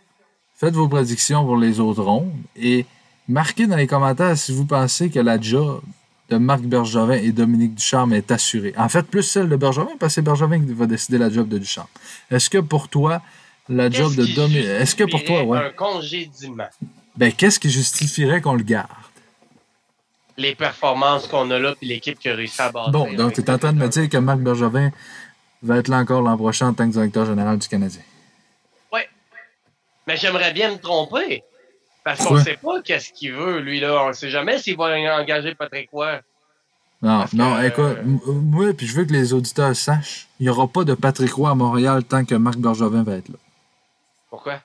Faites 0.56 0.74
vos 0.74 0.88
prédictions 0.88 1.44
pour 1.44 1.56
les 1.56 1.80
autres 1.80 2.02
rondes. 2.02 2.32
Et 2.56 2.86
marquez 3.28 3.66
dans 3.66 3.76
les 3.76 3.86
commentaires 3.86 4.36
si 4.36 4.52
vous 4.52 4.66
pensez 4.66 5.10
que 5.10 5.20
la 5.20 5.40
job 5.40 5.80
de 6.28 6.36
Marc 6.36 6.62
Bergevin 6.62 7.14
et 7.14 7.32
Dominique 7.32 7.74
Ducharme 7.76 8.12
est 8.12 8.30
assurée. 8.30 8.74
En 8.76 8.88
fait, 8.88 9.04
plus 9.04 9.22
celle 9.22 9.48
de 9.48 9.56
Bergevin, 9.56 9.96
parce 9.98 10.12
que 10.12 10.14
c'est 10.16 10.22
Bergevin 10.22 10.60
qui 10.60 10.74
va 10.74 10.86
décider 10.86 11.16
la 11.16 11.30
job 11.30 11.48
de 11.48 11.58
Ducharme. 11.58 11.88
Est-ce 12.30 12.50
que 12.50 12.58
pour 12.58 12.88
toi, 12.88 13.22
la 13.68 13.90
job 13.90 14.14
de 14.14 14.26
Dominique. 14.26 14.64
Est-ce 14.64 14.94
que 14.94 15.04
pour 15.04 15.22
toi, 15.24 15.42
ouais? 15.44 15.58
Un 15.58 15.70
congédiement? 15.70 16.68
Ben, 17.18 17.32
qu'est-ce 17.32 17.58
qui 17.58 17.68
justifierait 17.68 18.40
qu'on 18.40 18.54
le 18.54 18.62
garde? 18.62 18.88
Les 20.36 20.54
performances 20.54 21.26
qu'on 21.26 21.50
a 21.50 21.58
là, 21.58 21.74
puis 21.74 21.88
l'équipe 21.88 22.16
qui 22.16 22.28
a 22.28 22.36
réussi 22.36 22.62
à 22.62 22.70
bâtir. 22.70 22.92
Bon, 22.92 23.12
donc 23.12 23.32
tu 23.32 23.40
es 23.40 23.50
en 23.50 23.58
train 23.58 23.72
de 23.72 23.78
me 23.78 23.88
dire 23.88 24.08
que 24.08 24.18
Marc 24.18 24.38
Bergevin 24.38 24.92
va 25.60 25.78
être 25.78 25.88
là 25.88 25.96
encore 25.96 26.22
l'an 26.22 26.36
prochain 26.36 26.68
en 26.68 26.74
tant 26.74 26.86
que 26.86 26.92
directeur 26.92 27.26
général 27.26 27.58
du 27.58 27.66
Canadien. 27.66 28.02
Oui. 28.92 29.00
Mais 30.06 30.16
j'aimerais 30.16 30.52
bien 30.52 30.70
me 30.70 30.78
tromper. 30.78 31.42
Parce 32.04 32.24
qu'on 32.24 32.34
ne 32.34 32.40
sait 32.40 32.56
pas 32.56 32.80
qu'est-ce 32.82 33.12
qu'il 33.12 33.32
veut, 33.32 33.58
lui, 33.58 33.80
là. 33.80 34.04
On 34.04 34.08
ne 34.10 34.12
sait 34.12 34.30
jamais 34.30 34.58
s'il 34.58 34.76
va 34.76 34.96
engager 35.20 35.56
Patrick 35.56 35.90
Roy. 35.90 36.20
Non, 37.02 37.24
non, 37.32 37.60
écoute, 37.60 37.98
moi, 38.04 38.72
puis 38.74 38.86
je 38.86 38.94
veux 38.94 39.04
que 39.04 39.12
les 39.12 39.32
auditeurs 39.32 39.74
sachent, 39.74 40.28
il 40.38 40.44
n'y 40.44 40.50
aura 40.50 40.68
pas 40.68 40.84
de 40.84 40.94
Patrick 40.94 41.32
Roy 41.32 41.50
à 41.50 41.54
Montréal 41.56 42.04
tant 42.04 42.24
que 42.24 42.36
Marc 42.36 42.58
Bergevin 42.58 43.02
va 43.02 43.16
être 43.16 43.28
là. 43.28 43.38
Pourquoi? 44.30 44.60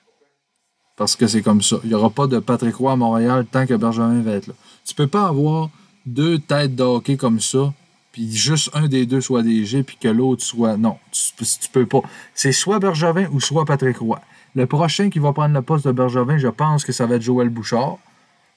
Parce 0.96 1.16
que 1.16 1.26
c'est 1.26 1.42
comme 1.42 1.62
ça. 1.62 1.76
Il 1.82 1.88
n'y 1.88 1.94
aura 1.94 2.10
pas 2.10 2.26
de 2.26 2.38
Patrick 2.38 2.76
Roy 2.76 2.92
à 2.92 2.96
Montréal 2.96 3.46
tant 3.50 3.66
que 3.66 3.74
Benjamin 3.74 4.22
va 4.22 4.32
être 4.32 4.46
là. 4.46 4.54
Tu 4.84 4.94
peux 4.94 5.08
pas 5.08 5.26
avoir 5.26 5.70
deux 6.06 6.38
têtes 6.38 6.76
de 6.76 6.82
hockey 6.82 7.16
comme 7.16 7.40
ça, 7.40 7.72
puis 8.12 8.30
juste 8.30 8.70
un 8.74 8.86
des 8.86 9.06
deux 9.06 9.20
soit 9.20 9.42
DG, 9.42 9.82
puis 9.82 9.96
que 10.00 10.08
l'autre 10.08 10.44
soit. 10.44 10.76
Non, 10.76 10.98
tu, 11.10 11.44
tu 11.44 11.68
peux 11.72 11.86
pas. 11.86 12.02
C'est 12.34 12.52
soit 12.52 12.78
Bergevin 12.78 13.28
ou 13.32 13.40
soit 13.40 13.64
Patrick 13.64 13.98
Roy. 13.98 14.20
Le 14.54 14.66
prochain 14.66 15.10
qui 15.10 15.18
va 15.18 15.32
prendre 15.32 15.52
le 15.54 15.62
poste 15.62 15.86
de 15.86 15.92
Bergevin, 15.92 16.38
je 16.38 16.48
pense 16.48 16.84
que 16.84 16.92
ça 16.92 17.06
va 17.06 17.16
être 17.16 17.22
Joël 17.22 17.48
Bouchard. 17.48 17.98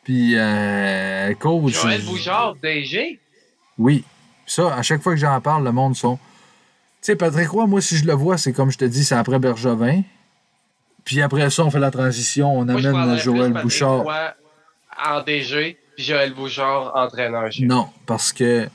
Puis, 0.04 0.34
euh, 0.36 1.34
coach. 1.34 1.74
Joël 1.74 2.04
Bouchard, 2.04 2.56
DG? 2.62 3.20
Oui. 3.78 4.04
Ça, 4.46 4.76
à 4.76 4.82
chaque 4.84 5.02
fois 5.02 5.14
que 5.14 5.20
j'en 5.20 5.42
parle, 5.42 5.64
le 5.64 5.72
monde 5.72 5.96
sont. 5.96 6.18
Tu 6.18 7.12
sais, 7.12 7.16
Patrick 7.16 7.50
Roy, 7.50 7.66
moi, 7.68 7.82
si 7.82 7.98
je 7.98 8.06
le 8.06 8.14
vois, 8.14 8.38
c'est 8.38 8.54
comme 8.54 8.70
je 8.70 8.78
te 8.78 8.86
dis, 8.86 9.04
c'est 9.04 9.16
après 9.16 9.40
Bergevin. 9.40 10.04
Puis 11.08 11.22
après 11.22 11.50
ça, 11.50 11.64
on 11.64 11.72
fait 11.72 11.80
la 11.80 11.90
transition, 11.90 12.52
on 12.60 12.68
amène 12.68 13.18
Joël 13.18 13.54
Bouchard. 13.54 14.04
En 15.10 15.24
DG, 15.24 15.78
puis 15.96 16.04
Joël 16.04 16.34
Bouchard, 16.34 16.92
entraîneur-chef. 16.96 17.66
Non, 17.66 17.88
parce 18.06 18.34
que 18.34 18.68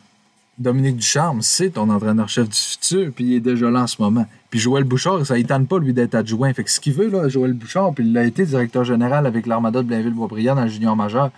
Dominique 0.56 0.96
Ducharme, 0.96 1.42
c'est 1.42 1.70
ton 1.70 1.90
entraîneur-chef 1.90 2.48
du 2.48 2.56
futur, 2.56 3.12
puis 3.14 3.24
il 3.24 3.34
est 3.34 3.40
déjà 3.40 3.70
là 3.70 3.82
en 3.82 3.86
ce 3.86 4.00
moment. 4.00 4.24
Puis 4.48 4.60
Joël 4.60 4.84
Bouchard, 4.84 5.26
ça 5.26 5.36
ne 5.36 5.42
tente 5.42 5.68
pas, 5.68 5.78
lui, 5.78 5.92
d'être 5.92 6.14
adjoint. 6.14 6.50
Fait 6.54 6.64
que 6.64 6.70
ce 6.70 6.80
qu'il 6.80 6.94
veut, 6.94 7.10
là, 7.10 7.28
Joël 7.28 7.52
Bouchard, 7.52 7.92
puis 7.92 8.08
il 8.08 8.16
a 8.16 8.24
été 8.24 8.46
directeur 8.46 8.84
général 8.84 9.26
avec 9.26 9.46
l'Armada 9.46 9.82
de 9.82 9.88
Blainville-Boisbriand 9.88 10.54
dans 10.54 10.64
le 10.64 10.70
junior 10.70 10.96
majeur. 10.96 11.30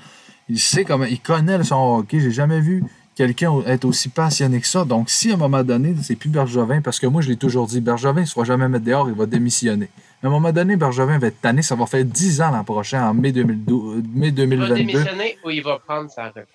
Il 0.49 0.61
sait 0.61 0.85
comment. 0.85 1.07
Il 1.07 1.19
connaît 1.19 1.61
son 1.65 1.99
hockey. 1.99 2.21
J'ai 2.21 2.31
jamais 2.31 2.61
vu 2.61 2.85
quelqu'un 3.17 3.53
être 3.67 3.85
aussi 3.85 4.11
passionné 4.11 4.61
que 4.61 4.67
ça. 4.69 4.85
Donc, 4.85 5.11
si 5.11 5.33
à 5.33 5.35
un 5.35 5.39
moment 5.39 5.65
donné, 5.65 5.97
c'est 6.03 6.15
plus 6.15 6.31
Bergevin, 6.31 6.81
parce 6.83 7.01
que 7.01 7.09
moi, 7.09 7.21
je 7.21 7.31
l'ai 7.31 7.37
toujours 7.37 7.67
dit, 7.67 7.81
Bergevin 7.81 8.21
ne 8.21 8.27
sera 8.27 8.45
jamais 8.45 8.69
mettre 8.69 8.85
dehors, 8.85 9.09
il 9.09 9.17
va 9.17 9.27
démissionner. 9.27 9.89
À 10.25 10.29
un 10.29 10.31
moment 10.31 10.53
donné, 10.53 10.77
Bergevin 10.77 11.19
va 11.19 11.27
être 11.27 11.43
tanné, 11.43 11.61
ça 11.61 11.75
va 11.75 11.85
faire 11.85 12.03
10 12.03 12.41
ans 12.41 12.51
l'an 12.51 12.65
prochain, 12.65 13.07
en 13.07 13.13
mai, 13.13 13.31
2012, 13.31 14.05
mai 14.15 14.31
2022. 14.31 14.65
Il 14.65 14.69
va 14.71 14.75
démissionner 14.75 15.39
ou 15.45 15.51
il 15.51 15.63
va 15.63 15.79
prendre 15.79 16.11
sa 16.11 16.29
retraite? 16.29 16.49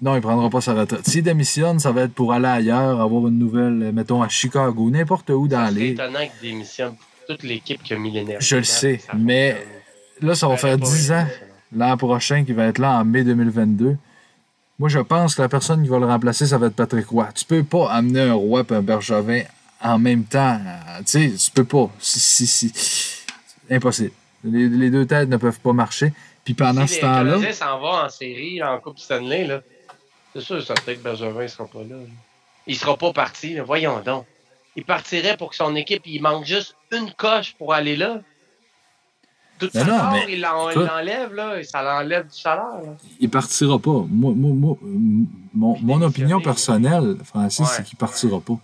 Non, 0.00 0.12
il 0.12 0.16
ne 0.16 0.20
prendra 0.22 0.48
pas 0.48 0.62
sa 0.62 0.72
retraite. 0.72 1.06
S'il 1.06 1.22
démissionne, 1.22 1.78
ça 1.78 1.92
va 1.92 2.04
être 2.04 2.14
pour 2.14 2.32
aller 2.32 2.46
ailleurs, 2.46 2.98
avoir 2.98 3.28
une 3.28 3.38
nouvelle, 3.38 3.92
mettons, 3.92 4.22
à 4.22 4.30
Chicago, 4.30 4.88
n'importe 4.88 5.28
où 5.28 5.46
dans 5.46 5.68
les. 5.74 5.88
C'est 5.88 5.92
étonnant 6.04 6.20
qu'il 6.20 6.52
démissionne 6.52 6.94
pour 6.94 7.36
toute 7.36 7.42
l'équipe 7.42 7.82
qui 7.82 7.92
a 7.92 7.98
millénaire. 7.98 8.40
Je 8.40 8.56
le 8.56 8.64
sais, 8.64 8.98
mais 9.14 9.58
là, 10.22 10.34
ça 10.34 10.48
va 10.48 10.56
faire 10.56 10.78
10 10.78 11.12
ans 11.12 11.26
l'an 11.76 11.98
prochain 11.98 12.44
qui 12.44 12.54
va 12.54 12.64
être 12.64 12.78
là 12.78 12.98
en 12.98 13.04
mai 13.04 13.24
2022. 13.24 13.98
Moi, 14.78 14.88
je 14.88 15.00
pense 15.00 15.34
que 15.34 15.42
la 15.42 15.50
personne 15.50 15.82
qui 15.82 15.90
va 15.90 15.98
le 15.98 16.06
remplacer, 16.06 16.46
ça 16.46 16.56
va 16.56 16.68
être 16.68 16.76
Patrick 16.76 17.08
Roy. 17.08 17.28
Tu 17.34 17.44
peux 17.44 17.62
pas 17.62 17.90
amener 17.92 18.22
un 18.22 18.32
Roy 18.32 18.64
et 18.70 18.72
un 18.72 18.80
Bergevin 18.80 19.42
en 19.82 19.98
même 19.98 20.24
temps. 20.24 20.60
Tu 20.98 21.04
sais, 21.06 21.32
tu 21.32 21.50
peux 21.50 21.64
pas. 21.64 21.90
Si, 21.98 22.46
si, 22.46 22.72
Impossible. 23.70 24.12
Les, 24.42 24.90
deux 24.90 25.06
têtes 25.06 25.28
ne 25.28 25.36
peuvent 25.36 25.60
pas 25.60 25.72
marcher. 25.72 26.12
Puis 26.44 26.54
pendant 26.54 26.86
ce 26.86 27.00
temps-là. 27.00 27.38
Si 27.38 27.58
s'en 27.58 27.78
va 27.80 28.04
en 28.04 28.08
série, 28.08 28.62
en 28.62 28.78
Coupe 28.80 28.98
Stanley, 28.98 29.46
là, 29.46 29.60
c'est 30.34 30.40
sûr, 30.40 30.64
ça 30.64 30.74
fait 30.76 30.96
que 30.96 31.02
Bergevin 31.02 31.42
ne 31.42 31.46
sera 31.46 31.66
pas 31.66 31.80
là. 31.80 31.96
Il 32.66 32.74
ne 32.74 32.78
sera 32.78 32.96
pas 32.96 33.12
parti. 33.12 33.58
Voyons 33.60 34.00
donc. 34.00 34.26
Il 34.76 34.84
partirait 34.84 35.36
pour 35.36 35.50
que 35.50 35.56
son 35.56 35.74
équipe, 35.76 36.02
il 36.06 36.22
manque 36.22 36.44
juste 36.44 36.76
une 36.92 37.12
coche 37.12 37.54
pour 37.58 37.74
aller 37.74 37.96
là. 37.96 38.20
Tout 39.58 39.68
ça, 39.72 40.14
il 40.26 40.40
l'enlève, 40.40 41.34
là, 41.34 41.62
ça 41.64 41.82
l'enlève 41.82 42.26
du 42.26 42.38
salaire. 42.38 42.80
Là. 42.82 42.96
Il 43.18 43.28
partira 43.28 43.78
pas. 43.78 44.04
Moi, 44.08 44.32
moi, 44.34 44.76
mon, 45.52 45.78
mon 45.78 46.02
opinion 46.02 46.40
personnelle, 46.40 47.16
Francis, 47.24 47.68
c'est 47.68 47.84
qu'il 47.84 47.98
partira 47.98 48.40
pas. 48.40 48.58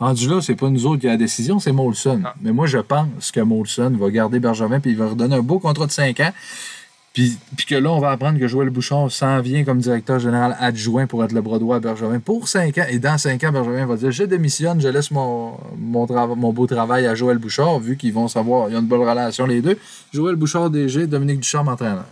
Rendu 0.00 0.28
là, 0.28 0.40
c'est 0.40 0.54
pas 0.54 0.70
nous 0.70 0.86
autres 0.86 1.02
qui 1.02 1.06
a 1.06 1.10
la 1.10 1.16
décision, 1.18 1.60
c'est 1.60 1.72
Molson. 1.72 2.22
Mais 2.40 2.52
moi, 2.52 2.66
je 2.66 2.78
pense 2.78 3.30
que 3.30 3.40
Molson 3.40 3.90
va 4.00 4.10
garder 4.10 4.40
Bergevin 4.40 4.80
puis 4.80 4.92
il 4.92 4.96
va 4.96 5.08
redonner 5.08 5.36
un 5.36 5.42
beau 5.42 5.58
contrat 5.58 5.86
de 5.86 5.92
5 5.92 6.18
ans. 6.20 6.32
Puis, 7.12 7.36
puis, 7.56 7.66
que 7.66 7.74
là, 7.74 7.90
on 7.90 7.98
va 7.98 8.12
apprendre 8.12 8.38
que 8.38 8.46
Joël 8.46 8.70
Bouchard 8.70 9.10
s'en 9.10 9.40
vient 9.40 9.64
comme 9.64 9.78
directeur 9.78 10.20
général 10.20 10.56
adjoint 10.60 11.08
pour 11.08 11.24
être 11.24 11.32
le 11.32 11.42
bras 11.42 11.58
droit 11.58 11.76
à 11.76 11.80
Bergevin 11.80 12.20
pour 12.20 12.48
5 12.48 12.78
ans. 12.78 12.86
Et 12.88 12.98
dans 13.00 13.18
5 13.18 13.42
ans, 13.44 13.52
Bergevin 13.52 13.84
va 13.84 13.96
dire 13.96 14.10
Je 14.12 14.22
démissionne, 14.22 14.80
je 14.80 14.88
laisse 14.88 15.10
mon, 15.10 15.58
mon, 15.76 16.06
mon 16.36 16.52
beau 16.52 16.66
travail 16.66 17.06
à 17.06 17.14
Joël 17.14 17.38
Bouchard, 17.38 17.80
vu 17.80 17.96
qu'ils 17.96 18.14
vont 18.14 18.28
savoir, 18.28 18.68
il 18.68 18.74
y 18.74 18.76
a 18.76 18.78
une 18.78 18.86
bonne 18.86 19.06
relation 19.06 19.44
les 19.44 19.60
deux. 19.60 19.76
Joël 20.14 20.36
Bouchard, 20.36 20.70
DG, 20.70 21.08
Dominique 21.08 21.40
Ducharme, 21.40 21.68
entraîneur. 21.68 22.04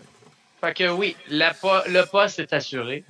Fait 0.61 0.75
que 0.75 0.91
oui, 0.91 1.17
le 1.31 2.05
poste 2.11 2.41
est 2.41 2.53
assuré. 2.53 3.05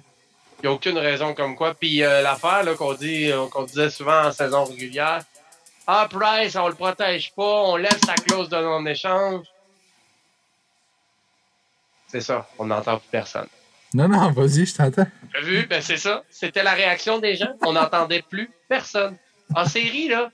Il 0.58 0.62
n'y 0.62 0.68
a 0.68 0.72
aucune 0.72 0.98
raison 0.98 1.34
comme 1.34 1.54
quoi. 1.54 1.74
Puis 1.74 2.02
euh, 2.02 2.22
l'affaire 2.22 2.64
qu'on 2.76 2.94
dit, 2.94 3.30
euh, 3.30 3.46
qu'on 3.46 3.64
disait 3.64 3.90
souvent 3.90 4.26
en 4.26 4.32
saison 4.32 4.64
régulière, 4.64 5.22
ah, 5.86 6.06
Price, 6.10 6.56
on 6.56 6.68
le 6.68 6.74
protège 6.74 7.32
pas, 7.34 7.62
on 7.62 7.76
laisse 7.76 8.00
sa 8.04 8.14
clause 8.14 8.48
de 8.48 8.56
non-échange. 8.56 9.46
C'est 12.08 12.20
ça, 12.20 12.48
on 12.58 12.66
n'entend 12.66 12.98
plus 12.98 13.08
personne. 13.10 13.46
Non, 13.94 14.08
non, 14.08 14.30
vas-y, 14.32 14.66
je 14.66 14.74
t'entends. 14.74 15.06
T'as 15.32 15.40
vu? 15.40 15.66
Ben, 15.66 15.80
c'est 15.80 15.96
ça. 15.96 16.22
C'était 16.28 16.62
la 16.62 16.74
réaction 16.74 17.18
des 17.18 17.36
gens. 17.36 17.54
On 17.62 17.72
n'entendait 17.72 18.22
plus 18.22 18.50
personne. 18.68 19.16
En 19.54 19.64
série, 19.64 20.08
là, 20.08 20.30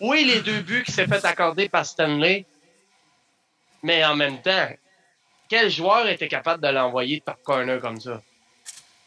oui, 0.00 0.24
les 0.24 0.40
deux 0.40 0.60
buts 0.60 0.82
qui 0.82 0.92
s'est 0.92 1.06
fait 1.06 1.24
accorder 1.24 1.68
par 1.68 1.84
Stanley, 1.84 2.46
mais 3.82 4.02
en 4.04 4.16
même 4.16 4.40
temps, 4.40 4.68
quel 5.48 5.70
joueur 5.70 6.08
était 6.08 6.28
capable 6.28 6.62
de 6.62 6.68
l'envoyer 6.68 7.20
par 7.20 7.36
corner 7.42 7.80
comme 7.80 8.00
ça? 8.00 8.22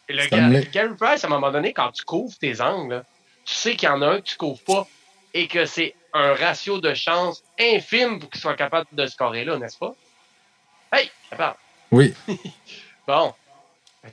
Le 0.10 0.26
gars, 0.28 0.62
Gary 0.72 0.96
Price, 0.96 1.24
à 1.24 1.28
un 1.28 1.30
moment 1.30 1.52
donné, 1.52 1.72
quand 1.72 1.92
tu 1.92 2.04
couvres 2.04 2.36
tes 2.38 2.62
angles, 2.62 3.04
tu 3.46 3.54
sais 3.54 3.76
qu'il 3.76 3.88
y 3.88 3.92
en 3.92 4.02
a 4.02 4.08
un 4.08 4.22
que 4.22 4.26
tu 4.26 4.38
couvres 4.38 4.62
pas 4.62 4.88
et 5.34 5.48
que 5.48 5.66
c'est 5.66 5.94
un 6.14 6.34
ratio 6.34 6.80
de 6.80 6.94
chance 6.96 7.44
infime 7.60 8.20
pour 8.20 8.30
qu'il 8.30 8.42
soit 8.42 8.56
capable 8.56 8.88
de 8.92 9.06
scorer 9.06 9.46
là, 9.46 9.58
n'est-ce 9.58 9.78
pas? 9.78 9.94
Hey, 10.92 11.12
capable. 11.30 11.58
Oui. 11.92 12.14
bon. 13.08 13.34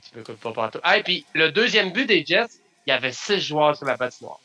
Tu 0.03 0.21
peux 0.21 0.35
pas 0.35 0.51
partout. 0.51 0.79
Ah, 0.83 0.97
et 0.97 1.03
puis, 1.03 1.25
le 1.33 1.51
deuxième 1.51 1.91
but 1.91 2.05
des 2.05 2.23
Jets, 2.23 2.59
il 2.85 2.91
y 2.91 2.93
avait 2.93 3.11
six 3.11 3.39
joueurs 3.39 3.75
sur 3.75 3.85
la 3.85 3.97
patinoire. 3.97 4.39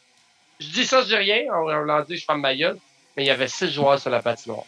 Je 0.60 0.68
dis 0.68 0.86
ça, 0.86 1.02
je 1.02 1.08
dis 1.08 1.16
rien. 1.16 1.44
On 1.52 1.66
l'a 1.66 2.02
dit, 2.02 2.16
je 2.16 2.24
ferme 2.24 2.40
ma 2.40 2.54
gueule. 2.54 2.78
Mais 3.16 3.24
il 3.24 3.26
y 3.26 3.30
avait 3.30 3.48
six 3.48 3.70
joueurs 3.70 3.98
sur 3.98 4.10
la 4.10 4.22
patinoire. 4.22 4.64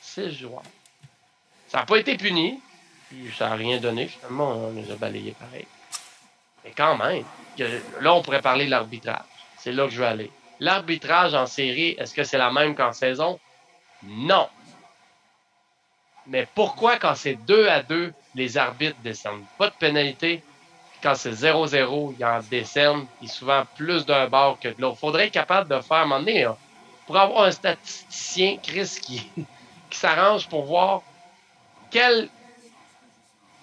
Six 0.00 0.32
joueurs. 0.32 0.62
Ça 1.68 1.78
n'a 1.78 1.84
pas 1.84 1.96
été 1.96 2.16
puni. 2.16 2.60
Puis 3.08 3.30
ça 3.36 3.48
n'a 3.48 3.56
rien 3.56 3.78
donné, 3.78 4.06
finalement. 4.06 4.52
On 4.52 4.72
les 4.72 4.90
a 4.90 4.94
balayés 4.94 5.34
pareil. 5.38 5.66
Mais 6.64 6.72
quand 6.76 6.96
même, 6.96 7.24
là, 8.00 8.14
on 8.14 8.22
pourrait 8.22 8.42
parler 8.42 8.66
de 8.66 8.70
l'arbitrage. 8.70 9.24
C'est 9.58 9.72
là 9.72 9.84
que 9.84 9.90
je 9.90 9.98
veux 9.98 10.06
aller. 10.06 10.30
L'arbitrage 10.60 11.34
en 11.34 11.46
série, 11.46 11.96
est-ce 11.98 12.14
que 12.14 12.22
c'est 12.22 12.38
la 12.38 12.50
même 12.50 12.74
qu'en 12.74 12.92
saison? 12.92 13.38
Non. 14.02 14.48
Mais 16.26 16.46
pourquoi, 16.54 16.98
quand 16.98 17.14
c'est 17.14 17.34
2 17.34 17.68
à 17.68 17.82
2, 17.82 18.12
les 18.34 18.58
arbitres 18.58 18.98
descendent? 19.02 19.44
Pas 19.58 19.68
de 19.68 19.74
pénalité? 19.74 20.42
Quand 21.02 21.14
c'est 21.14 21.32
0-0, 21.32 22.14
ils 22.18 22.24
en 22.24 22.40
descendent, 22.40 23.06
ils 23.22 23.30
souvent 23.30 23.64
plus 23.76 24.04
d'un 24.04 24.28
bord 24.28 24.60
que 24.60 24.68
de 24.68 24.74
l'autre. 24.78 24.98
faudrait 24.98 25.26
être 25.28 25.32
capable 25.32 25.74
de 25.74 25.80
faire, 25.80 25.98
à 25.98 26.00
un 26.02 26.06
moment 26.06 26.20
donné, 26.20 26.46
pour 27.06 27.16
avoir 27.16 27.44
un 27.44 27.50
statisticien, 27.50 28.58
Chris, 28.62 28.98
qui, 29.00 29.26
qui 29.90 29.98
s'arrange 29.98 30.46
pour 30.48 30.66
voir 30.66 31.02
quelle, 31.90 32.28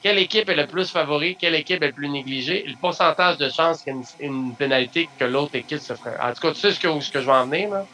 quelle 0.01 0.19
équipe 0.19 0.49
est 0.49 0.55
le 0.55 0.67
plus 0.67 0.89
favori, 0.89 1.35
quelle 1.35 1.55
équipe 1.55 1.81
est 1.81 1.87
le 1.87 1.93
plus 1.93 2.09
négligée, 2.09 2.63
le 2.67 2.75
pourcentage 2.75 3.37
de 3.37 3.49
chance 3.49 3.81
qu'il 3.81 3.95
y 3.95 3.97
ait 3.97 4.27
une, 4.27 4.53
pénalité 4.53 5.09
que 5.17 5.25
l'autre 5.25 5.55
équipe 5.55 5.79
se 5.79 5.93
ferait. 5.93 6.17
En 6.21 6.33
tout 6.33 6.41
cas, 6.41 6.51
tu 6.51 6.59
sais 6.59 6.71
ce 6.71 6.79
que, 6.79 6.99
ce 6.99 7.11
que 7.11 7.21
je 7.21 7.25
vais 7.25 7.31
en 7.31 7.45
venir, 7.45 7.69
là? 7.69 7.85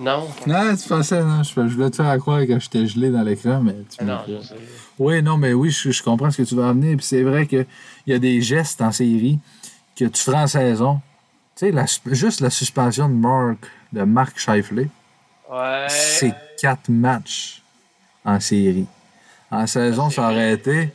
Non? 0.00 0.28
Non, 0.46 0.76
tu 0.76 0.88
pensais, 0.88 1.22
non, 1.24 1.42
je, 1.42 1.60
voulais 1.60 1.90
te 1.90 1.96
faire 1.96 2.16
croire 2.18 2.46
que 2.46 2.58
j'étais 2.60 2.86
gelé 2.86 3.10
dans 3.10 3.22
l'écran, 3.22 3.60
mais 3.60 3.74
tu 3.96 4.04
Non, 4.04 4.20
je 4.28 4.40
sais. 4.40 4.54
Oui, 4.96 5.22
non, 5.22 5.36
mais 5.36 5.52
oui, 5.52 5.70
je, 5.70 6.02
comprends 6.02 6.30
ce 6.30 6.42
que 6.42 6.46
tu 6.46 6.54
veux 6.54 6.64
amener. 6.64 6.96
Puis 6.96 7.04
c'est 7.04 7.22
vrai 7.22 7.46
qu'il 7.46 7.66
y 8.06 8.12
a 8.12 8.18
des 8.20 8.40
gestes 8.40 8.80
en 8.80 8.92
série 8.92 9.40
que 9.96 10.04
tu 10.04 10.22
feras 10.22 10.44
en 10.44 10.46
saison. 10.46 11.00
Tu 11.56 11.72
sais, 11.72 12.14
juste 12.14 12.40
la 12.40 12.50
suspension 12.50 13.08
de 13.08 13.14
Mark, 13.14 13.58
de 13.92 14.02
Mark 14.02 14.38
Scheifele. 14.38 14.88
Ouais. 15.50 15.86
C'est 15.88 16.34
quatre 16.60 16.88
matchs 16.88 17.62
en 18.24 18.38
série. 18.38 18.86
En 19.50 19.66
saison, 19.66 20.10
ça 20.10 20.30
aurait 20.30 20.52
été 20.52 20.90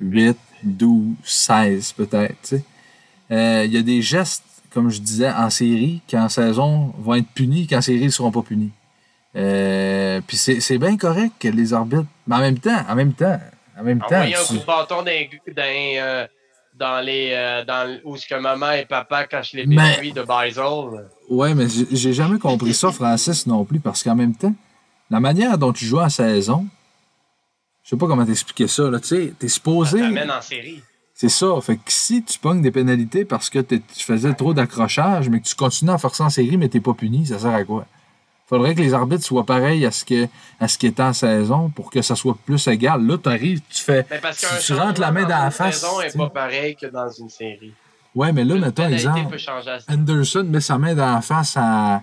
8, 0.00 0.36
12, 0.62 1.14
16 1.24 1.92
peut-être. 1.92 2.54
Euh, 3.30 3.64
il 3.64 3.72
y 3.72 3.78
a 3.78 3.82
des 3.82 4.02
gestes 4.02 4.44
comme 4.72 4.90
je 4.90 5.00
disais, 5.00 5.30
en 5.30 5.50
série, 5.50 6.00
qui 6.06 6.16
en 6.16 6.28
saison 6.28 6.92
vont 6.98 7.14
être 7.14 7.28
punis, 7.34 7.66
qu'en 7.66 7.80
série, 7.80 8.00
ils 8.00 8.06
ne 8.06 8.10
seront 8.10 8.30
pas 8.30 8.42
punis. 8.42 8.70
Euh, 9.34 10.20
puis 10.26 10.36
c'est 10.36 10.78
bien 10.78 10.96
correct 10.96 11.32
que 11.38 11.48
les 11.48 11.72
arbitres. 11.72 12.06
Mais 12.26 12.36
en 12.36 12.40
même 12.40 12.58
temps, 12.58 12.84
en 12.88 12.94
même 12.94 13.12
temps, 13.12 13.38
en 13.78 13.82
même 13.82 14.00
temps. 14.00 14.20
un 14.20 14.30
coup 14.30 14.58
de 14.58 14.66
bâton 14.66 15.02
dans, 15.02 15.10
euh, 15.58 16.26
dans 16.74 17.04
les. 17.04 17.30
Euh, 17.32 17.64
dans, 17.64 17.98
où 18.04 18.16
ce 18.16 18.26
que 18.26 18.34
maman 18.34 18.72
et 18.72 18.84
papa 18.84 19.24
cachent 19.24 19.54
les 19.54 19.66
biscuits 19.66 20.12
de 20.12 20.22
Beisel. 20.22 21.08
Ouais, 21.30 21.54
mais 21.54 21.66
j'ai 21.68 22.12
jamais 22.12 22.38
compris 22.38 22.74
ça, 22.74 22.92
Francis, 22.92 23.46
non 23.46 23.64
plus, 23.64 23.80
parce 23.80 24.02
qu'en 24.02 24.14
même 24.14 24.34
temps, 24.34 24.54
la 25.10 25.20
manière 25.20 25.56
dont 25.56 25.72
tu 25.72 25.86
joues 25.86 26.00
en 26.00 26.10
saison, 26.10 26.66
je 27.82 27.90
sais 27.90 27.96
pas 27.96 28.06
comment 28.06 28.24
t'expliquer 28.24 28.68
ça, 28.68 28.90
là, 28.90 29.00
tu 29.00 29.08
sais, 29.08 29.34
t'es 29.38 29.48
supposé. 29.48 29.98
Ça 29.98 30.04
t'amène 30.04 30.30
en 30.30 30.40
série. 30.40 30.82
C'est 31.14 31.28
ça. 31.28 31.60
Fait 31.60 31.76
que 31.76 31.82
si 31.86 32.24
tu 32.24 32.38
pognes 32.38 32.62
des 32.62 32.70
pénalités 32.70 33.24
parce 33.24 33.50
que 33.50 33.58
tu 33.60 33.80
faisais 33.98 34.34
trop 34.34 34.54
d'accrochage, 34.54 35.28
mais 35.28 35.40
que 35.40 35.46
tu 35.46 35.54
continues 35.54 35.92
à 35.92 35.98
forcer 35.98 36.22
en 36.22 36.30
série, 36.30 36.56
mais 36.56 36.68
t'es 36.68 36.80
pas 36.80 36.94
puni, 36.94 37.26
ça 37.26 37.38
sert 37.38 37.54
à 37.54 37.64
quoi? 37.64 37.86
Faudrait 38.48 38.74
que 38.74 38.80
les 38.80 38.92
arbitres 38.92 39.24
soient 39.24 39.46
pareils 39.46 39.86
à 39.86 39.90
ce, 39.90 40.04
que, 40.04 40.26
à 40.60 40.68
ce 40.68 40.76
qui 40.76 40.86
est 40.86 41.00
en 41.00 41.12
saison 41.12 41.70
pour 41.70 41.90
que 41.90 42.02
ça 42.02 42.16
soit 42.16 42.36
plus 42.44 42.66
égal. 42.66 43.06
Là, 43.06 43.16
tu 43.18 43.28
arrives, 43.28 43.60
tu 43.70 43.82
fais. 43.82 44.04
tu, 44.62 44.72
rentres 44.74 45.00
la 45.00 45.10
main 45.10 45.22
dans 45.22 45.28
la 45.28 45.50
face. 45.50 45.80
saison 45.80 46.00
n'est 46.00 46.10
pas 46.10 46.30
pareil 46.30 46.76
que 46.76 46.86
dans 46.86 47.08
une 47.08 47.30
série. 47.30 47.72
Ouais, 48.14 48.32
mais 48.32 48.44
là, 48.44 48.56
mettons 48.56 48.88
exemple. 48.88 49.36
Anderson 49.88 50.44
met 50.44 50.60
sa 50.60 50.76
main 50.76 50.94
dans 50.94 51.14
la 51.14 51.22
face 51.22 51.56
à 51.56 52.02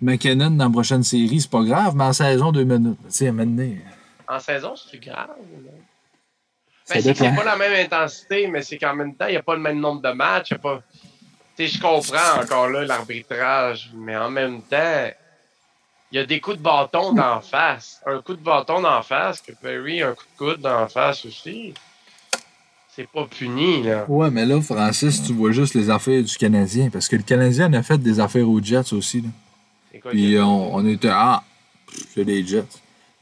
McKinnon 0.00 0.50
dans 0.50 0.64
la 0.64 0.70
prochaine 0.70 1.04
série, 1.04 1.40
c'est 1.40 1.50
pas 1.50 1.62
grave, 1.62 1.94
mais 1.94 2.04
en 2.04 2.12
saison, 2.12 2.50
deux 2.50 2.64
minutes. 2.64 2.98
Tu 3.04 3.10
sais, 3.10 3.30
maintenant. 3.30 3.70
En 4.28 4.38
saison, 4.38 4.74
c'est 4.76 4.98
grave. 4.98 5.30
Ben, 6.90 7.00
c'est 7.00 7.14
pas 7.14 7.44
la 7.44 7.56
même 7.56 7.72
intensité, 7.72 8.46
mais 8.46 8.62
c'est 8.62 8.78
qu'en 8.78 8.94
même 8.94 9.14
temps, 9.14 9.26
il 9.26 9.32
n'y 9.32 9.36
a 9.36 9.42
pas 9.42 9.54
le 9.54 9.60
même 9.60 9.80
nombre 9.80 10.02
de 10.02 10.10
matchs. 10.10 10.54
pas... 10.54 10.82
je 11.58 11.80
comprends 11.80 12.42
encore 12.42 12.68
là 12.68 12.84
l'arbitrage, 12.84 13.90
mais 13.94 14.16
en 14.16 14.30
même 14.30 14.60
temps, 14.62 15.08
il 16.12 16.18
y 16.18 16.20
a 16.20 16.26
des 16.26 16.40
coups 16.40 16.58
de 16.58 16.62
bâton 16.62 17.12
d'en 17.12 17.40
face. 17.40 18.00
Un 18.06 18.20
coup 18.20 18.34
de 18.34 18.42
bâton 18.42 18.82
d'en 18.82 19.02
face, 19.02 19.40
que 19.40 19.52
Perry, 19.52 20.02
un 20.02 20.14
coup 20.14 20.24
de 20.24 20.38
coude 20.38 20.60
d'en 20.60 20.86
face 20.88 21.24
aussi. 21.24 21.74
C'est 22.94 23.08
pas 23.10 23.26
puni, 23.26 23.82
là. 23.82 24.04
Ouais, 24.08 24.30
mais 24.30 24.46
là, 24.46 24.60
Francis, 24.60 25.24
tu 25.24 25.32
vois 25.32 25.50
juste 25.50 25.74
les 25.74 25.90
affaires 25.90 26.22
du 26.22 26.36
Canadien. 26.36 26.90
Parce 26.90 27.08
que 27.08 27.16
le 27.16 27.24
Canadien 27.24 27.72
a 27.72 27.82
fait 27.82 27.98
des 27.98 28.20
affaires 28.20 28.48
aux 28.48 28.62
Jets 28.62 28.92
aussi, 28.92 29.22
là. 29.22 29.28
Quoi, 30.00 30.12
Puis 30.12 30.38
on, 30.38 30.74
on, 30.76 30.86
était, 30.86 31.10
ah, 31.10 31.42
c'est 32.14 32.24
les 32.24 32.46
Jets. 32.46 32.62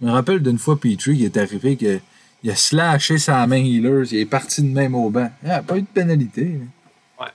Je 0.02 0.06
me 0.08 0.12
rappelle 0.12 0.42
d'une 0.42 0.58
fois 0.58 0.78
Petrie 0.80 1.16
qui 1.16 1.24
est 1.24 1.36
arrivé 1.36 1.76
que 1.76 2.00
Il 2.42 2.50
a 2.50 2.56
slashé 2.56 3.18
sa 3.18 3.46
main 3.46 3.62
Healers, 3.64 4.08
il 4.10 4.18
est 4.18 4.26
parti 4.26 4.60
de 4.60 4.66
même 4.66 4.96
au 4.96 5.10
banc. 5.10 5.30
Il 5.44 5.48
n'y 5.48 5.54
a 5.54 5.62
pas 5.62 5.76
eu 5.76 5.82
de 5.82 5.86
pénalité. 5.86 6.58
Ouais. 7.20 7.28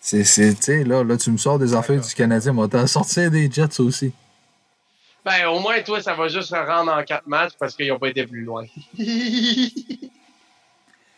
C'est, 0.00 0.22
tu 0.22 0.56
sais, 0.60 0.84
là, 0.84 1.02
là, 1.02 1.16
tu 1.16 1.32
me 1.32 1.36
sors 1.36 1.58
des 1.58 1.74
affaires 1.74 2.00
du 2.00 2.14
Canadien, 2.14 2.52
mais 2.52 2.68
t'en 2.68 2.86
sortir 2.86 3.28
des 3.28 3.50
Jets 3.50 3.80
aussi. 3.80 4.12
Ben, 5.24 5.48
au 5.48 5.58
moins, 5.58 5.82
toi, 5.82 6.00
ça 6.00 6.14
va 6.14 6.28
juste 6.28 6.50
se 6.50 6.54
rendre 6.54 6.92
en 6.92 7.02
quatre 7.02 7.26
matchs 7.26 7.54
parce 7.58 7.74
qu'ils 7.74 7.88
n'ont 7.88 7.98
pas 7.98 8.10
été 8.10 8.24
plus 8.24 8.44
loin. 8.44 8.64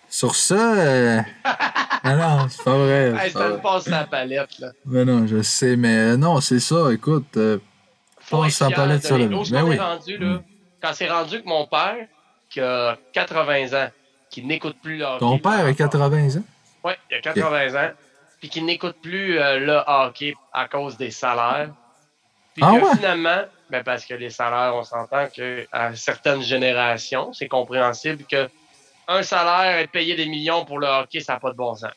Sur 0.08 0.34
ça, 0.34 0.74
euh... 0.74 1.20
ah 1.44 2.16
non, 2.16 2.48
c'est 2.48 2.64
pas 2.64 2.78
vrai. 2.78 3.12
Hey, 3.22 3.30
ça 3.30 3.50
me 3.50 3.58
passe 3.58 3.86
la 3.88 4.04
palette, 4.04 4.58
là. 4.58 4.72
Mais 4.86 5.04
non, 5.04 5.26
je 5.26 5.42
sais, 5.42 5.76
mais 5.76 6.16
non, 6.16 6.40
c'est 6.40 6.60
ça, 6.60 6.90
écoute. 6.92 7.36
Euh, 7.36 7.58
Sa 8.50 8.70
palette 8.70 9.04
sur 9.04 9.16
qu'on 9.16 9.44
oui. 9.44 9.76
est 9.76 9.80
rendu, 9.80 10.18
là? 10.18 10.40
Quand 10.82 10.92
c'est 10.94 11.10
rendu 11.10 11.42
que 11.42 11.48
mon 11.48 11.66
père, 11.66 12.06
qui 12.48 12.60
a 12.60 12.96
80 13.12 13.72
ans, 13.74 13.90
qui 14.30 14.42
n'écoute 14.42 14.76
plus 14.82 14.98
le 14.98 15.04
hockey. 15.04 15.18
Ton 15.20 15.38
père 15.38 15.66
a 15.66 15.72
80 15.72 16.36
ans? 16.38 16.42
Oui, 16.84 16.92
il 17.10 17.16
a 17.16 17.20
80 17.20 17.74
ans. 17.74 17.90
Puis 18.38 18.48
qui 18.48 18.62
n'écoute 18.62 18.96
plus 19.02 19.38
euh, 19.38 19.58
le 19.58 19.82
hockey 19.86 20.34
à 20.52 20.66
cause 20.66 20.96
des 20.96 21.10
salaires. 21.10 21.70
Puis 22.54 22.62
Ah 22.64 22.72
que 22.72 22.84
ouais? 22.84 22.96
finalement, 22.96 23.42
ben 23.68 23.84
parce 23.84 24.04
que 24.04 24.14
les 24.14 24.30
salaires, 24.30 24.74
on 24.74 24.82
s'entend 24.82 25.26
qu'à 25.28 25.94
certaines 25.94 26.42
générations, 26.42 27.32
c'est 27.32 27.48
compréhensible 27.48 28.24
que 28.24 28.48
un 29.08 29.22
salaire 29.22 29.78
et 29.80 29.86
payer 29.86 30.14
des 30.14 30.26
millions 30.26 30.64
pour 30.64 30.78
le 30.78 30.86
hockey, 30.86 31.20
ça 31.20 31.34
n'a 31.34 31.40
pas 31.40 31.50
de 31.50 31.56
bon 31.56 31.74
sens. 31.74 31.90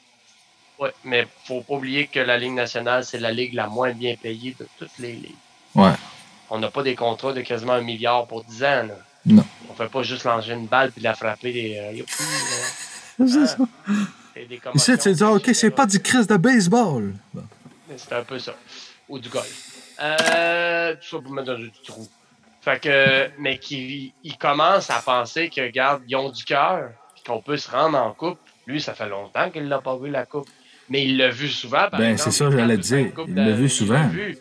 Oui, 0.80 0.90
mais 1.04 1.28
faut 1.46 1.62
pas 1.62 1.76
oublier 1.76 2.08
que 2.08 2.20
la 2.20 2.38
Ligue 2.38 2.54
nationale, 2.54 3.06
c'est 3.06 3.20
la 3.20 3.32
ligue 3.32 3.54
la 3.54 3.68
moins 3.68 3.92
bien 3.92 4.16
payée 4.22 4.56
de 4.60 4.68
toutes 4.78 4.98
les 4.98 5.14
ligues. 5.14 5.36
Ouais. 5.76 5.92
On 6.56 6.60
n'a 6.60 6.70
pas 6.70 6.84
des 6.84 6.94
contrats 6.94 7.34
de 7.34 7.42
quasiment 7.42 7.74
un 7.74 7.82
milliard 7.82 8.28
pour 8.28 8.44
10 8.44 8.64
ans. 8.64 8.84
Là. 8.88 8.96
Non. 9.26 9.44
On 9.72 9.74
fait 9.74 9.88
pas 9.90 10.04
juste 10.04 10.24
lancer 10.24 10.52
une 10.52 10.68
balle 10.68 10.92
puis 10.92 11.02
la 11.02 11.16
frapper 11.16 11.52
des. 11.52 11.78
euh, 11.80 11.92
youpi, 11.94 12.12
là. 12.20 13.26
C'est 13.28 13.46
ça. 13.48 13.58
C'est 15.00 15.14
dis, 15.14 15.24
OK, 15.24 15.50
c'est 15.54 15.72
pas 15.72 15.88
du 15.88 16.00
Chris 16.00 16.28
de 16.28 16.38
baseball. 16.38 17.16
Bon. 17.34 17.44
C'est 17.98 18.14
un 18.14 18.24
peu 18.24 18.38
ça. 18.38 18.54
Ou 19.10 19.18
du 19.18 19.30
golf. 19.30 19.72
Euh, 20.00 20.94
tout 20.96 21.18
ça 21.18 21.24
pour 21.24 21.32
mettre 21.34 21.48
dans 21.48 21.56
petit 21.56 21.84
trou. 21.88 22.08
Fait 22.62 22.80
que, 22.80 23.30
mais 23.40 23.58
qui, 23.58 24.14
il 24.24 24.38
commence 24.38 24.92
à 24.92 25.02
penser 25.02 25.50
que, 25.50 25.62
regarde, 25.62 26.04
ils 26.08 26.16
ont 26.16 26.30
du 26.30 26.44
cœur, 26.44 26.92
qu'on 27.26 27.42
peut 27.42 27.58
se 27.58 27.70
rendre 27.72 27.98
en 27.98 28.12
coupe. 28.14 28.40
Lui, 28.68 28.80
ça 28.80 28.94
fait 28.94 29.10
longtemps 29.10 29.50
qu'il 29.50 29.68
l'a 29.68 29.80
pas 29.82 29.98
vu, 29.98 30.10
la 30.12 30.26
coupe. 30.28 30.48
Mais 30.90 31.04
il 31.06 31.18
l'a 31.18 31.30
vu 31.30 31.48
souvent, 31.50 31.90
par 31.90 32.00
Ben, 32.00 32.12
exemple, 32.12 32.32
c'est 32.32 32.38
ça, 32.38 32.52
j'allais 32.52 32.78
dire. 32.78 33.12
Il 33.28 33.34
l'a 33.36 33.52
vu 33.52 33.70
souvent. 33.70 34.08
vu. 34.08 34.38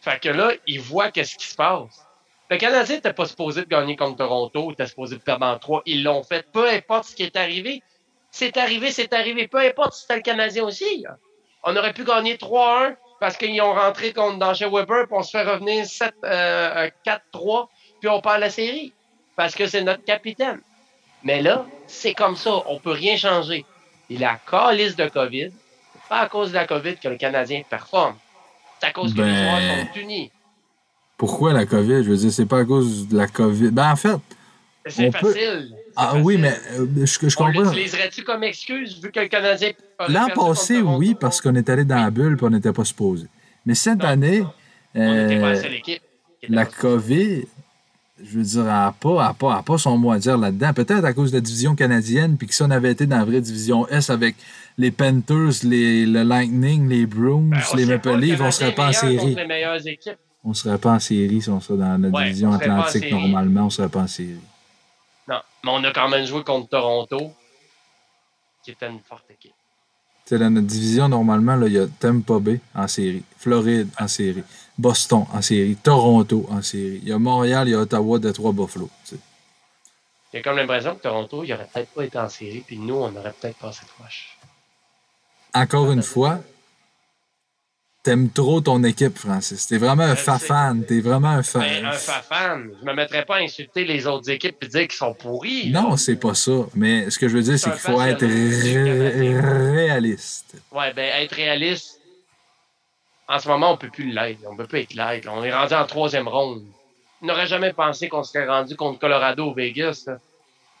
Fait 0.00 0.20
que 0.20 0.28
là, 0.28 0.52
il 0.66 0.80
voit 0.80 1.10
qu'est-ce 1.10 1.36
qui 1.36 1.46
se 1.46 1.54
passe. 1.54 2.06
Le 2.50 2.56
Canadien 2.56 2.96
n'était 2.96 3.12
pas 3.12 3.26
supposé 3.26 3.62
de 3.62 3.68
gagner 3.68 3.96
contre 3.96 4.16
Toronto, 4.16 4.72
était 4.72 4.86
supposé 4.86 5.16
de 5.16 5.20
perdre 5.20 5.46
en 5.46 5.58
trois. 5.58 5.82
Ils 5.86 6.02
l'ont 6.02 6.24
fait. 6.24 6.44
Peu 6.50 6.68
importe 6.68 7.04
ce 7.04 7.14
qui 7.16 7.22
est 7.22 7.36
arrivé. 7.36 7.82
C'est 8.32 8.56
arrivé, 8.56 8.90
c'est 8.90 9.12
arrivé. 9.12 9.46
Peu 9.46 9.58
importe 9.58 9.92
si 9.94 10.02
c'était 10.02 10.16
le 10.16 10.22
Canadien 10.22 10.64
aussi. 10.64 11.02
là. 11.02 11.16
On 11.62 11.76
aurait 11.76 11.92
pu 11.92 12.04
gagner 12.04 12.36
3-1 12.36 12.96
parce 13.20 13.36
qu'ils 13.36 13.60
ont 13.60 13.74
rentré 13.74 14.12
contre 14.12 14.38
dans 14.38 14.52
Weber, 14.52 15.06
puis 15.06 15.16
on 15.16 15.22
se 15.22 15.30
fait 15.30 15.42
revenir 15.42 15.84
7, 15.84 16.14
euh, 16.24 16.88
4-3, 17.04 17.68
puis 18.00 18.08
on 18.08 18.20
perd 18.20 18.40
la 18.40 18.50
série. 18.50 18.94
Parce 19.36 19.54
que 19.54 19.66
c'est 19.66 19.82
notre 19.82 20.04
capitaine. 20.04 20.60
Mais 21.22 21.42
là, 21.42 21.66
c'est 21.86 22.14
comme 22.14 22.36
ça. 22.36 22.62
On 22.66 22.78
peut 22.78 22.92
rien 22.92 23.16
changer. 23.16 23.64
Il 24.08 24.24
a 24.24 24.38
calice 24.50 24.96
de 24.96 25.06
COVID. 25.06 25.52
C'est 25.92 26.08
pas 26.08 26.20
à 26.20 26.28
cause 26.28 26.50
de 26.50 26.54
la 26.54 26.66
COVID 26.66 26.96
que 26.96 27.08
le 27.08 27.16
Canadien 27.16 27.62
performe. 27.68 28.16
C'est 28.80 28.86
à 28.86 28.92
cause 28.92 29.12
que 29.14 29.18
les 29.18 29.24
Ben, 29.24 29.36
joueurs 29.60 29.86
sont 29.94 30.00
unis. 30.00 30.30
Pourquoi 31.16 31.52
la 31.52 31.66
COVID? 31.66 32.02
Je 32.04 32.10
veux 32.10 32.16
dire, 32.16 32.32
c'est 32.32 32.46
pas 32.46 32.60
à 32.60 32.64
cause 32.64 33.06
de 33.08 33.16
la 33.16 33.26
COVID. 33.26 33.70
Ben, 33.70 33.92
en 33.92 33.96
fait, 33.96 34.16
C'est 34.86 35.10
peut- 35.10 35.28
facile. 35.32 35.68
C'est 35.70 35.76
ah 35.96 36.06
facile. 36.08 36.22
oui, 36.24 36.36
mais 36.38 36.54
euh, 36.78 36.86
je, 37.04 37.28
je 37.28 37.36
comprends. 37.36 37.60
l'utiliserait-tu 37.62 38.22
comme 38.22 38.42
excuse 38.44 39.00
vu 39.02 39.10
que 39.12 39.20
le 39.20 39.28
Canadien. 39.28 39.72
L'an 40.08 40.28
passé, 40.34 40.80
oui, 40.80 41.14
parce 41.18 41.40
qu'on 41.40 41.54
est 41.56 41.68
allé 41.68 41.84
dans 41.84 41.96
la 41.96 42.10
bulle 42.10 42.38
et 42.40 42.44
on 42.44 42.50
n'était 42.50 42.72
pas 42.72 42.84
supposé. 42.84 43.26
Mais 43.66 43.74
cette 43.74 44.02
année, 44.02 44.44
On 44.94 45.14
n'était 45.14 45.40
pas 45.40 45.52
la 45.52 45.58
euh, 45.58 45.62
seule 45.62 45.74
équipe. 45.74 46.02
qui 46.40 46.46
était 46.46 46.54
la 46.54 46.64
ce- 46.64 46.76
COVID, 46.76 47.44
je 48.24 48.38
veux 48.38 48.44
dire, 48.44 48.60
elle 48.62 48.66
n'a 48.66 48.94
pas, 48.98 49.34
pas, 49.38 49.62
pas 49.62 49.78
son 49.78 49.96
mot 49.96 50.12
à 50.12 50.18
dire 50.18 50.36
là-dedans. 50.36 50.72
Peut-être 50.72 51.04
à 51.04 51.12
cause 51.12 51.30
de 51.30 51.36
la 51.36 51.40
division 51.40 51.74
canadienne, 51.74 52.36
puis 52.36 52.46
que 52.46 52.54
si 52.54 52.62
on 52.62 52.70
avait 52.70 52.92
été 52.92 53.06
dans 53.06 53.18
la 53.18 53.24
vraie 53.24 53.40
division 53.40 53.86
S 53.88 54.10
avec 54.10 54.36
les 54.78 54.90
Panthers, 54.90 55.52
les, 55.64 56.06
le 56.06 56.22
Lightning, 56.22 56.88
les 56.88 57.06
Bruins, 57.06 57.50
Ben, 57.50 57.60
les 57.76 57.86
Maple 57.86 58.16
Leafs, 58.16 58.40
on 58.40 58.50
serait 58.50 58.74
pas 58.74 58.88
en 58.88 58.92
série. 58.92 59.36
On 60.42 60.54
serait 60.54 60.78
pas 60.78 60.92
en 60.92 60.98
série 61.00 61.42
si 61.42 61.50
on 61.50 61.60
serait 61.60 61.78
dans 61.78 62.00
la 62.00 62.08
Ouais, 62.08 62.24
division 62.24 62.52
Atlantique 62.52 63.10
normalement, 63.10 63.66
on 63.66 63.70
serait 63.70 63.88
pas 63.88 64.00
en 64.00 64.06
série. 64.06 64.40
Non, 65.28 65.40
mais 65.64 65.70
on 65.72 65.84
a 65.84 65.92
quand 65.92 66.08
même 66.08 66.24
joué 66.26 66.42
contre 66.42 66.68
Toronto, 66.70 67.32
qui 68.64 68.70
était 68.70 68.88
une 68.88 69.00
forte 69.00 69.24
équipe. 69.30 69.52
Sais, 70.24 70.38
dans 70.38 70.50
notre 70.50 70.66
division, 70.66 71.08
normalement, 71.08 71.60
il 71.66 71.72
y 71.72 71.78
a 71.78 71.86
Tampa 71.86 72.38
Bay 72.38 72.60
en 72.74 72.86
série, 72.88 73.22
Floride 73.36 73.88
en 73.98 74.08
série, 74.08 74.42
Boston 74.80 75.26
en 75.32 75.42
série, 75.42 75.76
Toronto 75.76 76.46
en 76.50 76.62
série. 76.62 77.00
Il 77.02 77.08
y 77.08 77.12
a 77.12 77.18
Montréal, 77.18 77.68
il 77.68 77.72
y 77.72 77.74
a 77.74 77.78
Ottawa, 77.80 78.18
Detroit, 78.18 78.52
Buffalo. 78.52 78.88
tu 79.04 79.14
sais. 79.16 79.20
J'ai 80.32 80.42
comme 80.42 80.56
l'impression 80.56 80.94
que 80.94 81.02
Toronto, 81.02 81.42
il 81.44 81.52
aurait 81.52 81.68
peut-être 81.72 81.90
pas 81.90 82.04
été 82.04 82.18
en 82.18 82.28
série, 82.28 82.62
puis 82.66 82.78
nous, 82.78 82.94
on 82.94 83.14
aurait 83.16 83.34
peut-être 83.40 83.58
passé 83.58 83.82
proche. 83.98 84.36
Encore 85.52 85.90
une 85.90 86.02
fois, 86.04 86.40
t'aimes 88.04 88.30
trop 88.30 88.60
ton 88.60 88.82
équipe, 88.84 89.18
Francis. 89.18 89.66
T'es 89.66 89.76
vraiment 89.76 90.04
un 90.04 90.14
Je 90.14 90.20
fan. 90.38 90.84
T'es 90.86 91.00
vraiment 91.00 91.30
un 91.30 91.42
fan. 91.42 91.62
Ben, 91.62 91.84
un 91.86 91.92
fan, 91.92 92.70
je 92.80 92.86
me 92.86 92.94
mettrais 92.94 93.24
pas 93.24 93.36
à 93.36 93.38
insulter 93.40 93.84
les 93.84 94.06
autres 94.06 94.30
équipes 94.30 94.56
et 94.62 94.68
dire 94.68 94.82
qu'ils 94.82 94.92
sont 94.92 95.12
pourris. 95.14 95.70
Non, 95.70 95.96
c'est 95.96 96.16
pas 96.16 96.34
ça. 96.34 96.52
Mais 96.74 97.10
ce 97.10 97.18
que 97.18 97.28
je 97.28 97.36
veux 97.36 97.42
dire, 97.42 97.58
c'est 97.58 97.70
qu'il 97.70 97.80
faut 97.80 98.00
être 98.00 98.24
ré- 98.24 99.40
réaliste. 99.72 100.54
Ouais, 100.72 100.94
ben, 100.94 101.22
être 101.22 101.34
réaliste, 101.34 101.99
en 103.30 103.38
ce 103.38 103.48
moment, 103.48 103.72
on 103.72 103.76
peut 103.76 103.90
plus 103.90 104.10
l'être. 104.10 104.40
On 104.50 104.56
peut 104.56 104.66
plus 104.66 104.80
être 104.80 104.94
l'être. 104.94 105.28
On 105.32 105.44
est 105.44 105.54
rendu 105.54 105.72
en 105.72 105.86
troisième 105.86 106.26
ronde. 106.26 106.62
On 107.22 107.26
n'aurait 107.26 107.46
jamais 107.46 107.72
pensé 107.72 108.08
qu'on 108.08 108.24
serait 108.24 108.46
rendu 108.46 108.74
contre 108.74 108.98
Colorado 108.98 109.50
ou 109.50 109.54
Vegas. 109.54 110.04
Là. 110.08 110.18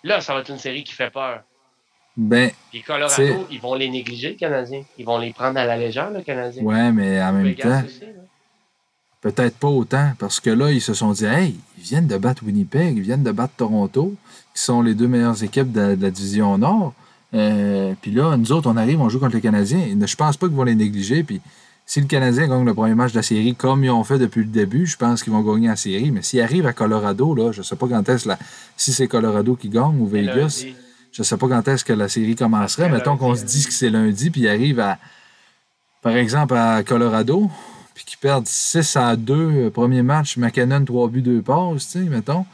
Là, 0.02 0.20
ça 0.20 0.34
va 0.34 0.40
être 0.40 0.50
une 0.50 0.58
série 0.58 0.82
qui 0.82 0.92
fait 0.92 1.10
peur. 1.10 1.42
Ben, 2.16 2.50
Puis 2.70 2.82
Colorado, 2.82 3.46
ils 3.50 3.60
vont 3.60 3.74
les 3.74 3.88
négliger, 3.88 4.30
le 4.30 4.34
Canadien. 4.34 4.82
Ils 4.98 5.06
vont 5.06 5.18
les 5.18 5.32
prendre 5.32 5.58
à 5.60 5.64
la 5.64 5.76
légère, 5.76 6.10
le 6.10 6.22
Canadien. 6.22 6.62
ouais, 6.64 6.90
mais 6.90 7.22
en 7.22 7.32
même 7.32 7.44
Vegas 7.44 7.82
temps, 7.82 7.88
peut-être 9.20 9.56
pas 9.56 9.68
autant. 9.68 10.12
Parce 10.18 10.40
que 10.40 10.50
là, 10.50 10.72
ils 10.72 10.80
se 10.80 10.92
sont 10.92 11.12
dit, 11.12 11.26
hey, 11.26 11.54
ils 11.78 11.84
viennent 11.84 12.08
de 12.08 12.18
battre 12.18 12.42
Winnipeg, 12.44 12.96
ils 12.96 13.02
viennent 13.02 13.22
de 13.22 13.30
battre 13.30 13.54
Toronto, 13.58 14.14
qui 14.54 14.62
sont 14.62 14.82
les 14.82 14.94
deux 14.94 15.06
meilleures 15.06 15.40
équipes 15.44 15.70
de, 15.70 15.94
de 15.94 16.02
la 16.02 16.10
division 16.10 16.58
Nord. 16.58 16.94
Euh, 17.32 17.94
puis 18.02 18.10
là, 18.10 18.36
nous 18.36 18.50
autres, 18.50 18.68
on 18.68 18.76
arrive, 18.76 19.00
on 19.00 19.08
joue 19.08 19.20
contre 19.20 19.36
les 19.36 19.40
Canadiens. 19.40 19.86
Je 20.04 20.16
pense 20.16 20.36
pas 20.36 20.48
qu'ils 20.48 20.56
vont 20.56 20.64
les 20.64 20.74
négliger. 20.74 21.22
Puis 21.22 21.40
si 21.90 22.00
le 22.00 22.06
Canadien 22.06 22.46
gagne 22.46 22.64
le 22.64 22.72
premier 22.72 22.94
match 22.94 23.10
de 23.10 23.16
la 23.16 23.22
série 23.24 23.56
comme 23.56 23.82
ils 23.82 23.90
ont 23.90 24.04
fait 24.04 24.16
depuis 24.16 24.42
le 24.42 24.46
début, 24.46 24.86
je 24.86 24.96
pense 24.96 25.24
qu'ils 25.24 25.32
vont 25.32 25.40
gagner 25.42 25.66
la 25.66 25.74
série. 25.74 26.12
Mais 26.12 26.22
s'ils 26.22 26.40
arrivent 26.40 26.68
à 26.68 26.72
Colorado, 26.72 27.34
là, 27.34 27.50
je 27.50 27.62
sais 27.62 27.74
pas 27.74 27.88
quand 27.88 28.08
est-ce 28.08 28.28
la... 28.28 28.38
si 28.76 28.92
c'est 28.92 29.08
Colorado 29.08 29.56
qui 29.56 29.68
gagne 29.68 29.98
ou 30.00 30.06
Vegas. 30.06 30.64
Je 31.10 31.22
sais 31.24 31.36
pas 31.36 31.48
quand 31.48 31.66
est-ce 31.66 31.84
que 31.84 31.92
la 31.92 32.08
série 32.08 32.36
commencerait. 32.36 32.88
Mettons 32.90 33.16
qu'on 33.16 33.34
se 33.34 33.44
dise 33.44 33.66
que 33.66 33.72
c'est 33.72 33.90
lundi, 33.90 34.30
puis 34.30 34.42
ils 34.42 34.48
arrivent 34.48 34.78
à, 34.78 34.98
par 36.00 36.14
exemple, 36.16 36.54
à 36.54 36.84
Colorado, 36.84 37.50
puis 37.94 38.04
qu'ils 38.04 38.18
perdent 38.20 38.46
6 38.46 38.96
à 38.96 39.16
2, 39.16 39.34
euh, 39.34 39.70
premier 39.70 40.02
match, 40.02 40.36
McKinnon, 40.36 40.84
3 40.84 41.08
buts, 41.08 41.22
2 41.22 41.42
passes, 41.42 41.88
tu 41.90 42.04
sais, 42.04 42.08
mettons. 42.08 42.46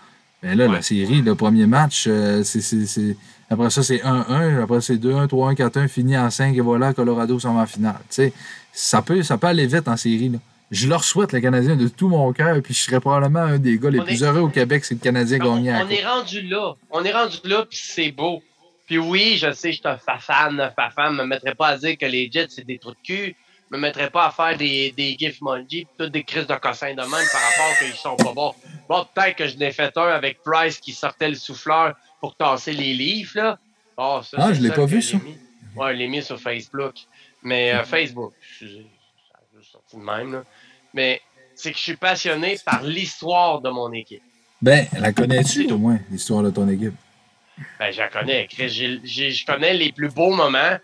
Mais 0.43 0.55
là, 0.55 0.66
Ouais. 0.66 0.76
la 0.76 0.82
série, 0.82 1.20
le 1.20 1.34
premier 1.34 1.66
match, 1.66 2.07
euh, 2.09 2.43
c'est, 2.43 3.16
après 3.51 3.68
ça, 3.68 3.82
c'est 3.82 4.01
1-1, 4.03 4.62
après 4.62 4.80
c'est 4.80 4.97
2-1, 4.97 5.26
3-1, 5.26 5.55
4-1, 5.55 5.89
fini 5.89 6.16
en 6.16 6.30
5, 6.30 6.57
et 6.57 6.61
voilà, 6.61 6.95
Colorado 6.95 7.39
s'en 7.39 7.53
va 7.53 7.61
en 7.62 7.66
finale. 7.66 7.97
Tu 8.09 8.14
sais, 8.14 8.32
ça 8.79 9.03
peut, 9.03 9.22
ça 9.22 9.39
peut 9.39 9.47
aller 9.47 9.66
vite 9.66 9.89
en 9.89 9.97
série. 9.97 10.29
Là. 10.29 10.39
Je 10.70 10.89
leur 10.89 11.05
souhaite, 11.05 11.33
les 11.33 11.41
Canadiens, 11.41 11.77
de 11.77 11.89
tout 11.89 12.09
mon 12.09 12.33
cœur, 12.33 12.61
puis 12.62 12.74
je 12.74 12.81
serais 12.81 13.01
probablement 13.01 13.41
un 13.41 13.59
des 13.59 13.79
gars 13.79 13.89
les 13.91 14.01
On 14.01 14.05
plus 14.05 14.22
est- 14.22 14.27
heureux 14.27 14.41
au 14.41 14.49
Québec 14.49 14.85
si 14.85 14.95
le 14.95 15.01
Canadien 15.01 15.39
On, 15.43 15.55
gagnait. 15.57 15.83
on 15.83 15.89
est 15.89 16.05
rendu 16.05 16.43
là. 16.43 16.74
On 16.91 17.05
est 17.05 17.12
rendu 17.12 17.39
là, 17.45 17.64
puis 17.68 17.79
c'est 17.81 18.11
beau. 18.12 18.43
Puis 18.87 18.99
oui, 18.99 19.37
je 19.41 19.53
sais, 19.53 19.72
je 19.72 19.79
suis 19.79 19.89
un 19.89 19.97
fan, 19.97 20.72
fan, 20.95 21.14
me 21.16 21.24
mettrais 21.24 21.55
pas 21.55 21.68
à 21.68 21.77
dire 21.77 21.97
que 21.99 22.07
les 22.07 22.29
Jets, 22.31 22.49
c'est 22.51 22.66
des 22.66 22.79
trous 22.79 22.91
de 22.93 22.97
cul. 23.05 23.35
me 23.70 23.79
mettrais 23.79 24.11
pas 24.11 24.27
à 24.27 24.31
faire 24.31 24.57
des, 24.57 24.93
des 24.97 25.16
gifs 25.18 25.41
monji, 25.41 25.89
toutes 25.99 26.12
des 26.12 26.22
crises 26.22 26.47
de 26.47 26.55
cossin 26.55 26.93
de 26.93 27.01
même 27.01 27.09
par 27.11 27.18
rapport 27.43 27.79
qu'ils 27.81 27.95
sont 27.95 28.14
pas 28.14 28.33
bons. 28.33 28.55
Bon, 28.89 29.05
peut-être 29.12 29.37
que 29.37 29.49
je 29.49 29.57
n'ai 29.57 29.72
fait 29.72 29.91
un 29.97 30.03
avec 30.07 30.39
Price 30.45 30.79
qui 30.79 30.93
sortait 30.93 31.29
le 31.29 31.35
souffleur 31.35 31.95
pour 32.20 32.37
tasser 32.37 32.72
les 32.72 32.95
livres, 32.95 33.33
là. 33.35 33.59
Oh, 33.97 34.20
ça, 34.22 34.37
Ah, 34.41 34.53
je 34.53 34.61
l'ai 34.61 34.70
pas 34.70 34.85
vu, 34.87 35.03
ça. 35.03 35.16
mis. 35.16 35.37
Ouais, 35.74 35.93
je 35.95 35.99
l'ai 35.99 36.07
mis 36.07 36.22
sur 36.22 36.39
Facebook. 36.41 36.95
Mais 37.43 37.72
euh, 37.74 37.83
Facebook, 37.85 38.33
je, 38.61 38.78
ça 39.28 39.34
a 39.34 39.59
juste 39.59 39.72
sorti 39.72 39.96
de 39.96 40.02
même, 40.02 40.32
là. 40.32 40.44
Mais 40.94 41.20
c'est 41.54 41.72
que 41.72 41.78
je 41.78 41.82
suis 41.82 41.96
passionné 41.96 42.59
par 42.64 42.82
l'histoire 42.82 43.61
de 43.61 43.70
mon 43.70 43.92
équipe. 43.92 44.22
Ben, 44.62 44.86
la 44.98 45.12
connais-tu 45.12 45.70
au 45.70 45.78
moins, 45.78 45.98
l'histoire 46.11 46.42
de 46.42 46.50
ton 46.50 46.68
équipe? 46.68 46.94
Ben, 47.78 47.92
je 47.92 47.98
la 47.98 48.09
connais. 48.09 48.48
Je 48.50 49.44
connais 49.46 49.74
les 49.74 49.92
plus 49.92 50.09
beaux 50.09 50.34
moments. 50.34 50.78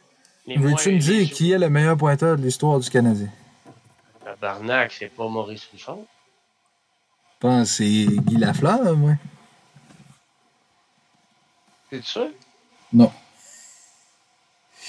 Veux-tu 0.47 0.93
me 0.93 0.99
dire 0.99 1.31
qui 1.31 1.53
est 1.53 1.59
le 1.59 1.71
meilleur 1.71 1.97
pointeur 1.97 2.37
de 2.37 2.43
l'histoire 2.43 2.81
du 2.81 2.91
Canadien? 2.91 3.29
Tabarnak, 4.25 4.93
c'est 4.93 5.09
pas 5.09 5.29
Maurice 5.29 5.69
Richard. 5.73 5.99
Je 5.99 7.39
pense 7.39 7.69
que 7.69 7.75
c'est 7.77 8.07
Guy 8.07 8.37
Lafleur, 8.37 8.97
moi. 8.97 9.13
T'es 11.91 12.03
sûr? 12.03 12.29
Non. 12.93 13.13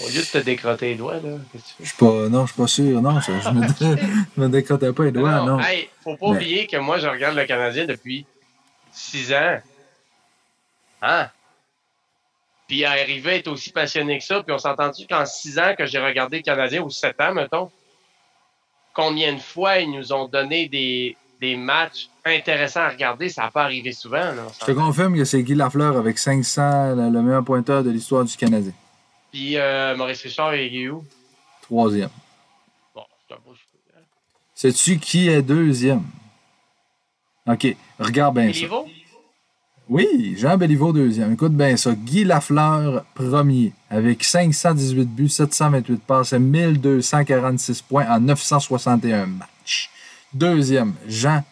Au 0.01 0.07
lieu 0.07 0.21
de 0.21 0.25
te 0.25 0.37
décrotter 0.39 0.89
les 0.89 0.95
doigts, 0.95 1.19
là. 1.19 1.37
Je 1.79 1.85
suis 1.85 1.97
pas. 1.97 2.27
Non, 2.29 2.45
je 2.45 2.53
suis 2.53 2.61
pas 2.61 2.67
sûr. 2.67 3.01
Non, 3.01 3.19
je, 3.19 3.31
je 3.39 3.49
me, 3.49 3.67
je 4.35 4.41
me 4.41 4.49
décrotais 4.49 4.91
pas 4.91 5.03
les 5.03 5.11
doigts, 5.11 5.45
non. 5.45 5.59
Hey, 5.59 5.89
faut 6.03 6.17
pas 6.17 6.27
oublier 6.27 6.65
que 6.65 6.77
moi, 6.77 6.97
je 6.97 7.07
regarde 7.07 7.35
le 7.35 7.45
Canadien 7.45 7.85
depuis 7.85 8.25
6 8.91 9.33
ans. 9.33 9.59
Hein? 11.03 11.29
Puis 12.67 12.85
arriver 12.85 13.31
à 13.31 13.35
être 13.35 13.49
aussi 13.49 13.71
passionné 13.71 14.17
que 14.17 14.23
ça, 14.23 14.41
puis 14.41 14.53
on 14.53 14.57
s'est 14.57 14.69
entendu 14.69 15.05
qu'en 15.07 15.25
6 15.25 15.59
ans 15.59 15.75
que 15.77 15.85
j'ai 15.85 15.99
regardé 15.99 16.37
le 16.37 16.43
Canadien, 16.43 16.81
ou 16.81 16.89
7 16.89 17.19
ans, 17.21 17.33
mettons, 17.33 17.69
combien 18.93 19.33
de 19.33 19.39
fois 19.39 19.79
ils 19.79 19.91
nous 19.91 20.13
ont 20.13 20.27
donné 20.27 20.69
des, 20.69 21.15
des 21.41 21.55
matchs 21.55 22.09
intéressants 22.25 22.81
à 22.81 22.89
regarder, 22.89 23.29
ça 23.29 23.43
n'a 23.43 23.51
pas 23.51 23.63
arrivé 23.63 23.91
souvent. 23.91 24.17
Là, 24.17 24.47
je 24.59 24.65
te 24.65 24.71
confirme 24.71 25.15
que 25.15 25.25
c'est 25.25 25.43
Guy 25.43 25.55
Lafleur 25.55 25.97
avec 25.97 26.17
500, 26.17 26.95
le, 26.95 27.21
meilleur 27.21 27.43
pointeur 27.43 27.83
de 27.83 27.89
l'histoire 27.89 28.23
du 28.23 28.35
Canadien. 28.35 28.71
Puis 29.33 29.57
euh, 29.57 29.97
Maurice 29.97 30.21
Richard 30.21 30.53
est 30.53 30.87
où? 30.89 31.03
Troisième. 31.63 32.11
Bon, 32.93 33.01
c'est 33.27 33.33
un 33.33 33.37
beau 33.43 33.53
hein. 33.95 34.01
Sais-tu 34.53 34.99
qui 34.99 35.27
est 35.27 35.41
deuxième? 35.41 36.03
OK, 37.47 37.75
regarde 37.97 38.35
bien 38.35 38.53
ça. 38.53 38.67
Oui, 39.89 40.35
Jean 40.37 40.55
Béliveau 40.55 40.93
deuxième. 40.93 41.33
Écoute 41.33 41.53
bien 41.53 41.75
ça. 41.77 41.93
Guy 41.95 42.25
Lafleur 42.25 43.05
premier 43.15 43.73
avec 43.89 44.23
518 44.23 45.05
buts, 45.05 45.29
728 45.29 46.03
passes 46.03 46.33
et 46.33 46.39
1246 46.39 47.81
points 47.81 48.05
en 48.07 48.19
961 48.19 49.25
matchs. 49.25 49.89
Deuxième, 50.31 50.93
Jean 51.07 51.43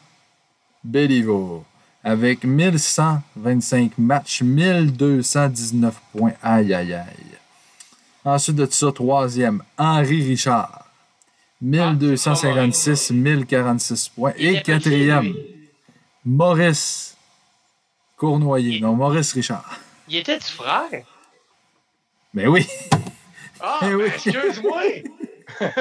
Béliveau 0.83 1.65
avec 2.03 2.43
1125 2.43 3.97
matchs, 3.97 4.43
1219 4.43 5.99
points. 6.15 6.33
Aïe, 6.43 6.75
aïe, 6.75 6.93
aïe. 6.93 7.30
Ensuite 8.23 8.55
de 8.55 8.67
ça, 8.69 8.91
troisième, 8.91 9.63
Henri 9.77 10.23
Richard. 10.23 10.85
1256, 11.61 13.11
1046 13.11 14.09
points. 14.09 14.33
Et 14.37 14.61
quatrième, 14.61 15.33
Maurice 16.25 17.15
Cournoyer. 18.17 18.79
Non, 18.79 18.95
Maurice 18.95 19.33
Richard. 19.33 19.79
Il 20.07 20.17
était 20.17 20.37
du 20.37 20.45
frère? 20.45 21.03
Ben 22.33 22.47
oui. 22.47 22.67
Ah, 23.59 23.79
ben, 23.81 23.95
oui. 23.95 24.05
excuse-moi. 24.07 24.81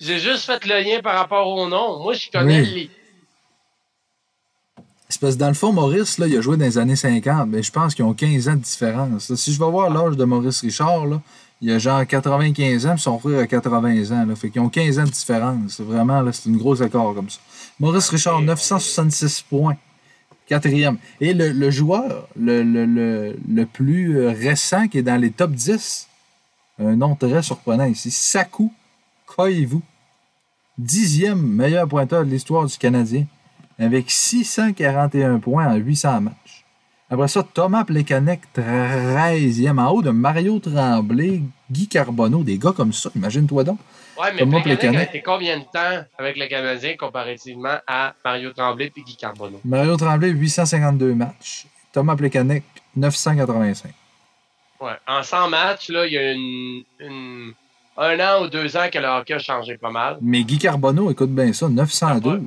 J'ai 0.00 0.18
juste 0.18 0.44
fait 0.44 0.64
le 0.66 0.80
lien 0.80 1.00
par 1.02 1.18
rapport 1.18 1.48
au 1.48 1.68
nom. 1.68 2.02
Moi, 2.02 2.14
je 2.14 2.30
connais 2.30 2.62
les. 2.62 2.90
C'est 5.08 5.20
parce 5.20 5.34
que 5.34 5.40
dans 5.40 5.48
le 5.48 5.54
fond, 5.54 5.72
Maurice, 5.72 6.18
là, 6.18 6.26
il 6.26 6.36
a 6.36 6.40
joué 6.42 6.56
dans 6.58 6.66
les 6.66 6.76
années 6.76 6.96
50, 6.96 7.48
mais 7.48 7.62
je 7.62 7.72
pense 7.72 7.94
qu'ils 7.94 8.04
ont 8.04 8.12
15 8.12 8.48
ans 8.48 8.54
de 8.54 8.60
différence. 8.60 9.34
Si 9.34 9.52
je 9.52 9.58
vais 9.58 9.70
voir 9.70 9.88
l'âge 9.88 10.16
de 10.16 10.24
Maurice 10.24 10.60
Richard, 10.60 11.06
là, 11.06 11.20
il 11.60 11.72
a 11.72 11.78
genre 11.78 12.06
95 12.06 12.86
ans, 12.86 12.94
puis 12.94 13.02
son 13.02 13.18
frère 13.18 13.40
a 13.40 13.46
80 13.46 14.12
ans. 14.12 14.26
Là, 14.26 14.36
fait 14.36 14.50
qu'ils 14.50 14.60
ont 14.60 14.68
15 14.68 14.98
ans 15.00 15.04
de 15.04 15.10
différence. 15.10 15.72
C'est 15.76 15.82
vraiment, 15.82 16.20
là, 16.20 16.32
c'est 16.32 16.48
une 16.48 16.56
grosse 16.56 16.80
accord 16.80 17.14
comme 17.14 17.28
ça. 17.28 17.40
Maurice 17.80 18.08
Richard, 18.08 18.40
966 18.42 19.42
points. 19.42 19.76
Quatrième. 20.46 20.96
Et 21.20 21.34
le, 21.34 21.70
joueur 21.70 22.26
le, 22.34 22.62
le, 22.62 23.66
plus 23.66 24.18
euh, 24.18 24.30
récent 24.30 24.88
qui 24.88 24.98
est 24.98 25.02
dans 25.02 25.20
les 25.20 25.30
top 25.30 25.50
10, 25.50 26.08
un 26.78 26.96
nom 26.96 27.14
très 27.16 27.42
surprenant 27.42 27.84
ici, 27.84 28.10
Saku 28.10 28.72
Koivu. 29.26 29.80
Dixième 30.78 31.42
meilleur 31.42 31.86
pointeur 31.86 32.24
de 32.24 32.30
l'histoire 32.30 32.64
du 32.64 32.78
Canadien, 32.78 33.26
avec 33.78 34.10
641 34.10 35.38
points 35.40 35.66
en 35.66 35.74
800 35.74 36.20
matchs. 36.22 36.57
Après 37.10 37.28
ça, 37.28 37.42
Thomas 37.42 37.84
Plekanec, 37.84 38.40
13e, 38.54 39.78
en 39.78 39.90
haut 39.90 40.02
de 40.02 40.10
Mario 40.10 40.58
Tremblay, 40.58 41.40
Guy 41.70 41.88
Carbonneau, 41.88 42.42
des 42.42 42.58
gars 42.58 42.72
comme 42.76 42.92
ça, 42.92 43.10
imagine-toi 43.16 43.64
donc. 43.64 43.78
Ouais, 44.20 44.30
mais 44.34 44.40
Thomas 44.40 44.60
Plekanec 44.60 45.00
a 45.00 45.02
été 45.04 45.22
combien 45.22 45.58
de 45.58 45.64
temps 45.64 46.04
avec 46.18 46.36
le 46.36 46.46
Canadien 46.48 46.96
comparativement 46.98 47.78
à 47.86 48.12
Mario 48.22 48.52
Tremblay 48.52 48.92
et 48.94 49.00
Guy 49.00 49.16
Carbonneau? 49.16 49.58
Mario 49.64 49.96
Tremblay, 49.96 50.28
852 50.28 51.14
matchs. 51.14 51.66
Thomas 51.92 52.14
Plekanec, 52.14 52.64
985. 52.94 53.92
Ouais, 54.80 54.90
en 55.06 55.22
100 55.22 55.48
matchs, 55.48 55.88
là, 55.88 56.06
il 56.06 56.12
y 56.12 56.18
a 56.18 56.32
une, 56.32 57.54
un 57.96 58.20
an 58.20 58.44
ou 58.44 58.48
deux 58.48 58.76
ans 58.76 58.88
que 58.92 58.98
le 58.98 59.06
hockey 59.06 59.32
a 59.32 59.38
changé 59.38 59.78
pas 59.78 59.90
mal. 59.90 60.18
Mais 60.20 60.42
Guy 60.44 60.58
Carbonneau, 60.58 61.10
écoute 61.10 61.30
bien 61.30 61.54
ça, 61.54 61.70
912. 61.70 62.40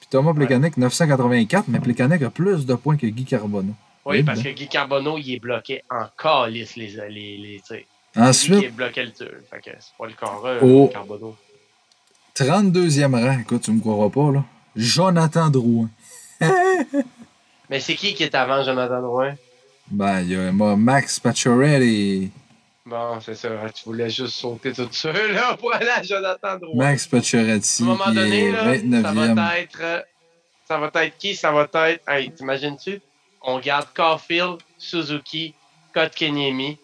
Puis 0.00 0.08
Thomas 0.10 0.34
Plekanec, 0.34 0.76
984, 0.76 1.66
mais 1.68 1.78
Plekanec 1.78 2.20
a 2.22 2.30
plus 2.30 2.66
de 2.66 2.74
points 2.74 2.96
que 2.96 3.06
Guy 3.06 3.24
Carbonneau. 3.24 3.74
Oui, 4.08 4.22
parce 4.22 4.42
que 4.42 4.48
Guy 4.48 4.68
Carbonneau, 4.68 5.18
il 5.18 5.34
est 5.34 5.38
bloqué 5.38 5.82
en 5.90 6.06
calice, 6.16 6.76
les, 6.76 6.88
les, 7.10 7.36
les, 7.36 7.86
Ensuite. 8.16 8.62
Il 8.62 8.64
est 8.64 8.70
bloqué 8.70 9.04
le 9.04 9.12
tir. 9.12 9.28
Fait 9.50 9.60
que 9.60 9.70
c'est 9.78 9.96
pas 9.98 10.06
le 10.06 10.14
carreur, 10.14 10.62
au 10.64 10.88
Carbonneau. 10.88 11.36
32e 12.34 13.12
rang, 13.12 13.38
écoute, 13.40 13.62
tu 13.62 13.70
me 13.70 13.80
croiras 13.80 14.08
pas, 14.08 14.32
là. 14.32 14.44
Jonathan 14.74 15.50
Drouin. 15.50 15.90
Mais 17.70 17.80
c'est 17.80 17.96
qui 17.96 18.14
qui 18.14 18.22
est 18.22 18.34
avant 18.34 18.62
Jonathan 18.62 19.02
Drouin? 19.02 19.34
Ben, 19.90 20.22
il 20.22 20.30
y 20.30 20.36
a 20.36 20.52
Max 20.52 21.20
Pacioretty. 21.20 22.30
Bon, 22.86 23.20
c'est 23.20 23.34
ça. 23.34 23.50
Tu 23.74 23.84
voulais 23.84 24.08
juste 24.08 24.36
sauter 24.36 24.72
tout 24.72 24.88
ça, 24.90 25.12
là, 25.12 25.54
pour 25.58 25.74
aller 25.74 25.90
à 25.90 26.02
Jonathan 26.02 26.56
Drouin. 26.56 26.76
Max 26.76 27.06
Pacioretty. 27.06 27.82
À 27.82 27.84
un 27.84 27.88
moment 27.88 28.12
donné, 28.12 28.52
là, 28.52 28.74
ça 29.02 29.34
va 29.34 29.58
être. 29.58 30.06
Ça 30.66 30.78
va 30.78 30.90
être 31.04 31.18
qui? 31.18 31.34
Ça 31.34 31.52
va 31.52 31.68
être. 31.88 32.08
Hey, 32.08 32.30
t'imagines-tu? 32.30 33.02
On 33.42 33.58
garde 33.60 33.88
Caulfield, 33.94 34.58
Suzuki, 34.78 35.54
Kotkaniemi 35.94 36.78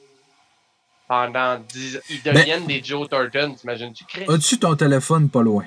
pendant 1.08 1.58
10 1.58 2.00
Ils 2.10 2.22
ben, 2.22 2.34
deviennent 2.34 2.66
des 2.66 2.82
Joe 2.82 3.08
Thornton, 3.08 3.54
t'imagines-tu? 3.54 4.04
As-tu 4.28 4.58
ton 4.58 4.74
téléphone 4.74 5.28
pas 5.28 5.42
loin? 5.42 5.64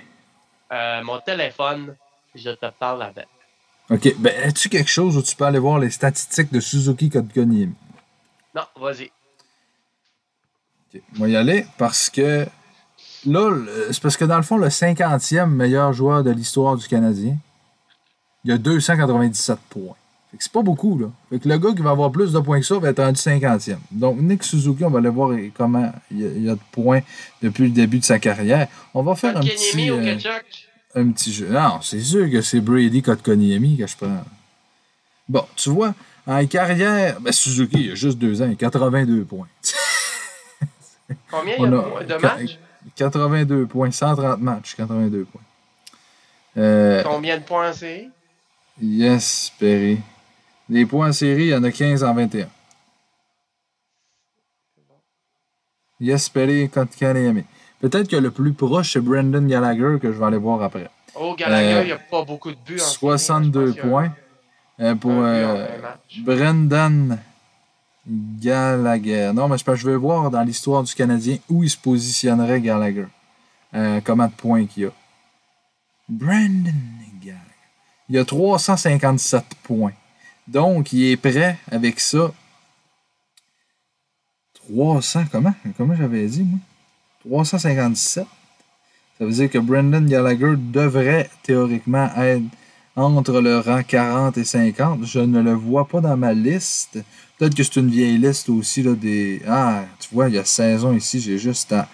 Euh, 0.72 1.04
mon 1.04 1.20
téléphone, 1.20 1.96
je 2.36 2.52
te 2.52 2.66
parle 2.80 3.04
avec. 3.04 3.28
OK. 3.90 4.16
Ben, 4.18 4.34
as-tu 4.44 4.70
quelque 4.70 4.90
chose 4.90 5.16
où 5.16 5.22
tu 5.22 5.36
peux 5.36 5.46
aller 5.46 5.60
voir 5.60 5.80
les 5.80 5.92
statistiques 5.92 6.52
de 6.52 6.60
Suzuki 6.60 7.10
Kotkaniemi? 7.10 7.74
Non, 8.56 8.64
vas-y. 8.76 9.12
OK. 10.94 11.02
On 11.16 11.22
va 11.22 11.30
y 11.30 11.36
aller 11.36 11.66
parce 11.78 12.10
que 12.10 12.46
là, 13.26 13.66
c'est 13.92 14.02
parce 14.02 14.18
que 14.18 14.26
dans 14.26 14.38
le 14.38 14.44
fond, 14.44 14.58
le 14.58 14.70
50e 14.70 15.48
meilleur 15.48 15.94
joueur 15.94 16.24
de 16.24 16.32
l'histoire 16.32 16.76
du 16.76 16.88
Canadien, 16.88 17.38
il 18.44 18.52
a 18.52 18.58
297 18.58 19.60
points 19.70 19.96
c'est 20.40 20.52
pas 20.52 20.62
beaucoup, 20.62 20.98
là. 20.98 21.08
Fait 21.30 21.40
que 21.40 21.48
le 21.48 21.58
gars 21.58 21.72
qui 21.74 21.82
va 21.82 21.92
avoir 21.92 22.12
plus 22.12 22.34
de 22.34 22.40
points 22.40 22.60
que 22.60 22.66
ça 22.66 22.78
va 22.78 22.90
être 22.90 23.02
rendu 23.02 23.20
50e. 23.20 23.78
Donc, 23.92 24.20
Nick 24.20 24.44
Suzuki, 24.44 24.84
on 24.84 24.90
va 24.90 25.00
aller 25.00 25.10
voir 25.10 25.36
comment 25.56 25.92
il 26.12 26.44
y, 26.44 26.50
a, 26.50 26.56
de 26.56 26.60
points 26.72 27.02
depuis 27.42 27.66
le 27.66 27.70
début 27.70 28.00
de 28.00 28.04
sa 28.04 28.20
carrière. 28.20 28.68
On 28.94 29.04
va 29.04 29.16
faire 29.16 29.38
un 29.38 29.42
petit, 29.42 29.90
euh, 29.90 30.18
un 30.96 31.12
petit 31.12 31.34
jeu. 31.34 31.48
Non, 31.50 31.80
c'est 31.82 32.02
sûr 32.02 32.30
que 32.30 32.42
c'est 32.42 32.60
Brady 32.60 33.02
Kotkaniemi 33.02 33.78
que 33.78 33.88
je 33.88 33.96
prends. 33.96 34.24
Bon, 35.30 35.46
tu 35.56 35.70
vois, 35.70 35.94
en 36.26 36.46
carrière, 36.46 37.20
ben 37.20 37.32
Suzuki, 37.32 37.86
il 37.86 37.92
a 37.92 37.96
juste 37.96 38.18
deux 38.18 38.42
ans, 38.42 38.48
il 38.48 38.54
a 38.54 38.56
82 38.56 39.24
points. 39.24 39.48
Combien 41.32 41.56
il 41.58 41.62
y 41.62 41.66
a 41.66 42.04
de 42.04 42.22
matchs? 42.22 42.60
82 42.96 43.66
points, 43.66 43.92
130 43.92 44.42
matchs, 44.42 44.76
82 44.76 45.26
points. 45.26 45.42
Euh, 46.58 47.04
Combien 47.04 47.38
de 47.38 47.44
points 47.44 47.74
c'est? 47.74 48.10
Yes, 48.82 49.52
Perry. 49.60 50.00
Les 50.70 50.86
points 50.86 51.10
en 51.10 51.14
série, 51.14 51.46
il 51.46 51.50
y 51.50 51.56
en 51.56 51.64
a 51.64 51.72
15 51.72 52.04
en 52.04 52.14
21. 52.14 52.48
Yes, 56.00 56.30
contre 56.74 56.96
Kaneyami. 56.96 57.44
Peut-être 57.80 58.08
que 58.08 58.16
le 58.16 58.32
plus 58.32 58.54
proche, 58.54 58.94
c'est 58.94 59.00
Brendan 59.00 59.48
Gallagher, 59.48 59.98
que 60.02 60.12
je 60.12 60.18
vais 60.18 60.26
aller 60.26 60.38
voir 60.38 60.62
après. 60.62 60.90
Oh, 61.16 61.36
Gallagher, 61.36 61.74
euh, 61.74 61.82
il 61.84 61.86
n'y 61.88 61.92
a 61.92 61.98
pas 61.98 62.24
beaucoup 62.24 62.52
de 62.52 62.58
buts. 62.66 62.80
En 62.80 62.86
62 62.86 63.74
points. 63.74 64.14
Euh, 64.80 64.94
pour 64.94 65.12
euh, 65.12 65.66
Brendan 66.20 67.18
Gallagher. 68.08 69.32
Non, 69.34 69.48
mais 69.48 69.58
je 69.58 69.90
vais 69.90 69.96
voir 69.96 70.30
dans 70.30 70.44
l'histoire 70.44 70.84
du 70.84 70.94
Canadien 70.94 71.38
où 71.50 71.64
il 71.64 71.70
se 71.70 71.78
positionnerait 71.78 72.62
Gallagher. 72.62 73.08
comment 74.04 74.28
de 74.28 74.34
points 74.34 74.66
qu'il 74.66 74.84
y 74.84 74.86
a. 74.86 74.92
Brendan 76.08 76.76
Gallagher. 77.22 77.42
Il 78.10 78.16
y 78.16 78.20
a 78.20 78.26
357 78.26 79.46
points. 79.64 79.94
Donc, 80.48 80.94
il 80.94 81.12
est 81.12 81.18
prêt 81.18 81.58
avec 81.70 82.00
ça. 82.00 82.32
300, 84.70 85.26
comment? 85.32 85.54
Comment 85.78 85.96
j'avais 85.96 86.26
dit, 86.28 86.44
moi? 86.44 86.60
357. 87.26 88.26
Ça 89.18 89.26
veut 89.26 89.32
dire 89.32 89.50
que 89.50 89.58
Brendan 89.58 90.06
Gallagher 90.06 90.54
devrait 90.58 91.30
théoriquement 91.44 92.10
être 92.18 92.44
entre 92.96 93.42
le 93.42 93.60
rang 93.60 93.82
40 93.84 94.38
et 94.38 94.44
50. 94.44 95.06
Je 95.06 95.20
ne 95.20 95.42
le 95.42 95.54
vois 95.54 95.88
pas 95.88 96.02
dans 96.02 96.18
ma 96.18 96.34
liste. 96.34 97.00
Peut-être 97.38 97.56
que 97.56 97.64
c'est 97.64 97.78
une 97.78 97.90
vieille 97.90 98.18
liste 98.18 98.50
aussi 98.50 98.84
là, 98.84 98.94
des. 98.94 99.42
Ah, 99.48 99.86
tu 100.00 100.10
vois, 100.14 100.30
il 100.30 100.36
y 100.36 100.38
a 100.38 100.46
saison 100.46 100.94
ici. 100.94 101.20
J'ai 101.20 101.38
juste 101.38 101.72
à 101.74 101.88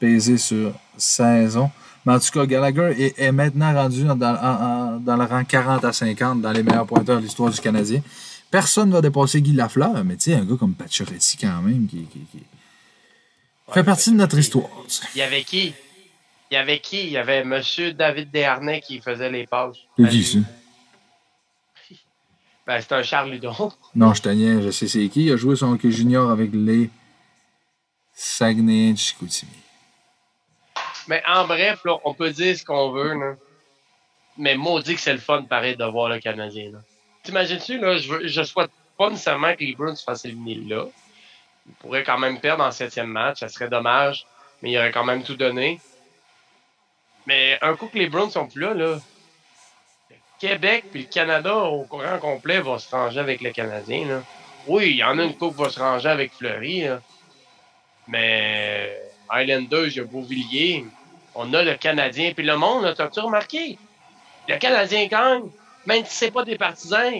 peser 0.00 0.38
sur 0.38 0.72
saison. 0.96 1.70
Mais 2.06 2.14
en 2.14 2.18
tout 2.18 2.30
cas, 2.30 2.46
Gallagher 2.46 3.12
est, 3.16 3.32
maintenant 3.32 3.72
rendu 3.74 4.04
dans, 4.04 4.16
dans, 4.16 5.16
le 5.16 5.24
rang 5.24 5.44
40 5.44 5.84
à 5.84 5.92
50 5.92 6.40
dans 6.40 6.52
les 6.52 6.62
meilleurs 6.62 6.86
pointeurs 6.86 7.18
de 7.18 7.22
l'histoire 7.22 7.50
du 7.50 7.60
Canadien. 7.60 8.00
Personne 8.50 8.88
ne 8.88 8.94
va 8.94 9.02
dépasser 9.02 9.42
Guy 9.42 9.52
Lafleur, 9.52 10.04
mais 10.04 10.16
tu 10.16 10.30
sais, 10.30 10.34
un 10.34 10.44
gars 10.44 10.56
comme 10.58 10.74
Pacioretty, 10.74 11.36
quand 11.36 11.60
même, 11.60 11.86
qui, 11.86 12.06
fait 13.70 13.84
partie 13.84 14.10
de 14.10 14.16
notre 14.16 14.38
histoire. 14.38 14.70
Il 15.14 15.18
y 15.18 15.22
avait 15.22 15.42
qui? 15.42 15.74
Il 16.50 16.54
y 16.54 16.56
avait 16.56 16.80
qui? 16.80 17.02
Il 17.02 17.10
y 17.10 17.18
avait 17.18 17.40
M. 17.40 17.60
David 17.94 18.30
Desharnais 18.30 18.80
qui 18.80 19.00
faisait 19.00 19.30
les 19.30 19.46
passes. 19.46 19.76
C'est 19.98 20.08
qui, 20.08 20.24
ça? 20.24 20.38
Ben, 22.66 22.82
c'est 22.82 22.92
un 22.92 23.02
Charles 23.02 23.30
Ludon. 23.30 23.72
Non, 23.94 24.12
je 24.12 24.20
t'en 24.20 24.34
je 24.34 24.70
sais 24.70 24.88
c'est 24.88 25.08
qui. 25.08 25.24
Il 25.24 25.32
a 25.32 25.36
joué 25.36 25.56
son 25.56 25.72
hockey 25.72 25.90
junior 25.90 26.30
avec 26.30 26.50
les 26.52 26.90
Saguenay 28.14 28.92
de 28.92 28.98
Chicoutimi. 28.98 29.50
Mais 31.08 31.22
en 31.26 31.46
bref, 31.46 31.80
on 32.04 32.14
peut 32.14 32.30
dire 32.30 32.56
ce 32.56 32.64
qu'on 32.64 32.92
veut. 32.92 33.36
Mais 34.36 34.56
maudit 34.56 34.94
que 34.94 35.00
c'est 35.00 35.12
le 35.12 35.18
fun, 35.18 35.42
pareil, 35.42 35.76
de 35.76 35.84
voir 35.84 36.08
le 36.08 36.20
Canadien. 36.20 36.70
T'imagines-tu, 37.24 37.78
là, 37.78 37.98
je, 37.98 38.08
veux, 38.08 38.28
je 38.28 38.42
souhaite 38.42 38.70
pas 38.96 39.10
nécessairement 39.10 39.54
que 39.54 39.64
les 39.64 39.74
Bruins 39.74 39.94
se 39.94 40.04
fassent 40.04 40.24
éliminer 40.24 40.76
là. 40.76 40.84
Ils 41.66 41.74
pourraient 41.74 42.04
quand 42.04 42.18
même 42.18 42.38
perdre 42.40 42.64
en 42.64 42.70
septième 42.70 43.08
match, 43.08 43.40
ça 43.40 43.48
serait 43.48 43.68
dommage, 43.68 44.26
mais 44.62 44.70
il 44.70 44.78
aurait 44.78 44.92
quand 44.92 45.04
même 45.04 45.22
tout 45.22 45.36
donné. 45.36 45.80
Mais 47.26 47.58
un 47.60 47.74
coup 47.76 47.88
que 47.88 47.98
les 47.98 48.08
Bruins 48.08 48.30
sont 48.30 48.46
plus 48.46 48.62
là, 48.62 48.74
là, 48.74 48.98
le 50.10 50.16
Québec 50.38 50.84
puis 50.90 51.02
le 51.02 51.08
Canada 51.08 51.54
au 51.56 51.84
courant 51.84 52.18
complet 52.18 52.60
vont 52.60 52.78
se 52.78 52.90
ranger 52.90 53.20
avec 53.20 53.40
le 53.40 53.50
Canadien. 53.50 54.22
Oui, 54.66 54.90
il 54.90 54.96
y 54.96 55.04
en 55.04 55.18
a 55.18 55.24
une 55.24 55.36
coupe 55.36 55.56
qui 55.56 55.62
va 55.62 55.70
se 55.70 55.80
ranger 55.80 56.08
avec 56.08 56.32
Fleury. 56.32 56.82
Là. 56.82 57.00
Mais 58.06 58.98
Islanders, 59.30 59.88
il 59.88 59.96
y 59.96 60.00
a 60.00 60.04
Beauvilliers. 60.04 60.86
On 61.40 61.54
a 61.54 61.62
le 61.62 61.76
Canadien. 61.76 62.32
Puis 62.34 62.44
le 62.44 62.56
monde, 62.56 62.92
t'as-tu 62.96 63.20
remarqué? 63.20 63.78
Le 64.48 64.58
Canadien 64.58 65.06
gagne. 65.06 65.44
Même 65.86 66.04
si 66.04 66.16
c'est 66.16 66.32
pas 66.32 66.44
des 66.44 66.58
partisans, 66.58 67.14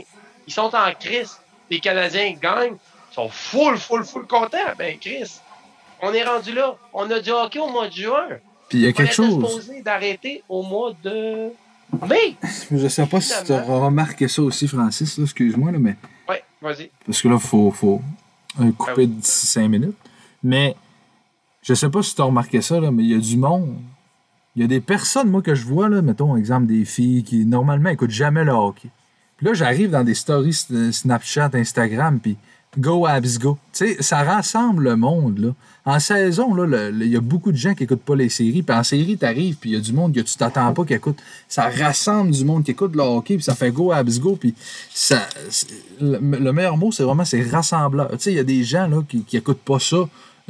ils 0.46 0.52
sont 0.52 0.74
en 0.74 0.92
crise. 0.98 1.38
Les 1.70 1.78
Canadiens 1.78 2.32
gagnent. 2.32 2.76
Ils 3.12 3.14
sont 3.14 3.28
full, 3.28 3.78
full, 3.78 4.04
full 4.04 4.26
contents. 4.26 4.74
Ben, 4.76 4.98
Chris, 4.98 5.40
on 6.02 6.12
est 6.12 6.24
rendu 6.24 6.52
là. 6.52 6.74
On 6.92 7.08
a 7.08 7.20
du 7.20 7.30
hockey 7.30 7.60
au 7.60 7.68
mois 7.68 7.86
de 7.86 7.92
juin. 7.92 8.28
Puis 8.68 8.78
il 8.78 8.84
y 8.86 8.88
a 8.88 8.92
quelque 8.92 9.14
chose. 9.14 9.34
supposé 9.34 9.82
d'arrêter 9.82 10.42
au 10.48 10.64
mois 10.64 10.92
de 11.00 11.52
mai. 12.08 12.34
Je 12.72 12.88
sais 12.88 13.06
pas 13.06 13.20
si 13.20 13.32
tu 13.44 13.52
as 13.52 13.62
remarqué 13.62 14.26
ça 14.26 14.42
aussi, 14.42 14.66
Francis. 14.66 15.16
Excuse-moi, 15.16 15.70
mais. 15.78 15.94
Oui, 16.28 16.36
vas-y. 16.60 16.90
Parce 17.06 17.22
que 17.22 17.28
là, 17.28 17.36
il 17.36 17.46
faut, 17.46 17.70
faut 17.70 18.02
couper 18.76 19.06
d'ici 19.06 19.46
cinq 19.46 19.68
minutes. 19.68 19.96
Mais 20.42 20.74
je 21.62 21.72
sais 21.72 21.88
pas 21.88 22.02
si 22.02 22.16
tu 22.16 22.20
as 22.20 22.24
remarqué 22.24 22.60
ça, 22.60 22.80
là, 22.80 22.90
mais 22.90 23.04
il 23.04 23.10
y 23.10 23.14
a 23.14 23.18
du 23.18 23.36
monde. 23.36 23.76
Il 24.58 24.62
y 24.62 24.64
a 24.64 24.66
des 24.66 24.80
personnes, 24.80 25.30
moi, 25.30 25.40
que 25.40 25.54
je 25.54 25.64
vois, 25.64 25.88
là, 25.88 26.02
mettons, 26.02 26.36
exemple, 26.36 26.66
des 26.66 26.84
filles 26.84 27.22
qui, 27.22 27.46
normalement, 27.46 27.90
écoutent 27.90 28.10
jamais 28.10 28.42
le 28.42 28.50
hockey. 28.50 28.88
Puis 29.36 29.46
là, 29.46 29.54
j'arrive 29.54 29.90
dans 29.90 30.02
des 30.02 30.14
stories 30.14 30.66
Snapchat, 30.90 31.50
Instagram, 31.54 32.18
puis 32.18 32.36
Go 32.76 33.06
Abs 33.06 33.38
Go. 33.38 33.56
Tu 33.72 33.94
sais, 33.94 34.02
ça 34.02 34.24
rassemble 34.24 34.82
le 34.82 34.96
monde. 34.96 35.38
Là. 35.38 35.54
En 35.84 36.00
saison, 36.00 36.56
il 36.66 37.06
y 37.06 37.16
a 37.16 37.20
beaucoup 37.20 37.52
de 37.52 37.56
gens 37.56 37.72
qui 37.72 37.84
n'écoutent 37.84 38.02
pas 38.02 38.16
les 38.16 38.28
séries. 38.28 38.64
Puis 38.64 38.76
en 38.76 38.82
série, 38.82 39.16
tu 39.16 39.24
arrives, 39.24 39.58
puis 39.58 39.70
il 39.70 39.72
y 39.74 39.76
a 39.76 39.80
du 39.80 39.92
monde 39.92 40.12
que 40.12 40.22
tu 40.22 40.36
t'attends 40.36 40.72
pas 40.72 40.84
qui 40.84 40.94
écoute. 40.94 41.18
Ça 41.46 41.70
rassemble 41.70 42.32
du 42.32 42.44
monde 42.44 42.64
qui 42.64 42.72
écoute 42.72 42.96
le 42.96 43.02
hockey, 43.02 43.36
puis 43.36 43.44
ça 43.44 43.54
fait 43.54 43.70
Go 43.70 43.92
Abs 43.92 44.18
Go. 44.18 44.34
Puis 44.34 44.56
ça, 44.92 45.20
le, 46.00 46.18
meilleur 46.50 46.76
mot, 46.76 46.90
c'est 46.90 47.04
vraiment 47.04 47.24
c'est 47.24 47.42
rassembleur. 47.42 48.10
Tu 48.10 48.18
sais, 48.18 48.32
il 48.32 48.36
y 48.36 48.40
a 48.40 48.44
des 48.44 48.64
gens 48.64 48.88
là, 48.88 49.04
qui 49.08 49.24
n'écoutent 49.32 49.62
pas 49.62 49.78
ça. 49.78 49.98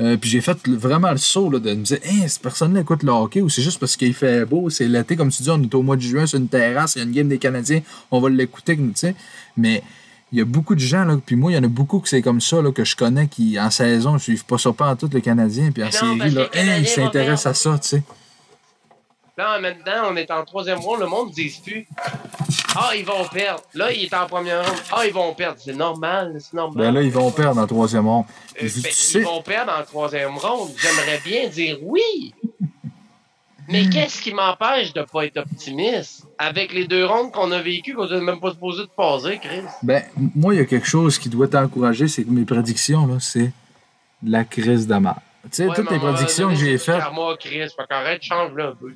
Euh, 0.00 0.16
puis 0.16 0.30
j'ai 0.30 0.40
fait 0.40 0.56
vraiment 0.68 1.10
le 1.10 1.16
saut 1.16 1.50
là, 1.50 1.58
de 1.58 1.70
me 1.74 1.82
dire, 1.82 1.98
hein, 2.06 2.28
cette 2.28 2.42
personne-là 2.42 2.82
écoute 2.82 3.02
le 3.02 3.10
hockey 3.10 3.40
ou 3.40 3.48
c'est 3.48 3.62
juste 3.62 3.80
parce 3.80 3.96
qu'il 3.96 4.14
fait 4.14 4.44
beau, 4.44 4.70
c'est 4.70 4.86
l'été, 4.86 5.16
comme 5.16 5.30
tu 5.30 5.42
dis, 5.42 5.50
on 5.50 5.60
est 5.60 5.74
au 5.74 5.82
mois 5.82 5.96
de 5.96 6.02
juin 6.02 6.24
sur 6.24 6.38
une 6.38 6.48
terrasse, 6.48 6.94
il 6.94 6.98
y 6.98 7.02
a 7.02 7.04
une 7.04 7.12
game 7.12 7.28
des 7.28 7.38
Canadiens, 7.38 7.80
on 8.12 8.20
va 8.20 8.28
l'écouter, 8.28 8.76
tu 8.76 8.92
sais. 8.94 9.16
Mais 9.56 9.82
il 10.30 10.38
y 10.38 10.40
a 10.40 10.44
beaucoup 10.44 10.76
de 10.76 10.80
gens, 10.80 11.04
là, 11.04 11.18
puis 11.24 11.34
moi, 11.34 11.50
il 11.50 11.56
y 11.56 11.58
en 11.58 11.64
a 11.64 11.68
beaucoup 11.68 11.98
que 11.98 12.08
c'est 12.08 12.22
comme 12.22 12.40
ça, 12.40 12.62
là, 12.62 12.70
que 12.70 12.84
je 12.84 12.94
connais, 12.94 13.26
qui 13.26 13.58
en 13.58 13.70
saison 13.70 14.14
ne 14.14 14.18
suivent 14.18 14.44
pas 14.44 14.58
ça 14.58 14.72
pas 14.72 14.90
en 14.90 14.94
tout 14.94 15.10
le 15.12 15.20
Canadien, 15.20 15.72
puis 15.72 15.82
en 15.82 15.90
série, 15.90 16.30
là, 16.30 16.48
ils 16.78 16.86
s'intéressent 16.86 17.46
à 17.46 17.54
ça, 17.54 17.78
tu 17.78 17.88
sais. 17.88 18.02
Là, 19.38 19.60
maintenant, 19.60 20.10
on 20.10 20.16
est 20.16 20.32
en 20.32 20.44
troisième 20.44 20.80
round, 20.80 20.98
le 20.98 21.06
monde 21.06 21.28
ne 21.28 21.32
dit 21.32 21.60
plus. 21.64 21.86
Ah, 22.74 22.90
ils 22.96 23.04
vont 23.04 23.24
perdre. 23.32 23.62
Là, 23.72 23.92
il 23.92 24.02
est 24.02 24.14
en 24.14 24.26
première 24.26 24.66
ronde. 24.66 24.80
Ah, 24.90 25.06
ils 25.06 25.12
vont 25.12 25.32
perdre. 25.32 25.58
C'est 25.64 25.76
normal, 25.76 26.36
c'est 26.40 26.54
normal. 26.54 26.86
Ben 26.86 26.92
là, 26.92 27.02
ils 27.02 27.12
vont 27.12 27.30
perdre 27.30 27.60
en 27.60 27.66
troisième 27.68 28.08
ronde. 28.08 28.24
Euh, 28.60 28.68
ben, 28.82 28.92
ils 29.14 29.22
vont 29.22 29.40
perdre 29.42 29.72
en 29.78 29.84
troisième 29.84 30.36
ronde. 30.36 30.70
J'aimerais 30.76 31.20
bien 31.24 31.48
dire 31.48 31.78
oui. 31.82 32.34
Mais 33.68 33.88
qu'est-ce 33.88 34.20
qui 34.20 34.34
m'empêche 34.34 34.92
de 34.92 35.00
ne 35.00 35.04
pas 35.04 35.26
être 35.26 35.36
optimiste? 35.36 36.24
Avec 36.38 36.72
les 36.72 36.88
deux 36.88 37.06
rondes 37.06 37.30
qu'on 37.30 37.52
a 37.52 37.62
vécues 37.62 37.94
qu'on 37.94 38.08
n'est 38.08 38.20
même 38.20 38.40
pas 38.40 38.50
supposé 38.50 38.82
de 38.82 38.88
passer, 38.88 39.38
Chris? 39.40 39.62
Ben, 39.84 40.02
moi, 40.34 40.52
il 40.52 40.58
y 40.58 40.60
a 40.60 40.64
quelque 40.64 40.88
chose 40.88 41.16
qui 41.16 41.28
doit 41.28 41.46
t'encourager, 41.46 42.08
c'est 42.08 42.24
que 42.24 42.30
mes 42.30 42.44
prédictions, 42.44 43.06
là, 43.06 43.18
c'est 43.20 43.52
la 44.20 44.42
crise 44.42 44.88
d'amarre. 44.88 45.20
Tu 45.50 45.68
sais, 45.68 45.68
toutes 45.74 45.90
les 45.90 45.98
prédictions 45.98 46.48
que 46.48 46.54
j'ai 46.54 46.78
faites. 46.78 47.02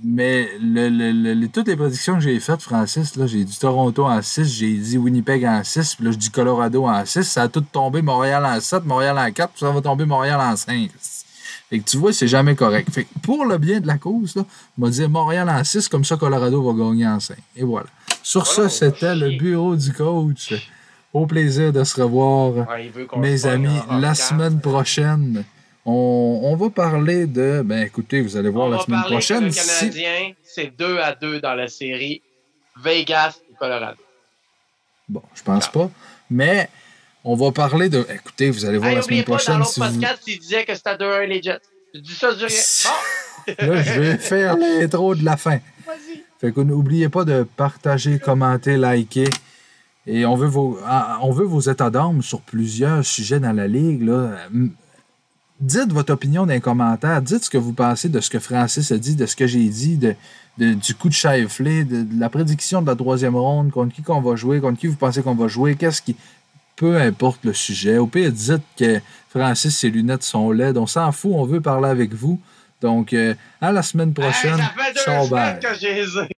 Mais 0.05 0.49
le, 0.61 1.47
toutes 1.47 1.69
les 1.69 1.77
prédictions 1.77 2.15
que 2.15 2.21
j'ai 2.21 2.39
faites, 2.41 2.63
Francis, 2.63 3.17
là, 3.17 3.27
j'ai 3.27 3.45
dit 3.45 3.59
Toronto 3.59 4.05
en 4.05 4.21
6, 4.23 4.45
j'ai 4.45 4.73
dit 4.75 4.99
Winnipeg 4.99 5.45
en 5.45 5.65
6, 5.65 5.97
puis 5.97 6.05
là, 6.05 6.11
je 6.13 6.17
dis 6.17 6.31
Colorado 6.31 6.87
en 6.87 7.05
6. 7.05 7.23
Ça 7.23 7.43
a 7.43 7.49
tout 7.49 7.61
tombé 7.61 8.03
Montréal 8.03 8.45
en 8.45 8.61
7, 8.61 8.85
Montréal 8.85 9.19
en 9.19 9.31
4, 9.31 9.51
puis 9.51 9.61
ça 9.61 9.71
va 9.71 9.81
tomber 9.81 10.05
Montréal 10.05 10.41
en 10.41 10.57
5. 10.57 10.91
Fait 11.71 11.79
que 11.79 11.89
tu 11.89 11.97
vois, 11.97 12.13
c'est 12.13 12.29
jamais 12.29 12.55
correct. 12.55 12.91
Fait 12.91 13.05
que 13.05 13.19
pour 13.23 13.47
le 13.47 13.57
bien 13.57 13.81
de 13.81 13.87
la 13.87 13.97
cause, 13.97 14.37
là, 14.37 14.45
on 14.79 14.85
va 14.85 14.91
dire 14.91 15.09
Montréal 15.09 15.49
en 15.49 15.65
6, 15.65 15.89
comme 15.89 16.05
ça 16.05 16.17
Colorado 16.17 16.63
va 16.63 16.85
gagner 16.85 17.07
en 17.07 17.19
5. 17.19 17.37
Et 17.57 17.65
voilà. 17.65 17.87
Sur 18.23 18.47
ça, 18.47 18.69
c'était 18.69 19.15
le 19.15 19.39
bureau 19.39 19.75
du 19.75 19.93
coach. 19.93 20.53
Au 21.15 21.27
plaisir 21.27 21.73
de 21.73 21.85
se 21.85 22.01
revoir, 22.01 22.67
mes 23.17 23.47
amis, 23.47 23.79
la 23.91 24.15
semaine 24.15 24.61
prochaine. 24.61 25.45
On, 25.85 26.57
va 26.57 26.71
parler 26.71 27.27
de. 27.27 27.63
Ben 27.65 27.83
écoutez, 27.83 28.21
vous 28.21 28.37
allez 28.37 28.49
voir 28.49 28.69
la 28.69 28.79
semaine 28.79 29.03
prochaine. 29.03 29.45
le 29.47 29.51
Canadien, 29.51 30.33
c'est 30.43 30.77
2 30.77 30.99
à 30.99 31.15
2 31.15 31.41
dans 31.41 31.55
la 31.55 31.69
série 31.69 32.23
Vegas 32.83 33.41
et 33.51 33.55
Colorado. 33.55 34.01
Bon, 35.09 35.23
je 35.35 35.43
pense 35.43 35.69
pas. 35.69 35.91
Mais 36.31 36.69
on 37.25 37.35
va 37.35 37.51
parler 37.51 37.89
de. 37.89 38.07
Écoutez, 38.15 38.51
vous 38.51 38.65
allez 38.65 38.79
voir 38.79 38.95
la 38.95 39.03
semaine 39.03 39.25
prochaine. 39.25 39.59
Pas, 39.59 39.65
dans 39.65 39.65
l'autre 39.65 39.93
podcast, 39.93 40.23
il 40.27 40.39
disait 40.39 40.65
que 40.65 40.75
c'était 40.75 40.95
2-1 40.95 41.27
les 41.27 41.43
Jets. 41.43 41.61
Je 41.95 42.01
dis 42.01 42.15
ça, 42.15 42.31
je 42.31 42.47
dis 42.47 42.55
rien. 42.55 43.55
Là, 43.75 43.83
je 43.83 44.01
vais 44.01 44.19
faire 44.19 44.57
l'intro 44.57 45.17
de 45.17 45.25
la 45.25 45.37
fin. 45.37 45.59
Vas-y. 45.85 46.23
Fait 46.41 46.53
que 46.53 46.61
n'oubliez 46.61 47.09
pas 47.09 47.25
de 47.25 47.43
partager, 47.43 48.21
commenter, 48.21 48.77
liker. 48.77 49.29
Et 50.07 50.25
on 50.27 50.37
veut 50.37 50.49
vos, 50.49 50.79
ah, 50.85 51.19
on 51.23 51.33
veut 51.33 51.45
vos 51.45 51.61
états 51.61 51.91
d'âme 51.91 52.23
sur 52.23 52.41
plusieurs 52.41 53.05
sujets 53.05 53.41
dans 53.41 53.53
la 53.53 53.69
ligue. 53.69 54.03
Là. 54.03 54.49
Dites 55.63 55.93
votre 55.93 56.13
opinion 56.13 56.45
dans 56.45 56.53
les 56.53 56.61
commentaires. 56.61 57.23
Dites 57.23 57.45
ce 57.45 57.51
que 57.51 57.57
vous 57.57 57.73
pensez 57.73 58.09
de 58.09 58.21
ce 58.21 58.29
que 58.29 58.41
Francis 58.41 58.91
a 58.91 58.99
dit, 58.99 59.15
de 59.15 59.27
ce 59.27 59.37
que 59.37 59.47
j'ai 59.47 59.69
dit, 59.69 59.97
de, 59.97 60.15
du 60.59 60.95
coup 60.95 61.09
de 61.09 61.15
Shifley, 61.15 61.85
de, 61.85 62.03
de, 62.03 62.21
la 62.21 62.29
prédiction 62.29 62.83
de 62.83 62.89
la 62.89 62.97
troisième 62.97 63.37
ronde, 63.37 63.71
contre 63.71 63.95
qui 63.95 64.03
qu'on 64.03 64.21
va 64.21 64.35
jouer, 64.35 64.61
contre 64.61 64.81
qui 64.81 64.89
vous 64.89 64.97
pensez 64.97 65.23
qu'on 65.23 65.37
va 65.37 65.47
jouer, 65.47 65.77
qu'est-ce 65.77 66.03
qui 66.03 66.17
peu 66.77 67.01
importe 67.01 67.45
le 67.45 67.53
sujet. 67.53 67.99
Au 67.99 68.09
pire, 68.09 68.33
dites 68.33 68.63
que 68.77 69.01
Francis, 69.29 69.79
ses 69.79 69.91
lunettes 69.91 70.25
sont 70.25 70.51
laides. 70.51 70.79
On 70.79 70.89
s'en 70.89 71.13
fout, 71.13 71.33
on 71.33 71.45
veut 71.45 71.61
parler 71.61 71.89
avec 71.89 72.13
vous. 72.13 72.41
Donc, 72.81 73.13
euh, 73.13 73.35
à 73.61 73.71
la 73.71 73.83
semaine 73.83 74.13
prochaine. 74.13 74.59
Hey, 74.59 74.95
ça 74.97 75.21
fait 75.23 75.61
deux 75.61 75.69
que 75.69 75.75
j'ai 75.81 76.33